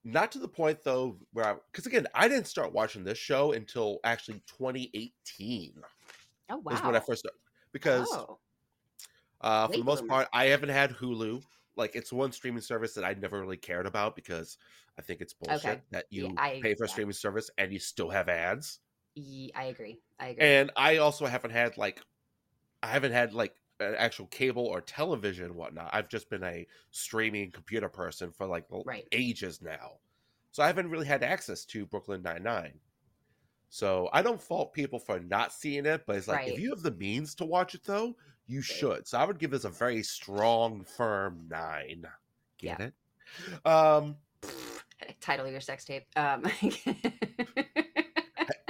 Not 0.06 0.32
to 0.34 0.40
the 0.40 0.48
point 0.48 0.84
though 0.84 1.18
where, 1.34 1.60
because 1.72 1.86
again, 1.86 2.08
I 2.16 2.28
didn't 2.28 2.48
start 2.48 2.74
watching 2.74 3.04
this 3.04 3.18
show 3.18 3.52
until 3.52 4.00
actually 4.04 4.42
2018 4.48 5.74
oh 6.50 6.58
wow. 6.58 6.62
was 6.64 6.82
when 6.84 6.96
I 6.96 7.00
first 7.00 7.20
started. 7.20 7.40
Because 7.74 8.10
oh, 8.14 8.38
uh, 9.42 9.68
for 9.68 9.78
the 9.78 9.84
most 9.84 10.08
part, 10.08 10.28
I 10.34 10.46
haven't 10.46 10.70
had 10.70 10.92
Hulu. 10.92 11.44
Like 11.76 11.96
it's 11.96 12.14
one 12.14 12.32
streaming 12.32 12.62
service 12.62 12.94
that 12.94 13.04
I 13.04 13.14
never 13.16 13.42
really 13.42 13.58
cared 13.58 13.86
about 13.86 14.16
because 14.16 14.58
I 14.98 15.02
think 15.02 15.20
it's 15.20 15.34
bullshit 15.34 15.66
Okay. 15.66 15.82
that 15.92 16.06
Yeah, 16.10 16.24
you 16.30 16.36
I- 16.38 16.60
pay 16.64 16.76
for 16.76 16.86
a 16.86 16.88
streaming 16.88 17.12
service 17.14 17.50
and 17.58 17.74
you 17.74 17.80
still 17.80 18.10
have 18.10 18.30
ads. 18.30 18.80
Ye- 19.16 19.52
I 19.54 19.66
agree. 19.66 20.00
I 20.20 20.28
agree. 20.30 20.46
And 20.46 20.72
I 20.78 20.98
also 20.98 21.26
haven't 21.26 21.52
had 21.52 21.78
like 21.78 22.02
I 22.82 22.88
haven't 22.88 23.12
had 23.12 23.34
like 23.34 23.56
an 23.80 23.96
actual 23.98 24.28
cable 24.28 24.66
or 24.66 24.82
television 24.82 25.46
and 25.46 25.56
whatnot. 25.56 25.90
I've 25.94 26.10
just 26.10 26.30
been 26.30 26.44
a 26.44 26.66
streaming 26.92 27.52
computer 27.52 27.90
person 27.90 28.32
for 28.32 28.46
like 28.48 28.66
Right. 28.70 29.08
ages 29.12 29.62
now. 29.62 30.00
So 30.52 30.64
I 30.64 30.68
haven't 30.68 30.90
really 30.90 31.06
had 31.08 31.24
access 31.24 31.66
to 31.66 31.86
Brooklyn 31.86 32.22
Nine 32.22 32.44
Nine. 32.44 32.80
So 33.70 34.10
I 34.14 34.22
don't 34.22 34.42
fault 34.42 34.74
people 34.74 35.00
for 35.00 35.20
not 35.20 35.52
seeing 35.52 35.86
it, 35.86 36.04
but 36.08 36.16
it's 36.16 36.28
like 36.28 36.48
if 36.48 36.58
you 36.58 36.70
have 36.70 36.82
the 36.82 36.92
means 36.92 37.36
to 37.36 37.46
watch 37.46 37.76
it 37.76 37.84
though, 37.84 38.16
you 38.48 38.62
should. 38.62 39.08
So 39.08 39.18
I 39.18 39.26
would 39.26 39.40
give 39.40 39.52
this 39.52 39.66
a 39.66 39.70
very 39.70 40.04
strong, 40.04 40.86
firm 40.86 41.48
nine. 41.50 42.06
Get 42.58 42.80
it? 42.80 42.94
Um 43.66 44.16
Title 45.20 45.46
of 45.46 45.52
your 45.52 45.62
sex 45.62 45.84
tape. 45.84 46.06
Um, 46.16 46.44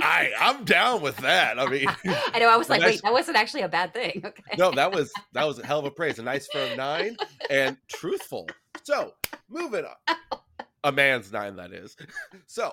I 0.06 0.32
I'm 0.40 0.64
down 0.66 1.02
with 1.02 1.18
that. 1.18 1.60
I 1.60 1.66
mean 1.70 1.88
I 2.06 2.40
know. 2.40 2.50
I 2.50 2.58
was 2.58 2.70
like, 2.70 2.82
Nice- 2.82 2.94
wait, 2.96 3.02
that 3.04 3.14
wasn't 3.14 3.38
actually 3.38 3.62
a 3.62 3.70
bad 3.70 3.94
thing. 3.94 4.22
Okay. 4.26 4.56
no, 4.58 4.72
that 4.72 4.92
was 4.92 5.12
that 5.34 5.46
was 5.46 5.60
a 5.60 5.66
hell 5.66 5.80
of 5.80 5.86
a 5.86 5.92
praise. 5.92 6.20
A 6.20 6.24
nice 6.24 6.48
firm 6.48 6.78
nine 6.78 7.16
and 7.50 7.78
truthful. 7.88 8.48
So 8.84 9.14
moving 9.50 9.86
on. 9.86 10.18
A 10.84 10.92
man's 10.92 11.32
nine, 11.32 11.56
that 11.56 11.72
is. 11.74 11.96
So 12.48 12.72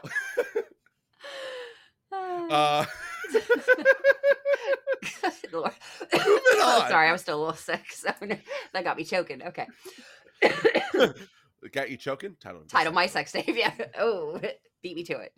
uh. 2.12 2.84
Moving 5.52 5.64
on. 6.62 6.88
Sorry, 6.88 7.08
I 7.08 7.12
was 7.12 7.20
still 7.22 7.38
a 7.38 7.40
little 7.40 7.54
sick, 7.56 7.90
so 7.92 8.10
that 8.72 8.84
got 8.84 8.96
me 8.96 9.04
choking. 9.04 9.42
Okay. 9.42 9.66
got 11.72 11.90
you 11.90 11.96
choking? 11.96 12.36
Title 12.40 12.62
Title 12.68 12.92
my 12.92 13.06
sex 13.06 13.32
tape. 13.32 13.46
Yeah. 13.48 13.72
Oh, 13.98 14.40
beat 14.82 14.96
me 14.96 15.04
to 15.04 15.18
it. 15.20 15.32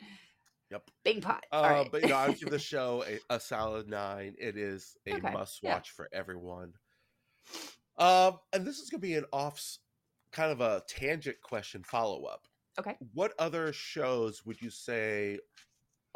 Yep. 0.75 0.91
Bingpot. 1.07 1.41
Uh, 1.53 1.61
right. 1.63 1.89
but 1.93 2.03
you 2.03 2.09
know, 2.09 2.17
I 2.17 2.29
would 2.29 2.39
give 2.41 2.51
the 2.51 2.59
show 2.75 3.05
a, 3.09 3.35
a 3.37 3.39
solid 3.41 3.89
nine. 3.89 4.35
It 4.39 4.57
is 4.57 4.97
a 5.07 5.15
Okay, 5.15 5.33
must 5.33 5.61
yeah. 5.63 5.75
watch 5.75 5.91
for 5.91 6.09
everyone. 6.13 6.73
Um, 7.97 8.39
and 8.53 8.67
this 8.67 8.79
is 8.81 8.91
gonna 8.91 9.01
be 9.01 9.15
an 9.15 9.25
off 9.33 9.63
kind 10.33 10.51
of 10.51 10.61
a 10.61 10.83
tangent 10.89 11.41
question 11.43 11.85
follow 11.85 12.25
up. 12.25 12.49
Okay. 12.79 12.97
What 13.13 13.35
other 13.39 13.73
shows 13.73 14.45
would 14.45 14.61
you 14.61 14.71
say 14.71 15.39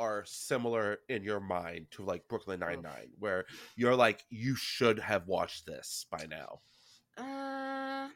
are 0.00 0.24
similar 0.26 0.98
in 1.08 1.22
your 1.22 1.38
mind 1.40 1.86
to 1.92 2.02
like 2.04 2.26
Brooklyn 2.28 2.58
Nine 2.60 2.82
Nine, 2.82 3.10
where 3.18 3.44
you're 3.76 3.94
like 3.94 4.24
you 4.28 4.56
should 4.56 4.98
have 4.98 5.28
watched 5.28 5.66
this 5.66 6.04
by 6.10 6.26
now, 6.28 6.60
Uh, 7.16 8.08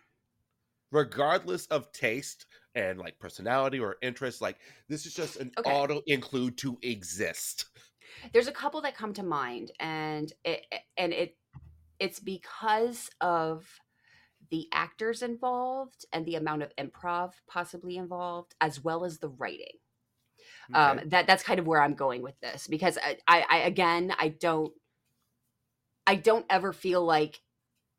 regardless 0.93 1.67
of 1.69 1.93
taste 1.93 2.47
and 2.77 2.99
like 3.01 3.19
personality 3.19 3.81
or 3.81 3.97
interest? 4.03 4.41
Like 4.43 4.59
this 4.89 5.07
is 5.07 5.15
just 5.15 5.37
an 5.37 5.53
Okay. 5.59 5.65
auto 5.65 6.03
include 6.07 6.59
to 6.59 6.79
exist. 6.83 7.67
there's 8.33 8.49
a 8.49 8.53
couple 8.53 8.81
that 8.83 8.97
come 8.97 9.13
to 9.15 9.23
mind, 9.23 9.73
and 9.81 10.33
it 10.45 10.67
and 10.97 11.13
it 11.13 11.37
it's 11.99 12.21
because 12.21 13.11
of 13.21 13.81
the 14.51 14.69
actors 14.73 15.23
involved 15.23 16.05
and 16.13 16.27
the 16.27 16.37
amount 16.37 16.63
of 16.63 16.75
improv 16.77 17.35
possibly 17.49 17.97
involved, 17.97 18.55
as 18.61 18.83
well 18.83 19.05
as 19.05 19.19
the 19.19 19.29
writing. 19.29 19.79
um 20.75 21.01
that 21.07 21.27
that's 21.27 21.43
kind 21.43 21.61
of 21.61 21.67
where 21.67 21.81
i'm 21.83 21.95
going 21.95 22.23
with 22.23 22.39
this 22.41 22.67
because 22.67 22.99
I, 23.03 23.19
I 23.29 23.45
i 23.51 23.57
again 23.59 24.13
i 24.19 24.29
don't 24.29 24.73
i 26.07 26.15
don't 26.15 26.47
ever 26.51 26.73
feel 26.73 27.05
like 27.05 27.41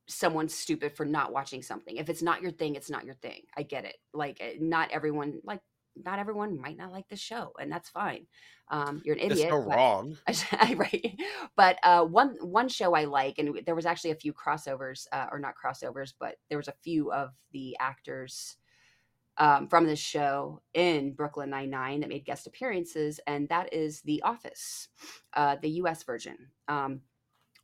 someone's 0.07 0.53
stupid 0.53 0.95
for 0.95 1.05
not 1.05 1.31
watching 1.31 1.61
something. 1.61 1.97
If 1.97 2.09
it's 2.09 2.21
not 2.21 2.41
your 2.41 2.51
thing 2.51 2.75
it's 2.75 2.89
not 2.89 3.05
your 3.05 3.15
thing. 3.15 3.41
I 3.57 3.63
get 3.63 3.85
it. 3.85 3.97
Like 4.13 4.37
eh, 4.41 4.55
not 4.59 4.91
everyone 4.91 5.39
like 5.43 5.61
not 5.95 6.17
everyone 6.17 6.59
might 6.59 6.77
not 6.77 6.91
like 6.91 7.07
the 7.09 7.15
show 7.15 7.53
and 7.59 7.71
that's 7.71 7.89
fine. 7.89 8.25
Um 8.69 9.01
you're 9.05 9.15
an 9.15 9.31
idiot 9.31 9.49
so 9.49 9.61
but- 9.61 9.75
wrong. 9.75 10.17
right. 10.75 11.19
But 11.55 11.77
uh 11.83 12.03
one 12.03 12.35
one 12.41 12.67
show 12.67 12.93
i 12.93 13.05
like 13.05 13.39
and 13.39 13.61
there 13.65 13.75
was 13.75 13.85
actually 13.85 14.11
a 14.11 14.15
few 14.15 14.33
crossovers 14.33 15.07
uh, 15.11 15.27
or 15.31 15.39
not 15.39 15.53
crossovers 15.55 16.13
but 16.19 16.35
there 16.49 16.57
was 16.57 16.67
a 16.67 16.75
few 16.83 17.11
of 17.11 17.31
the 17.51 17.75
actors 17.79 18.57
um, 19.37 19.67
from 19.67 19.85
this 19.87 19.99
show 19.99 20.61
in 20.73 21.13
brooklyn 21.13 21.49
99 21.49 22.01
that 22.01 22.09
made 22.09 22.25
guest 22.25 22.45
appearances 22.45 23.19
and 23.25 23.49
that 23.49 23.73
is 23.73 24.01
the 24.01 24.21
office 24.23 24.89
uh, 25.33 25.55
the 25.61 25.69
us 25.69 26.03
version. 26.03 26.37
Um, 26.67 27.01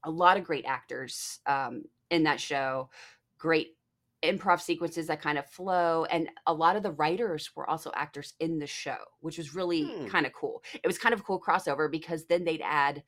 a 0.04 0.10
lot 0.10 0.38
of 0.38 0.44
great 0.44 0.66
actors 0.66 1.40
um, 1.46 1.84
in 2.10 2.24
that 2.24 2.40
show 2.40 2.90
great 3.38 3.78
improv 4.24 4.60
sequences 4.60 5.08
that 5.08 5.22
kind 5.22 5.38
of 5.38 5.46
flow 5.48 6.04
and 6.06 6.30
a 6.46 6.54
lot 6.54 6.76
of 6.76 6.84
the 6.84 6.92
writers 6.92 7.56
were 7.56 7.70
also 7.70 7.92
actors 7.96 8.34
in 8.40 8.60
the 8.60 8.68
show 8.68 8.98
which 9.22 9.38
was 9.38 9.56
really 9.56 9.98
Hmm. 9.98 10.08
kind 10.08 10.26
of 10.26 10.34
cool 10.34 10.62
it 10.74 10.88
was 10.88 10.98
kind 10.98 11.14
of 11.14 11.22
a 11.22 11.24
cool 11.24 11.40
crossover 11.42 11.90
because 11.90 12.26
then 12.26 12.44
they'd 12.44 12.62
add 12.62 13.04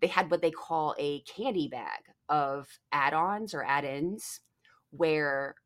they 0.00 0.06
had 0.08 0.30
what 0.30 0.42
they 0.42 0.50
call 0.50 0.94
a 0.98 1.20
candy 1.22 1.68
bag 1.68 2.00
of 2.28 2.78
add-ons 2.92 3.54
or 3.54 3.64
add-ins 3.64 4.40
where 4.90 5.56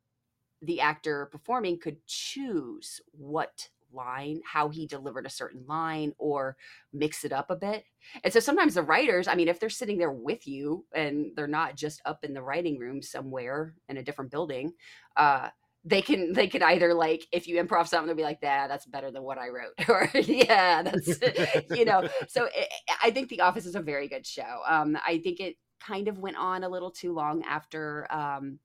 the 0.61 0.81
actor 0.81 1.27
performing 1.27 1.79
could 1.79 2.05
choose 2.05 3.01
what 3.11 3.69
line 3.93 4.41
how 4.45 4.69
he 4.69 4.87
delivered 4.87 5.25
a 5.25 5.29
certain 5.29 5.65
line 5.67 6.13
or 6.17 6.55
mix 6.93 7.23
it 7.25 7.33
up 7.33 7.49
a 7.49 7.55
bit. 7.55 7.85
And 8.23 8.31
so 8.33 8.39
sometimes 8.39 8.75
the 8.75 8.83
writers 8.83 9.27
i 9.27 9.35
mean 9.35 9.47
if 9.47 9.59
they're 9.59 9.69
sitting 9.69 9.97
there 9.97 10.11
with 10.11 10.47
you 10.47 10.85
and 10.93 11.31
they're 11.35 11.47
not 11.47 11.75
just 11.75 12.01
up 12.05 12.23
in 12.23 12.33
the 12.33 12.41
writing 12.41 12.77
room 12.79 13.01
somewhere 13.01 13.75
in 13.89 13.97
a 13.97 14.03
different 14.03 14.31
building 14.31 14.73
uh 15.17 15.49
they 15.85 16.01
can 16.01 16.33
they 16.33 16.47
can 16.47 16.61
either 16.63 16.93
like 16.93 17.25
if 17.31 17.47
you 17.47 17.61
improv 17.61 17.87
something 17.87 18.07
they'll 18.07 18.15
be 18.15 18.23
like 18.23 18.39
yeah 18.41 18.67
that's 18.67 18.85
better 18.85 19.11
than 19.11 19.23
what 19.23 19.37
i 19.37 19.47
wrote. 19.47 19.73
Or 19.89 20.09
yeah 20.13 20.83
that's 20.83 21.19
you 21.69 21.85
know. 21.85 22.07
So 22.27 22.47
i 22.55 22.67
i 23.05 23.11
think 23.11 23.29
the 23.29 23.41
office 23.41 23.65
is 23.65 23.75
a 23.75 23.81
very 23.81 24.07
good 24.07 24.25
show. 24.25 24.61
Um 24.67 24.97
i 25.05 25.19
think 25.19 25.39
it 25.39 25.55
kind 25.79 26.07
of 26.07 26.19
went 26.19 26.37
on 26.37 26.63
a 26.63 26.69
little 26.69 26.91
too 26.91 27.13
long 27.13 27.43
after 27.43 28.05
um 28.11 28.59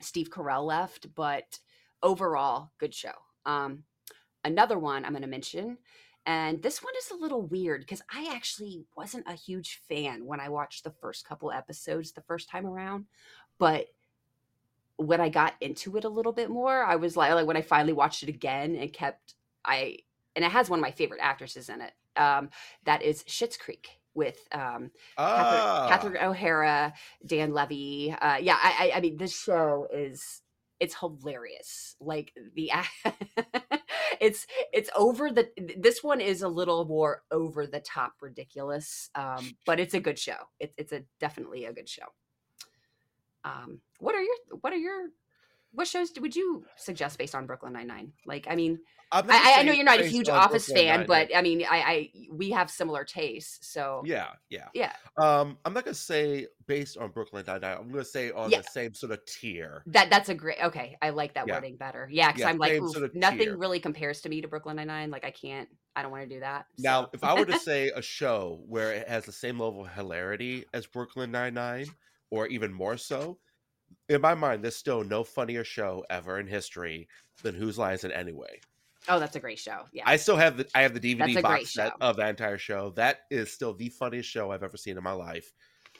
steve 0.00 0.30
carell 0.30 0.64
left 0.64 1.14
but 1.14 1.58
overall 2.02 2.72
good 2.78 2.94
show. 2.94 3.12
Um 3.44 3.84
another 4.46 4.78
one 4.78 5.04
i'm 5.04 5.12
going 5.12 5.22
to 5.22 5.28
mention 5.28 5.78
and 6.24 6.62
this 6.62 6.82
one 6.82 6.92
is 6.98 7.10
a 7.10 7.16
little 7.20 7.42
weird 7.42 7.80
because 7.80 8.02
i 8.12 8.30
actually 8.34 8.84
wasn't 8.96 9.26
a 9.28 9.34
huge 9.34 9.80
fan 9.88 10.24
when 10.24 10.40
i 10.40 10.48
watched 10.48 10.84
the 10.84 10.90
first 10.90 11.26
couple 11.26 11.50
episodes 11.50 12.12
the 12.12 12.22
first 12.22 12.48
time 12.48 12.66
around 12.66 13.04
but 13.58 13.86
when 14.96 15.20
i 15.20 15.28
got 15.28 15.54
into 15.60 15.96
it 15.96 16.04
a 16.04 16.08
little 16.08 16.32
bit 16.32 16.48
more 16.48 16.84
i 16.84 16.96
was 16.96 17.16
like 17.16 17.32
like 17.32 17.46
when 17.46 17.56
i 17.56 17.62
finally 17.62 17.92
watched 17.92 18.22
it 18.22 18.28
again 18.28 18.76
and 18.76 18.92
kept 18.92 19.34
i 19.64 19.96
and 20.34 20.44
it 20.44 20.50
has 20.50 20.70
one 20.70 20.78
of 20.78 20.82
my 20.82 20.90
favorite 20.90 21.20
actresses 21.22 21.68
in 21.68 21.80
it 21.80 21.92
um 22.16 22.48
that 22.84 23.02
is 23.02 23.22
Schitt's 23.24 23.56
creek 23.56 24.00
with 24.14 24.48
um 24.52 24.90
Ah, 25.18 25.86
Catherine, 25.88 26.14
Catherine 26.14 26.30
O'Hara, 26.30 26.94
Dan 27.24 27.52
Levy. 27.52 28.10
Uh, 28.12 28.38
yeah, 28.38 28.56
I, 28.60 28.90
I, 28.92 28.96
I 28.96 29.00
mean, 29.00 29.18
this 29.18 29.38
show 29.38 29.86
is 29.92 30.40
it's 30.80 30.94
hilarious. 30.98 31.96
Like 32.00 32.32
the, 32.54 32.70
it's 34.20 34.46
it's 34.72 34.90
over 34.96 35.30
the. 35.30 35.48
This 35.76 36.02
one 36.02 36.20
is 36.20 36.42
a 36.42 36.48
little 36.48 36.84
more 36.84 37.22
over 37.30 37.66
the 37.66 37.80
top 37.80 38.14
ridiculous, 38.20 39.10
um, 39.14 39.56
but 39.64 39.80
it's 39.80 39.94
a 39.94 40.00
good 40.00 40.18
show. 40.18 40.36
It's 40.60 40.74
it's 40.76 40.92
a 40.92 41.02
definitely 41.20 41.64
a 41.64 41.72
good 41.72 41.88
show. 41.88 42.06
Um, 43.44 43.80
what 43.98 44.14
are 44.14 44.22
your 44.22 44.36
what 44.60 44.72
are 44.72 44.78
your 44.78 45.08
what 45.76 45.86
shows 45.86 46.10
would 46.20 46.34
you 46.34 46.64
suggest 46.76 47.18
based 47.18 47.34
on 47.34 47.46
Brooklyn 47.46 47.74
Nine 47.74 47.86
Nine? 47.86 48.12
Like, 48.24 48.46
I 48.48 48.56
mean, 48.56 48.78
I, 49.12 49.56
I 49.58 49.62
know 49.62 49.72
you're 49.72 49.84
not 49.84 50.00
a 50.00 50.04
huge 50.06 50.28
Office 50.28 50.66
Brooklyn 50.66 50.86
fan, 50.88 51.00
Nine-Nine. 51.00 51.06
but 51.28 51.36
I 51.36 51.42
mean, 51.42 51.64
I, 51.70 51.76
I 51.78 52.10
we 52.32 52.50
have 52.50 52.70
similar 52.70 53.04
tastes, 53.04 53.70
so 53.70 54.02
yeah, 54.06 54.30
yeah. 54.48 54.68
yeah. 54.74 54.92
Um, 55.18 55.58
I'm 55.64 55.74
not 55.74 55.84
gonna 55.84 55.94
say 55.94 56.46
based 56.66 56.96
on 56.96 57.10
Brooklyn 57.10 57.44
Nine 57.46 57.60
Nine. 57.60 57.76
I'm 57.78 57.90
gonna 57.90 58.04
say 58.04 58.32
on 58.32 58.50
Yeah. 58.50 58.62
the 58.62 58.68
same 58.68 58.94
sort 58.94 59.12
of 59.12 59.24
tier. 59.26 59.82
That 59.86 60.08
that's 60.10 60.30
a 60.30 60.34
great 60.34 60.56
okay. 60.64 60.96
I 61.02 61.10
like 61.10 61.34
that 61.34 61.46
Yeah. 61.46 61.54
wording 61.54 61.76
better. 61.76 62.08
Yeah, 62.10 62.28
because 62.28 62.40
Yeah, 62.40 62.48
I'm 62.48 62.58
like, 62.58 62.78
sort 62.78 63.04
of 63.04 63.14
nothing 63.14 63.38
tier. 63.40 63.56
really 63.58 63.78
compares 63.78 64.22
to 64.22 64.28
me 64.30 64.40
to 64.40 64.48
Brooklyn 64.48 64.76
Nine 64.76 64.86
Nine. 64.88 65.10
Like 65.10 65.24
I 65.26 65.30
can't, 65.30 65.68
I 65.94 66.00
don't 66.02 66.10
want 66.10 66.28
to 66.28 66.34
do 66.34 66.40
that. 66.40 66.66
Now, 66.78 67.08
if 67.12 67.22
I 67.22 67.34
were 67.38 67.44
to 67.46 67.58
say 67.60 67.90
a 67.94 68.00
show 68.02 68.62
where 68.66 68.92
it 68.92 69.08
has 69.08 69.24
the 69.26 69.32
same 69.32 69.60
level 69.60 69.84
of 69.84 69.92
hilarity 69.92 70.64
as 70.72 70.86
Brooklyn 70.86 71.30
Nine 71.30 71.54
Nine, 71.54 71.86
or 72.30 72.46
even 72.48 72.72
more 72.72 72.96
so, 72.96 73.38
in 74.08 74.20
my 74.20 74.34
mind, 74.34 74.62
there's 74.62 74.76
still 74.76 75.02
no 75.04 75.24
funnier 75.24 75.64
show 75.64 76.04
ever 76.10 76.38
in 76.38 76.46
history 76.46 77.08
than 77.42 77.54
Whose 77.54 77.78
Line 77.78 77.94
Is 77.94 78.04
It 78.04 78.12
Anyway. 78.14 78.60
Oh, 79.08 79.20
that's 79.20 79.36
a 79.36 79.40
great 79.40 79.58
show. 79.58 79.82
Yeah. 79.92 80.02
I 80.06 80.16
still 80.16 80.36
have 80.36 80.56
the 80.56 80.66
I 80.74 80.82
have 80.82 80.94
the 80.94 81.00
DVD 81.00 81.40
box 81.40 81.72
set 81.74 81.92
of 82.00 82.16
that 82.16 82.30
entire 82.30 82.58
show. 82.58 82.90
That 82.96 83.20
is 83.30 83.52
still 83.52 83.72
the 83.72 83.88
funniest 83.88 84.28
show 84.28 84.50
I've 84.50 84.64
ever 84.64 84.76
seen 84.76 84.96
in 84.96 85.04
my 85.04 85.12
life. 85.12 85.52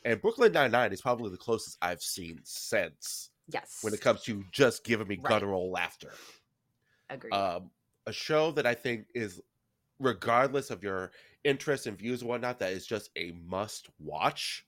And 0.05 0.21
Brooklyn 0.21 0.53
Nine 0.53 0.73
Nine 0.73 0.93
is 0.93 1.01
probably 1.01 1.31
the 1.31 1.37
closest 1.37 1.79
I've 1.83 2.03
seen 2.03 2.41
since 2.43 3.31
yes. 3.49 3.79
when 3.83 3.95
it 3.95 4.01
comes 4.01 4.23
to 4.25 4.45
just 4.51 4.85
giving 4.85 5.07
me 5.07 5.17
Right. 5.17 5.29
guttural 5.29 5.71
laughter. 5.71 6.13
Agreed. 7.11 7.33
Um, 7.33 7.71
a 8.07 8.13
show 8.13 8.51
that 8.53 8.67
I 8.67 8.75
think 8.75 9.07
is, 9.15 9.41
regardless 10.01 10.71
of 10.71 10.83
your 10.83 11.13
interests 11.45 11.87
and 11.87 11.97
views 11.97 12.23
and 12.23 12.29
whatnot, 12.29 12.59
that 12.59 12.73
is 12.73 12.87
just 12.87 13.11
a 13.17 13.33
must 13.45 13.89
watch. 13.99 14.67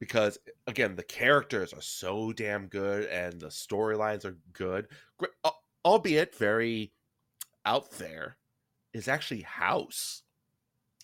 Because 0.00 0.38
again, 0.66 0.94
the 0.94 1.02
characters 1.02 1.72
are 1.72 1.80
so 1.80 2.32
damn 2.32 2.66
good 2.68 3.06
and 3.06 3.40
the 3.40 3.48
storylines 3.48 4.24
are 4.24 4.36
good, 4.52 4.86
albeit 5.84 6.34
very 6.36 6.92
out 7.66 7.90
there. 7.92 8.36
Is 8.94 9.06
actually 9.06 9.42
House. 9.42 10.22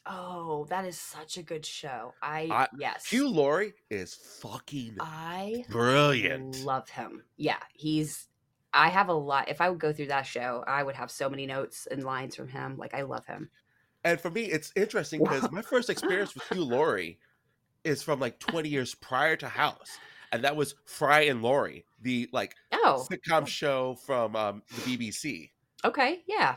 oh, 0.07 0.67
that 0.71 0.85
is 0.87 0.99
such 0.99 1.37
a 1.37 1.43
good 1.43 1.65
show. 1.67 2.15
I, 2.23 2.49
I- 2.51 2.69
yes. 2.79 3.07
Hugh 3.07 3.29
Laurie 3.29 3.75
is 3.91 4.15
fucking 4.15 4.97
I 5.01 5.65
brilliant. 5.69 6.65
love 6.65 6.89
him. 6.89 7.23
Yeah, 7.37 7.59
he's. 7.75 8.27
I 8.73 8.89
have 8.89 9.09
a 9.11 9.15
lot. 9.15 9.49
If 9.49 9.61
I 9.61 9.71
would 9.71 9.79
go 9.79 9.93
through 9.93 10.07
that 10.09 10.27
show, 10.27 10.65
I 10.67 10.83
would 10.83 10.97
have 10.97 11.11
so 11.11 11.29
many 11.29 11.47
notes 11.47 11.87
and 11.91 12.03
lines 12.03 12.35
from 12.35 12.49
him. 12.49 12.77
Like 12.79 12.95
I 12.95 13.03
love 13.03 13.27
him. 13.27 13.51
And 14.03 14.21
for 14.21 14.31
me, 14.31 14.45
it's 14.45 14.73
interesting 14.75 15.23
because 15.23 15.51
my 15.53 15.63
first 15.63 15.91
experience 15.91 16.35
with 16.35 16.45
Hugh 16.51 16.65
Laurie 16.65 17.19
is 17.85 18.03
from 18.03 18.21
like 18.21 18.39
20 18.39 18.69
years 18.69 18.95
prior 18.95 19.37
to 19.37 19.49
House. 19.49 19.99
And 20.33 20.43
that 20.45 20.57
was 20.57 20.75
Fry 20.87 21.23
and 21.23 21.43
Laurie, 21.43 21.85
the 22.01 22.29
like 22.33 22.55
Oh, 22.73 23.07
sitcom 23.11 23.47
show 23.47 23.95
from 23.95 24.35
um, 24.37 24.63
the 24.75 24.97
BBC. 24.97 25.51
okay, 25.85 26.23
yeah, 26.27 26.57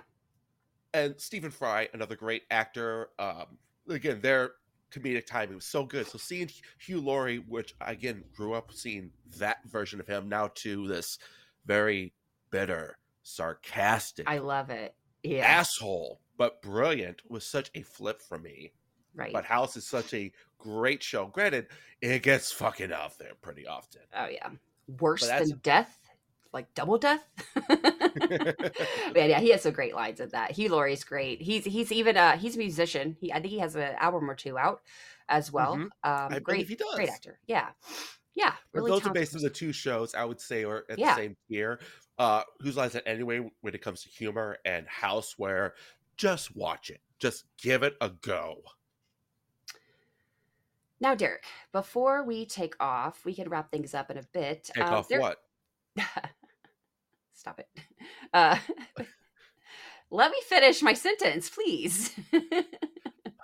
And 0.94 1.20
Stephen 1.20 1.52
Fry, 1.52 1.88
another 1.94 2.16
great 2.16 2.44
actor. 2.50 3.10
Um, 3.20 3.58
again, 3.88 4.20
their 4.22 4.54
comedic 4.92 5.26
timing 5.28 5.56
was 5.56 5.66
so 5.66 5.84
good. 5.86 6.08
So 6.08 6.18
seeing 6.18 6.50
Hugh 6.80 7.02
Laurie, 7.02 7.38
which 7.38 7.76
I, 7.82 7.92
again 7.92 8.24
grew 8.36 8.54
up 8.54 8.72
seeing 8.74 9.12
that 9.38 9.58
version 9.66 10.00
of 10.00 10.08
him, 10.08 10.28
now 10.28 10.50
to 10.56 10.88
this 10.88 11.20
very 11.66 12.14
bitter, 12.50 12.98
sarcastic, 13.24 14.28
I 14.30 14.40
love 14.40 14.70
it. 14.70 14.96
Yeah, 15.24 15.46
asshole, 15.46 16.22
but 16.38 16.62
brilliant, 16.62 17.22
was 17.30 17.46
such 17.46 17.70
a 17.76 17.82
flip 17.82 18.22
for 18.22 18.38
me. 18.40 18.72
Right. 19.18 19.34
But 19.34 19.44
House 19.46 19.76
is 19.76 19.86
such 19.86 20.14
a 20.14 20.32
great 20.58 21.04
show. 21.04 21.26
Granted, 21.28 21.68
it 22.02 22.24
gets 22.24 22.52
fucking 22.52 22.94
out 22.94 23.18
there 23.20 23.34
pretty 23.42 23.68
often. 23.68 24.02
oh 24.16 24.28
yeah, 24.28 24.50
worse 25.00 25.28
than 25.28 25.60
death, 25.64 26.00
like 26.54 26.74
double 26.76 26.98
death. 26.98 27.28
yeah, 27.70 29.26
yeah, 29.26 29.40
he 29.40 29.50
has 29.52 29.62
some 29.64 29.74
great 29.74 29.96
lines 29.96 30.20
in 30.20 30.30
that. 30.30 30.52
Hugh 30.52 30.70
Laurie's 30.70 31.04
great. 31.04 31.42
He's 31.42 31.66
he's 31.66 31.92
even 31.92 32.18
a 32.18 32.36
he's 32.38 32.56
a 32.56 32.60
musician. 32.60 33.16
He 33.20 33.32
I 33.32 33.36
think 33.40 33.52
he 33.52 33.60
has 33.60 33.76
an 33.76 33.96
album 34.00 34.30
or 34.30 34.36
two 34.36 34.58
out 34.58 34.82
as 35.30 35.52
well. 35.52 35.76
Mhm. 35.76 35.82
Um, 35.84 35.90
I 36.04 36.40
great, 36.40 36.68
he 36.68 36.76
does. 36.76 36.96
great 36.96 37.10
actor. 37.10 37.40
Yeah, 37.48 37.70
yeah, 38.36 38.54
But 38.72 38.80
really. 38.80 38.92
those 38.92 39.00
are 39.00 39.04
talented 39.06 39.22
basically 39.22 39.48
the 39.50 39.54
two 39.54 39.72
shows 39.74 40.16
I 40.16 40.24
would 40.26 40.40
say 40.40 40.64
are 40.64 40.86
at 40.90 40.98
Yeah. 41.00 41.16
the 41.16 41.22
same 41.22 41.38
tier. 41.50 41.80
Uh, 42.18 42.44
Whose 42.62 42.78
Lines 42.78 42.96
It 42.96 43.04
Anyway 43.06 43.48
when 43.62 43.76
it 43.76 43.82
comes 43.82 44.02
to 44.04 44.10
humor 44.10 44.58
and 44.66 44.88
House, 44.88 45.36
where 45.38 45.76
just 46.16 46.56
watch 46.56 46.90
it, 46.90 47.02
just 47.20 47.46
give 47.62 47.84
it 47.84 47.96
a 48.02 48.10
go. 48.10 48.62
Now, 51.00 51.14
Derek, 51.16 51.44
before 51.72 52.24
we 52.24 52.46
take 52.46 52.76
off, 52.80 53.24
we 53.26 53.36
can 53.36 53.50
wrap 53.50 53.72
things 53.72 53.94
up 53.94 54.10
in 54.10 54.18
a 54.18 54.24
bit. 54.34 54.64
Take 54.74 54.84
Um, 54.84 54.94
off 54.94 55.08
there- 55.08 55.20
what? 55.22 55.38
Stop 57.34 57.60
it. 57.60 57.70
Uh, 58.34 58.58
let 60.12 60.32
me 60.32 60.38
finish 60.48 60.82
my 60.82 60.94
sentence, 60.94 61.50
please. 61.50 62.14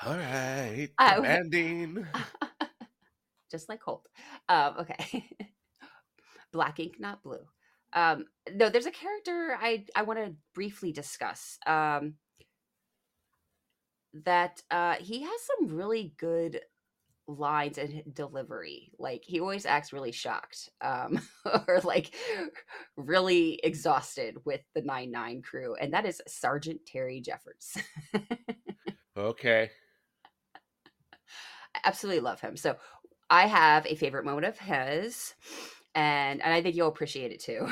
All 0.05 0.17
right, 0.17 0.89
I- 0.97 1.15
demanding. 1.15 2.07
Just 3.51 3.69
like 3.69 3.83
Holt. 3.83 4.07
Um, 4.49 4.77
okay. 4.79 5.29
Black 6.51 6.79
ink, 6.79 6.99
not 6.99 7.21
blue. 7.21 7.45
Um, 7.93 8.25
no, 8.51 8.69
there's 8.69 8.87
a 8.87 8.91
character 8.91 9.55
I 9.61 9.85
I 9.95 10.01
want 10.01 10.17
to 10.19 10.33
briefly 10.55 10.91
discuss. 10.91 11.59
Um, 11.67 12.15
that 14.25 14.61
uh, 14.71 14.95
he 14.95 15.21
has 15.21 15.41
some 15.59 15.75
really 15.75 16.13
good 16.17 16.61
lines 17.27 17.77
and 17.77 18.03
delivery. 18.13 18.91
Like 18.99 19.23
he 19.25 19.39
always 19.39 19.65
acts 19.65 19.93
really 19.93 20.11
shocked, 20.11 20.69
um, 20.81 21.21
or 21.67 21.81
like 21.83 22.15
really 22.97 23.59
exhausted 23.63 24.37
with 24.45 24.61
the 24.75 24.81
Nine 24.81 25.11
Nine 25.11 25.41
crew, 25.41 25.75
and 25.75 25.93
that 25.93 26.05
is 26.05 26.21
Sergeant 26.27 26.81
Terry 26.85 27.21
Jeffords. 27.21 27.77
Okay, 29.15 29.69
I 31.75 31.79
absolutely 31.83 32.21
love 32.21 32.41
him. 32.41 32.57
So 32.57 32.77
I 33.29 33.45
have 33.45 33.85
a 33.85 33.95
favorite 33.95 34.25
moment 34.25 34.45
of 34.47 34.57
his, 34.57 35.35
and 35.93 36.41
and 36.41 36.53
I 36.53 36.63
think 36.63 36.75
you'll 36.75 36.87
appreciate 36.87 37.31
it 37.31 37.39
too, 37.39 37.67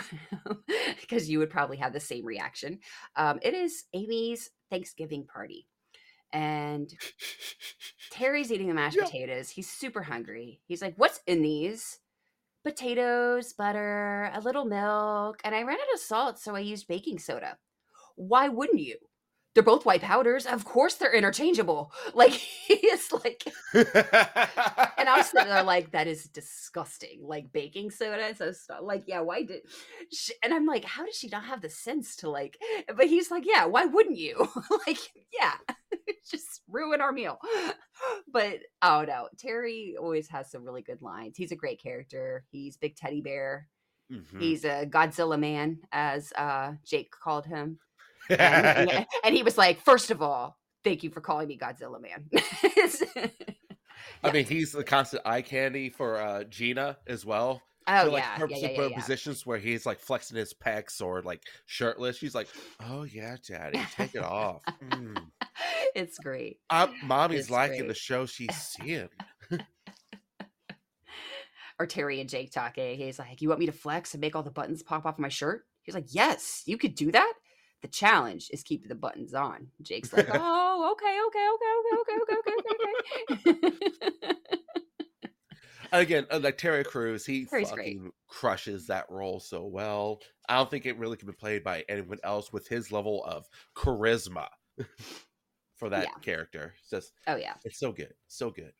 because 1.02 1.30
you 1.30 1.40
would 1.40 1.50
probably 1.50 1.78
have 1.78 1.94
the 1.94 2.00
same 2.00 2.26
reaction. 2.26 2.80
Um, 3.16 3.40
it 3.42 3.56
is 3.56 3.86
Amy's 3.94 4.52
Thanksgiving 4.70 5.26
party, 5.26 5.68
and 6.34 6.94
Terry's 8.10 8.52
eating 8.52 8.68
the 8.68 8.74
mashed 8.74 8.98
Yeah. 8.98 9.00
potatoes. 9.00 9.50
He's 9.52 9.70
super 9.70 10.04
hungry. 10.04 10.62
He's 10.68 10.82
like, 10.82 10.96
"What's 10.98 11.22
in 11.28 11.42
these?" 11.42 12.00
Potatoes, 12.64 13.54
butter, 13.54 14.32
a 14.34 14.42
little 14.42 14.66
milk, 14.66 15.42
and 15.44 15.56
I 15.56 15.64
ran 15.64 15.80
out 15.80 15.94
of 15.94 16.00
salt, 16.02 16.40
so 16.40 16.56
I 16.56 16.60
used 16.62 16.88
baking 16.88 17.20
soda. 17.20 17.60
Why 18.16 18.50
wouldn't 18.50 18.82
you? 18.82 18.98
They're 19.54 19.64
both 19.64 19.86
white 19.86 20.02
powders. 20.02 20.46
Of 20.46 20.64
course, 20.64 20.96
they're 20.96 21.14
interchangeable. 21.14 21.92
Like 22.14 22.32
he 22.34 22.74
is 22.76 23.12
like 23.12 23.44
and 23.74 25.10
I 25.10 25.18
was 25.18 25.28
sitting 25.28 25.48
there 25.48 25.64
like, 25.64 25.92
that 25.92 26.08
is 26.08 26.26
disgusting. 26.26 27.22
Like 27.24 27.52
baking 27.52 27.92
soda. 27.92 28.36
So 28.36 28.52
st- 28.52 28.84
like, 28.84 29.04
yeah, 29.08 29.22
why 29.22 29.44
did? 29.44 29.62
She, 30.12 30.34
and 30.44 30.54
I'm 30.54 30.66
like, 30.66 30.84
how 30.86 31.06
does 31.06 31.16
she 31.16 31.30
not 31.30 31.46
have 31.46 31.62
the 31.62 31.70
sense 31.70 32.18
to 32.18 32.30
like? 32.30 32.58
But 32.96 33.08
he's 33.08 33.32
like, 33.32 33.44
yeah, 33.46 33.66
why 33.66 33.86
wouldn't 33.86 34.18
you? 34.18 34.50
like, 34.88 35.00
yeah, 35.34 35.54
just 36.30 36.62
ruin 36.70 37.02
our 37.02 37.12
meal. 37.12 37.38
But 38.34 38.60
oh 38.82 39.06
no, 39.08 39.28
Terry 39.38 39.96
always 40.00 40.28
has 40.30 40.50
some 40.50 40.64
really 40.66 40.82
good 40.82 41.02
lines. 41.04 41.38
He's 41.38 41.52
a 41.52 41.56
great 41.56 41.82
character. 41.82 42.46
He's 42.50 42.76
big 42.76 42.96
teddy 42.96 43.22
bear. 43.22 43.68
Mhm. 44.12 44.40
He's 44.42 44.66
a 44.66 44.86
Godzilla 44.88 45.40
man, 45.40 45.80
as 45.92 46.34
uh, 46.34 46.74
Jake 46.84 47.12
called 47.12 47.46
him. 47.46 47.78
And, 48.40 48.90
and- 48.92 49.06
and 49.24 49.36
he 49.36 49.44
was 49.44 49.58
like, 49.58 49.80
first 49.82 50.12
of 50.12 50.22
all, 50.22 50.58
thank 50.84 51.04
you 51.04 51.10
for 51.10 51.22
calling 51.22 51.48
me 51.48 51.58
Godzilla 51.58 52.02
man. 52.02 52.30
I 54.24 54.32
mean, 54.32 54.46
he's 54.46 54.72
the 54.72 54.84
constant 54.84 55.24
eye 55.26 55.42
candy 55.42 55.90
for 55.90 56.18
uh, 56.18 56.44
Gina 56.46 56.98
as 57.08 57.26
well. 57.26 57.62
Oh 57.88 58.06
for, 58.06 58.12
like 58.12 58.24
yeah, 58.24 58.38
her 58.38 58.48
yeah, 58.50 58.58
yeah, 58.58 58.70
yeah, 58.70 58.88
yeah. 58.90 58.96
positions 59.00 59.44
where 59.46 59.58
he's 59.58 59.88
like 59.88 60.00
flexing 60.00 60.38
his 60.38 60.54
pecs 60.54 61.02
or 61.02 61.24
like 61.24 61.42
shirtless. 61.66 62.16
She's 62.18 62.36
like, 62.36 62.48
"Oh 62.80 63.04
yeah, 63.04 63.38
daddy, 63.48 63.82
take 63.96 64.14
it 64.16 64.24
off." 64.24 64.62
Mm. 64.92 65.18
it's 65.96 66.20
great. 66.20 66.60
Uh, 66.70 66.88
mommy's 67.04 67.42
It's 67.42 67.50
liking 67.50 67.80
the 67.80 67.86
great. 67.86 67.98
show 67.98 68.26
she's 68.28 68.56
seeing. 68.56 69.10
Or 71.80 71.88
Terry 71.88 72.22
and 72.22 72.30
Jake 72.30 72.52
talking. 72.52 72.96
He's 72.98 73.18
like, 73.18 73.42
"You 73.42 73.50
want 73.50 73.60
me 73.60 73.66
to 73.66 73.72
flex 73.72 74.14
and 74.14 74.22
make 74.22 74.36
all 74.36 74.44
the 74.44 74.52
buttons 74.52 74.84
pop 74.84 75.06
off 75.06 75.18
my 75.18 75.30
shirt?" 75.30 75.66
He's 75.82 75.96
like, 75.96 76.06
"Yes, 76.10 76.62
you 76.68 76.78
could 76.78 76.94
do 76.94 77.12
that." 77.12 77.34
The 77.82 77.88
challenge 77.88 78.50
is 78.52 78.64
keeping 78.64 78.90
the 78.90 78.96
buttons 78.96 79.34
on. 79.34 79.68
Jake's 79.82 80.14
like, 80.14 80.28
"Oh, 80.32 80.92
okay, 80.94 81.20
okay, 81.28 81.48
okay, 81.56 81.74
okay, 81.80 81.96
okay, 82.02 82.36
okay, 82.38 82.56
okay, 82.60 84.30
okay." 84.30 84.36
Again, 85.94 86.26
uh, 86.32 86.40
like 86.42 86.58
Terry 86.58 86.84
Crews, 86.86 87.26
he 87.26 87.46
Terry's 87.46 87.70
great. 87.72 87.98
fucking 87.98 88.12
crushes 88.28 88.88
that 88.88 89.06
role 89.10 89.40
so 89.42 89.66
well. 89.66 90.22
I 90.48 90.56
don't 90.58 90.70
think 90.72 90.86
it 90.86 90.98
really 90.98 91.18
can 91.18 91.28
be 91.28 91.34
played 91.34 91.64
by 91.64 91.84
anyone 91.90 92.20
else 92.24 92.54
with 92.54 92.68
his 92.68 92.92
level 92.94 93.26
of 93.26 93.46
charisma 93.76 94.48
for 95.76 95.90
that 95.90 96.06
Yeah. 96.06 96.14
character. 96.22 96.74
It's 96.80 96.90
just, 96.90 97.14
oh 97.28 97.36
yeah, 97.36 97.56
it's 97.66 97.80
so 97.80 97.92
good, 97.92 98.14
so 98.28 98.52
good. 98.52 98.72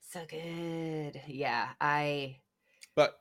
so 0.00 0.24
good. 0.28 1.20
Yeah, 1.26 1.70
I. 1.80 2.36
But 2.94 3.18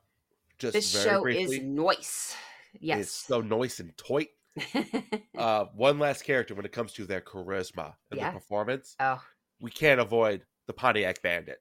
just 0.60 0.74
This 0.74 0.94
very 0.94 1.06
show 1.10 1.22
briefly, 1.22 1.58
is 1.58 1.64
noise. 1.64 2.36
Yes, 2.80 3.00
it's 3.00 3.12
so 3.14 3.42
nice 3.42 3.80
and 3.80 3.96
toit. 3.98 4.28
Uh, 5.36 5.66
one 5.74 5.98
last 6.00 6.24
character 6.24 6.54
when 6.54 6.66
it 6.66 6.72
comes 6.72 6.94
to 6.94 7.06
their 7.06 7.22
charisma 7.22 7.96
and 8.12 8.20
Yeah. 8.20 8.22
their 8.22 8.28
performance, 8.40 8.98
oh, 9.00 9.24
we 9.60 9.72
can't 9.72 10.02
avoid 10.02 10.46
the 10.68 10.74
Pontiac 10.74 11.22
Bandit, 11.24 11.60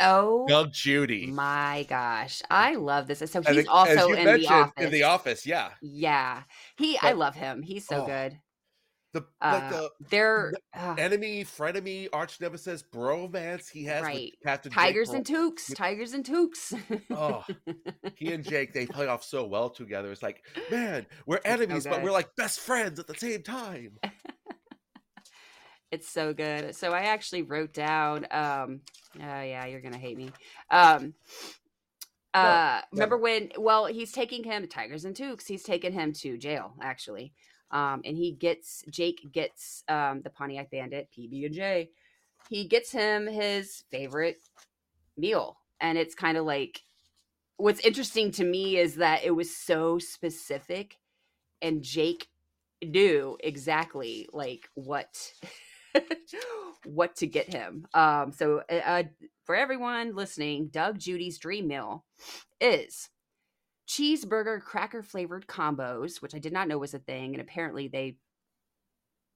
oh 0.00 0.48
Doug 0.48 0.72
Judy. 0.72 1.36
my 1.36 1.86
gosh, 1.88 2.42
I 2.50 2.74
love 2.76 3.06
this. 3.08 3.20
So 3.30 3.42
he's 3.42 3.66
as 3.66 3.66
also 3.66 4.12
in 4.12 4.32
the 4.32 4.46
office. 4.48 4.84
In 4.84 4.90
the 4.90 5.02
office, 5.04 5.46
yeah. 5.46 5.74
Yeah, 5.80 6.44
he. 6.76 6.98
I 6.98 7.12
love 7.12 7.34
him. 7.36 7.62
He's 7.62 7.86
so 7.86 8.02
Oh. 8.02 8.02
good. 8.02 8.40
The 9.14 9.24
Uh, 9.40 9.50
like 9.62 9.70
the 9.70 9.90
they're 10.10 10.52
uh, 10.74 10.94
enemy, 10.98 11.42
frenemy, 11.44 12.08
arch 12.12 12.40
nemesis, 12.40 12.82
bromance 12.82 13.70
he 13.70 13.84
has 13.84 14.02
right. 14.02 14.32
with 14.32 14.42
Captain 14.44 14.70
Tigers 14.70 15.08
Jake. 15.08 15.16
and 15.16 15.26
Bro- 15.26 15.50
Tukes. 15.52 15.74
Tigers 15.74 16.12
and 16.12 16.24
Tukes. 16.24 16.78
Oh, 17.10 17.42
he 18.16 18.32
and 18.32 18.44
Jake 18.44 18.74
they 18.74 18.86
play 18.86 19.06
off 19.06 19.24
so 19.24 19.46
well 19.46 19.70
together. 19.70 20.12
It's 20.12 20.22
like, 20.22 20.42
man, 20.70 21.06
we're 21.26 21.36
It's 21.36 21.46
so 21.46 21.50
enemies, 21.52 21.86
but 21.86 22.02
we're 22.02 22.10
like 22.10 22.36
best 22.36 22.60
friends 22.60 22.98
at 22.98 23.06
the 23.06 23.14
same 23.14 23.42
time. 23.42 23.98
It's 25.90 26.06
so 26.10 26.34
good. 26.34 26.74
So 26.76 26.92
I 26.92 27.04
actually 27.04 27.42
wrote 27.42 27.72
down 27.72 28.26
um 28.30 28.82
oh 29.16 29.20
yeah, 29.40 29.64
you're 29.66 29.80
gonna 29.80 29.96
hate 29.96 30.18
me. 30.18 30.30
Um 30.70 31.14
No, 32.34 32.40
uh 32.40 32.80
go 32.80 32.86
remember 32.92 33.16
when 33.16 33.50
well 33.56 33.86
he's 33.86 34.12
taking 34.12 34.44
him 34.44 34.68
Tigers 34.68 35.06
and 35.06 35.16
Tukes, 35.16 35.46
he's 35.46 35.62
taking 35.62 35.92
him 35.94 36.12
to 36.14 36.36
jail, 36.36 36.74
actually. 36.82 37.32
Um 37.70 38.02
and 38.04 38.16
he 38.16 38.32
gets 38.32 38.84
Jake 38.90 39.26
gets 39.32 39.84
um 39.88 40.22
the 40.22 40.30
Pontiac 40.30 40.70
bandit, 40.70 41.08
PB 41.16 41.46
and 41.46 41.54
J. 41.54 41.90
He 42.48 42.66
gets 42.66 42.90
him 42.90 43.26
his 43.26 43.84
favorite 43.90 44.38
meal. 45.16 45.58
And 45.80 45.98
it's 45.98 46.14
kind 46.14 46.36
of 46.36 46.44
like 46.44 46.82
what's 47.56 47.80
interesting 47.80 48.30
to 48.32 48.44
me 48.44 48.78
is 48.78 48.96
that 48.96 49.24
it 49.24 49.32
was 49.32 49.54
so 49.54 49.98
specific 49.98 50.96
and 51.60 51.82
Jake 51.82 52.28
knew 52.82 53.36
exactly 53.40 54.28
like 54.32 54.68
what 54.74 55.32
what 56.84 57.16
to 57.16 57.26
get 57.26 57.52
him. 57.52 57.86
Um 57.94 58.32
so 58.32 58.62
uh, 58.70 58.74
uh, 58.74 59.02
for 59.44 59.56
everyone 59.56 60.14
listening, 60.14 60.68
Doug 60.68 60.98
Judy's 60.98 61.38
dream 61.38 61.68
meal 61.68 62.04
is 62.60 63.08
cheeseburger 63.88 64.60
cracker 64.60 65.02
flavored 65.02 65.46
combos, 65.46 66.20
which 66.20 66.34
I 66.34 66.38
did 66.38 66.52
not 66.52 66.68
know 66.68 66.78
was 66.78 66.94
a 66.94 66.98
thing 66.98 67.34
and 67.34 67.40
apparently 67.40 67.88
they 67.88 68.16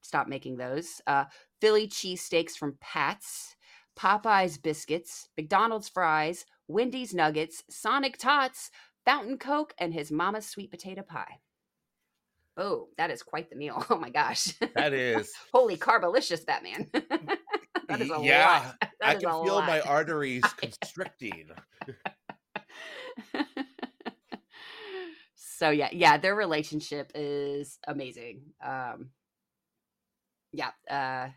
stopped 0.03 0.29
making 0.29 0.57
those. 0.57 1.01
Uh 1.07 1.25
Philly 1.61 1.89
cheesesteaks 1.89 2.53
from 2.53 2.77
Pat's, 2.81 3.57
Popeyes 3.99 4.61
biscuits, 4.61 5.29
McDonald's 5.37 5.89
fries, 5.89 6.45
Wendy's 6.69 7.15
nuggets, 7.15 7.63
Sonic 7.71 8.19
tots, 8.19 8.71
Fountain 9.05 9.39
Coke, 9.39 9.75
and 9.79 9.93
his 9.93 10.11
mama's 10.11 10.47
sweet 10.47 10.71
potato 10.71 11.03
pie. 11.03 11.41
Oh, 12.57 12.89
that 12.99 13.11
is 13.11 13.23
quite 13.23 13.49
the 13.51 13.57
meal. 13.57 13.85
Oh 13.91 13.99
my 13.99 14.11
gosh. 14.11 14.53
That 14.75 14.93
is, 14.93 15.33
Holy 15.53 15.77
carbolicious, 15.77 16.45
Batman. 16.45 16.89
that 16.93 18.01
is 18.01 18.11
a 18.11 18.21
yeah. 18.23 18.63
lot. 18.65 18.77
That 18.81 18.91
I 19.03 19.13
can 19.15 19.21
feel 19.21 19.55
lot. 19.55 19.67
my 19.67 19.81
arteries 19.81 20.45
constricting. 20.57 21.51
So 25.63 25.71
yeah, 25.71 25.91
yeah, 25.93 26.19
their 26.19 26.35
relationship 26.35 27.13
is 27.15 27.79
amazing. 27.87 28.43
Um 28.67 29.11
yeah, 30.53 30.71
uh 30.91 31.31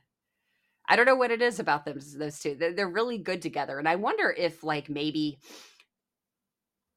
I 0.87 0.95
don't 0.95 1.05
know 1.05 1.15
what 1.15 1.31
it 1.31 1.41
is 1.41 1.59
about 1.59 1.85
them 1.85 1.99
those 2.17 2.39
two. 2.39 2.55
They're, 2.55 2.73
they're 2.73 2.89
really 2.89 3.19
good 3.19 3.41
together 3.41 3.79
and 3.79 3.87
I 3.87 3.95
wonder 3.97 4.31
if 4.35 4.63
like 4.63 4.89
maybe 4.89 5.39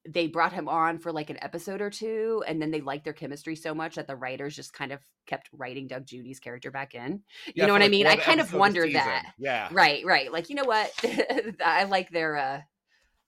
they 0.08 0.26
brought 0.26 0.52
him 0.54 0.68
on 0.68 0.98
for 0.98 1.12
like 1.12 1.30
an 1.30 1.38
episode 1.42 1.82
or 1.82 1.90
two 1.90 2.42
and 2.46 2.62
then 2.62 2.70
they 2.70 2.80
liked 2.80 3.04
their 3.04 3.12
chemistry 3.12 3.56
so 3.56 3.74
much 3.74 3.96
that 3.96 4.06
the 4.06 4.16
writers 4.16 4.56
just 4.56 4.72
kind 4.72 4.92
of 4.92 5.00
kept 5.26 5.50
writing 5.52 5.86
Doug 5.86 6.06
Judy's 6.06 6.40
character 6.40 6.70
back 6.70 6.94
in. 6.94 7.22
You 7.54 7.54
Yeah, 7.54 7.66
know 7.66 7.74
what 7.74 7.82
I 7.82 7.88
mean? 7.88 8.06
I 8.06 8.16
kind 8.16 8.40
of 8.40 8.54
wonder 8.54 8.82
season. 8.82 8.92
that. 8.92 9.34
Yeah. 9.38 9.70
Right, 9.70 10.04
right. 10.06 10.32
Like, 10.32 10.48
you 10.48 10.56
know 10.56 10.64
what? 10.64 10.90
I 11.64 11.84
like 11.84 12.10
their 12.10 12.36
uh 12.36 12.60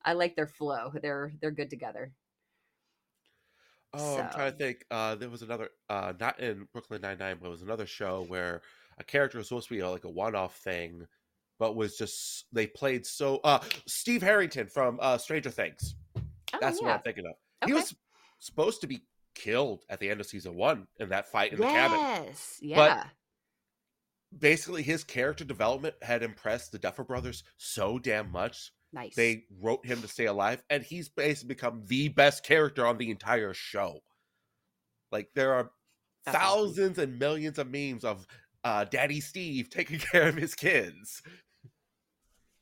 I 0.04 0.14
like 0.14 0.36
their 0.36 0.46
flow. 0.46 0.92
They're 1.02 1.32
they're 1.40 1.50
good 1.50 1.70
together. 1.70 2.12
Oh, 3.92 4.18
I'm 4.18 4.30
trying 4.30 4.52
to 4.52 4.58
think. 4.58 4.84
Uh, 4.90 5.14
there 5.16 5.28
was 5.28 5.42
another, 5.42 5.70
uh, 5.88 6.12
not 6.20 6.40
in 6.40 6.68
Brooklyn 6.72 7.00
Nine 7.00 7.18
Nine, 7.18 7.38
but 7.40 7.48
it 7.48 7.50
was 7.50 7.62
another 7.62 7.86
show 7.86 8.24
where 8.28 8.62
a 8.98 9.04
character 9.04 9.38
was 9.38 9.48
supposed 9.48 9.68
to 9.68 9.74
be 9.74 9.82
uh, 9.82 9.90
like 9.90 10.04
a 10.04 10.10
one-off 10.10 10.56
thing, 10.56 11.06
but 11.58 11.74
was 11.76 11.96
just 11.96 12.46
they 12.52 12.66
played 12.66 13.04
so. 13.04 13.40
Uh, 13.42 13.60
Steve 13.86 14.22
Harrington 14.22 14.68
from 14.68 14.98
uh, 15.00 15.18
Stranger 15.18 15.50
Things. 15.50 15.96
Oh, 16.16 16.58
That's 16.60 16.80
what. 16.80 16.92
I'm 16.92 17.00
thinking 17.00 17.26
of. 17.26 17.34
He 17.66 17.72
was 17.72 17.94
supposed 18.38 18.80
to 18.82 18.86
be 18.86 19.02
killed 19.34 19.84
at 19.88 20.00
the 20.00 20.10
end 20.10 20.20
of 20.20 20.26
season 20.26 20.54
one 20.54 20.86
in 20.98 21.08
that 21.10 21.30
fight 21.30 21.52
in 21.52 21.58
the 21.58 21.64
cabin. 21.66 21.98
Yes. 21.98 22.58
Yeah. 22.60 22.76
But 22.76 23.06
Basically, 24.38 24.84
his 24.84 25.02
character 25.02 25.44
development 25.44 25.96
had 26.02 26.22
impressed 26.22 26.70
the 26.70 26.78
Duffer 26.78 27.02
Brothers 27.02 27.42
so 27.56 27.98
damn 27.98 28.30
much 28.30 28.72
nice. 28.92 29.14
they 29.14 29.44
wrote 29.60 29.84
him 29.84 30.00
to 30.02 30.08
stay 30.08 30.26
alive, 30.26 30.62
and 30.70 30.82
he's 30.82 31.08
basically 31.08 31.48
become 31.54 31.82
the 31.86 32.08
best 32.08 32.44
character 32.44 32.86
on 32.86 32.98
the 32.98 33.10
entire 33.10 33.54
show. 33.54 34.00
Like 35.12 35.30
there 35.34 35.54
are 35.54 35.70
That's 36.24 36.36
awesome. 36.36 36.48
thousands 36.66 36.98
and 36.98 37.18
millions 37.18 37.58
of 37.58 37.68
memes 37.70 38.04
of 38.04 38.26
uh, 38.64 38.84
Daddy 38.84 39.20
Steve 39.20 39.70
taking 39.70 39.98
care 39.98 40.28
of 40.28 40.36
his 40.36 40.54
kids. 40.54 41.22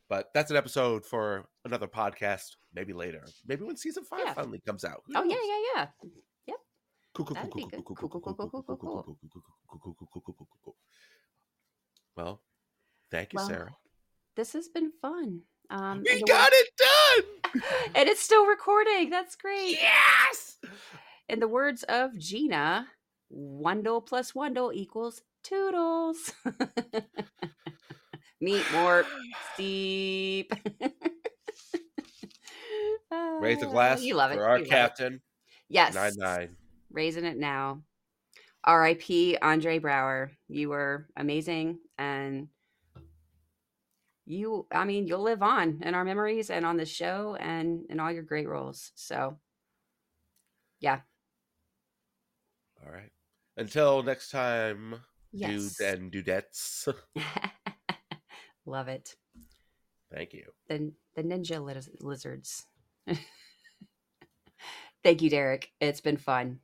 But 0.09 0.31
that's 0.33 0.51
an 0.51 0.57
episode 0.57 1.05
for 1.05 1.49
another 1.67 1.87
podcast, 1.87 2.57
maybe 2.75 2.95
later. 2.95 3.25
Maybe 3.47 3.65
when 3.65 3.77
season 3.77 4.05
five 4.05 4.21
Yeah. 4.25 4.33
finally 4.33 4.61
comes 4.67 4.85
out. 4.85 5.03
Oh 5.15 5.23
yeah, 5.25 5.37
yeah, 5.45 5.75
yeah. 5.77 5.87
Cool, 7.15 7.27
cool, 7.27 7.35
That'd 7.35 7.51
cool, 7.51 7.67
be 7.69 7.77
cool, 7.77 7.83
cool, 7.83 7.97
Cool, 7.97 8.09
cool, 8.09 8.21
cool, 8.21 8.35
cool, 8.35 8.49
cool, 8.49 8.63
cool, 8.63 8.77
cool, 8.79 9.03
cool, 9.03 9.03
cool, 9.03 9.03
cool, 9.03 9.43
cool, 9.43 9.43
cool, 9.69 9.81
cool, 9.83 9.95
cool, 9.99 10.09
cool, 10.23 10.23
cool, 10.23 10.35
cool, 10.39 10.49
cool. 10.65 10.77
Well, 12.17 12.43
thank 13.11 13.33
you, 13.33 13.39
Well, 13.39 13.47
Sarah. 13.49 13.77
This 14.37 14.53
has 14.53 14.69
been 14.69 14.93
fun. 15.03 15.41
Um 15.71 16.03
We 16.05 16.23
got 16.23 16.51
wor- 16.53 16.61
it 16.61 16.69
done. 16.77 17.63
and 17.95 18.09
it's 18.09 18.21
still 18.23 18.47
recording. 18.47 19.11
That's 19.11 19.37
great. 19.37 19.79
Yes. 19.81 20.59
In 21.29 21.41
the 21.41 21.49
words 21.49 21.83
of 21.85 22.17
Gina, 22.19 22.87
Wundle 23.31 24.01
plus 24.01 24.35
Wundle 24.35 24.73
equals 24.73 25.23
Toodles. 25.45 26.33
Meep 28.43 28.63
morp 28.73 29.07
steep. 29.55 30.53
Raise 33.41 33.63
a 33.63 33.67
Uh, 33.67 33.71
glass 33.71 34.03
You 34.03 34.15
love 34.15 34.31
it. 34.33 34.37
for 34.37 34.47
our 34.47 34.59
you 34.59 34.65
love 34.65 34.67
it. 34.67 34.71
captain. 34.71 35.21
Yes. 35.69 35.95
Nine 35.95 36.13
nine. 36.17 36.57
raising 36.91 37.25
it 37.25 37.37
now. 37.37 37.83
R.I.P. 38.65 39.37
Andre 39.41 39.79
Braugher. 39.79 40.31
You 40.49 40.69
were 40.71 41.07
amazing, 41.17 41.79
and 41.99 42.49
you. 44.29 44.67
I 44.73 44.85
mean, 44.85 45.07
you'll 45.07 45.23
live 45.23 45.43
on 45.43 45.81
in 45.83 45.95
our 45.95 46.05
memories 46.05 46.51
and 46.51 46.67
on 46.67 46.77
the 46.77 46.85
show 46.85 47.37
and 47.41 47.85
in 47.89 48.01
all 48.01 48.13
your 48.13 48.23
great 48.23 48.49
roles. 48.49 48.93
So, 48.95 49.39
yeah. 50.81 51.01
All 52.85 52.93
right. 52.93 53.11
Until 53.57 54.03
next 54.03 54.31
time, 54.31 54.97
yes, 55.33 55.51
dudes 55.51 55.81
and 55.81 56.13
dudettes. 56.13 56.93
love 58.67 58.89
it. 58.89 59.17
Thank 60.13 60.33
you. 60.33 60.45
The 60.69 60.93
the 61.17 61.23
ninja 61.23 61.63
liz- 61.63 61.91
lizards. 62.01 62.67
Thank 65.05 65.23
you, 65.23 65.31
Derek. 65.31 65.71
It's 65.81 66.01
been 66.01 66.17
fun. 66.17 66.61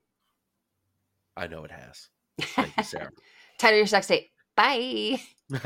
I 1.36 1.46
know 1.46 1.64
it 1.64 1.70
has. 1.70 2.08
Thank 2.40 2.76
you, 2.76 2.84
Sarah. 2.84 3.10
Title 3.58 3.78
your 3.78 3.86
sex 3.86 4.06
tape. 4.06 4.30
Bye. 4.56 5.20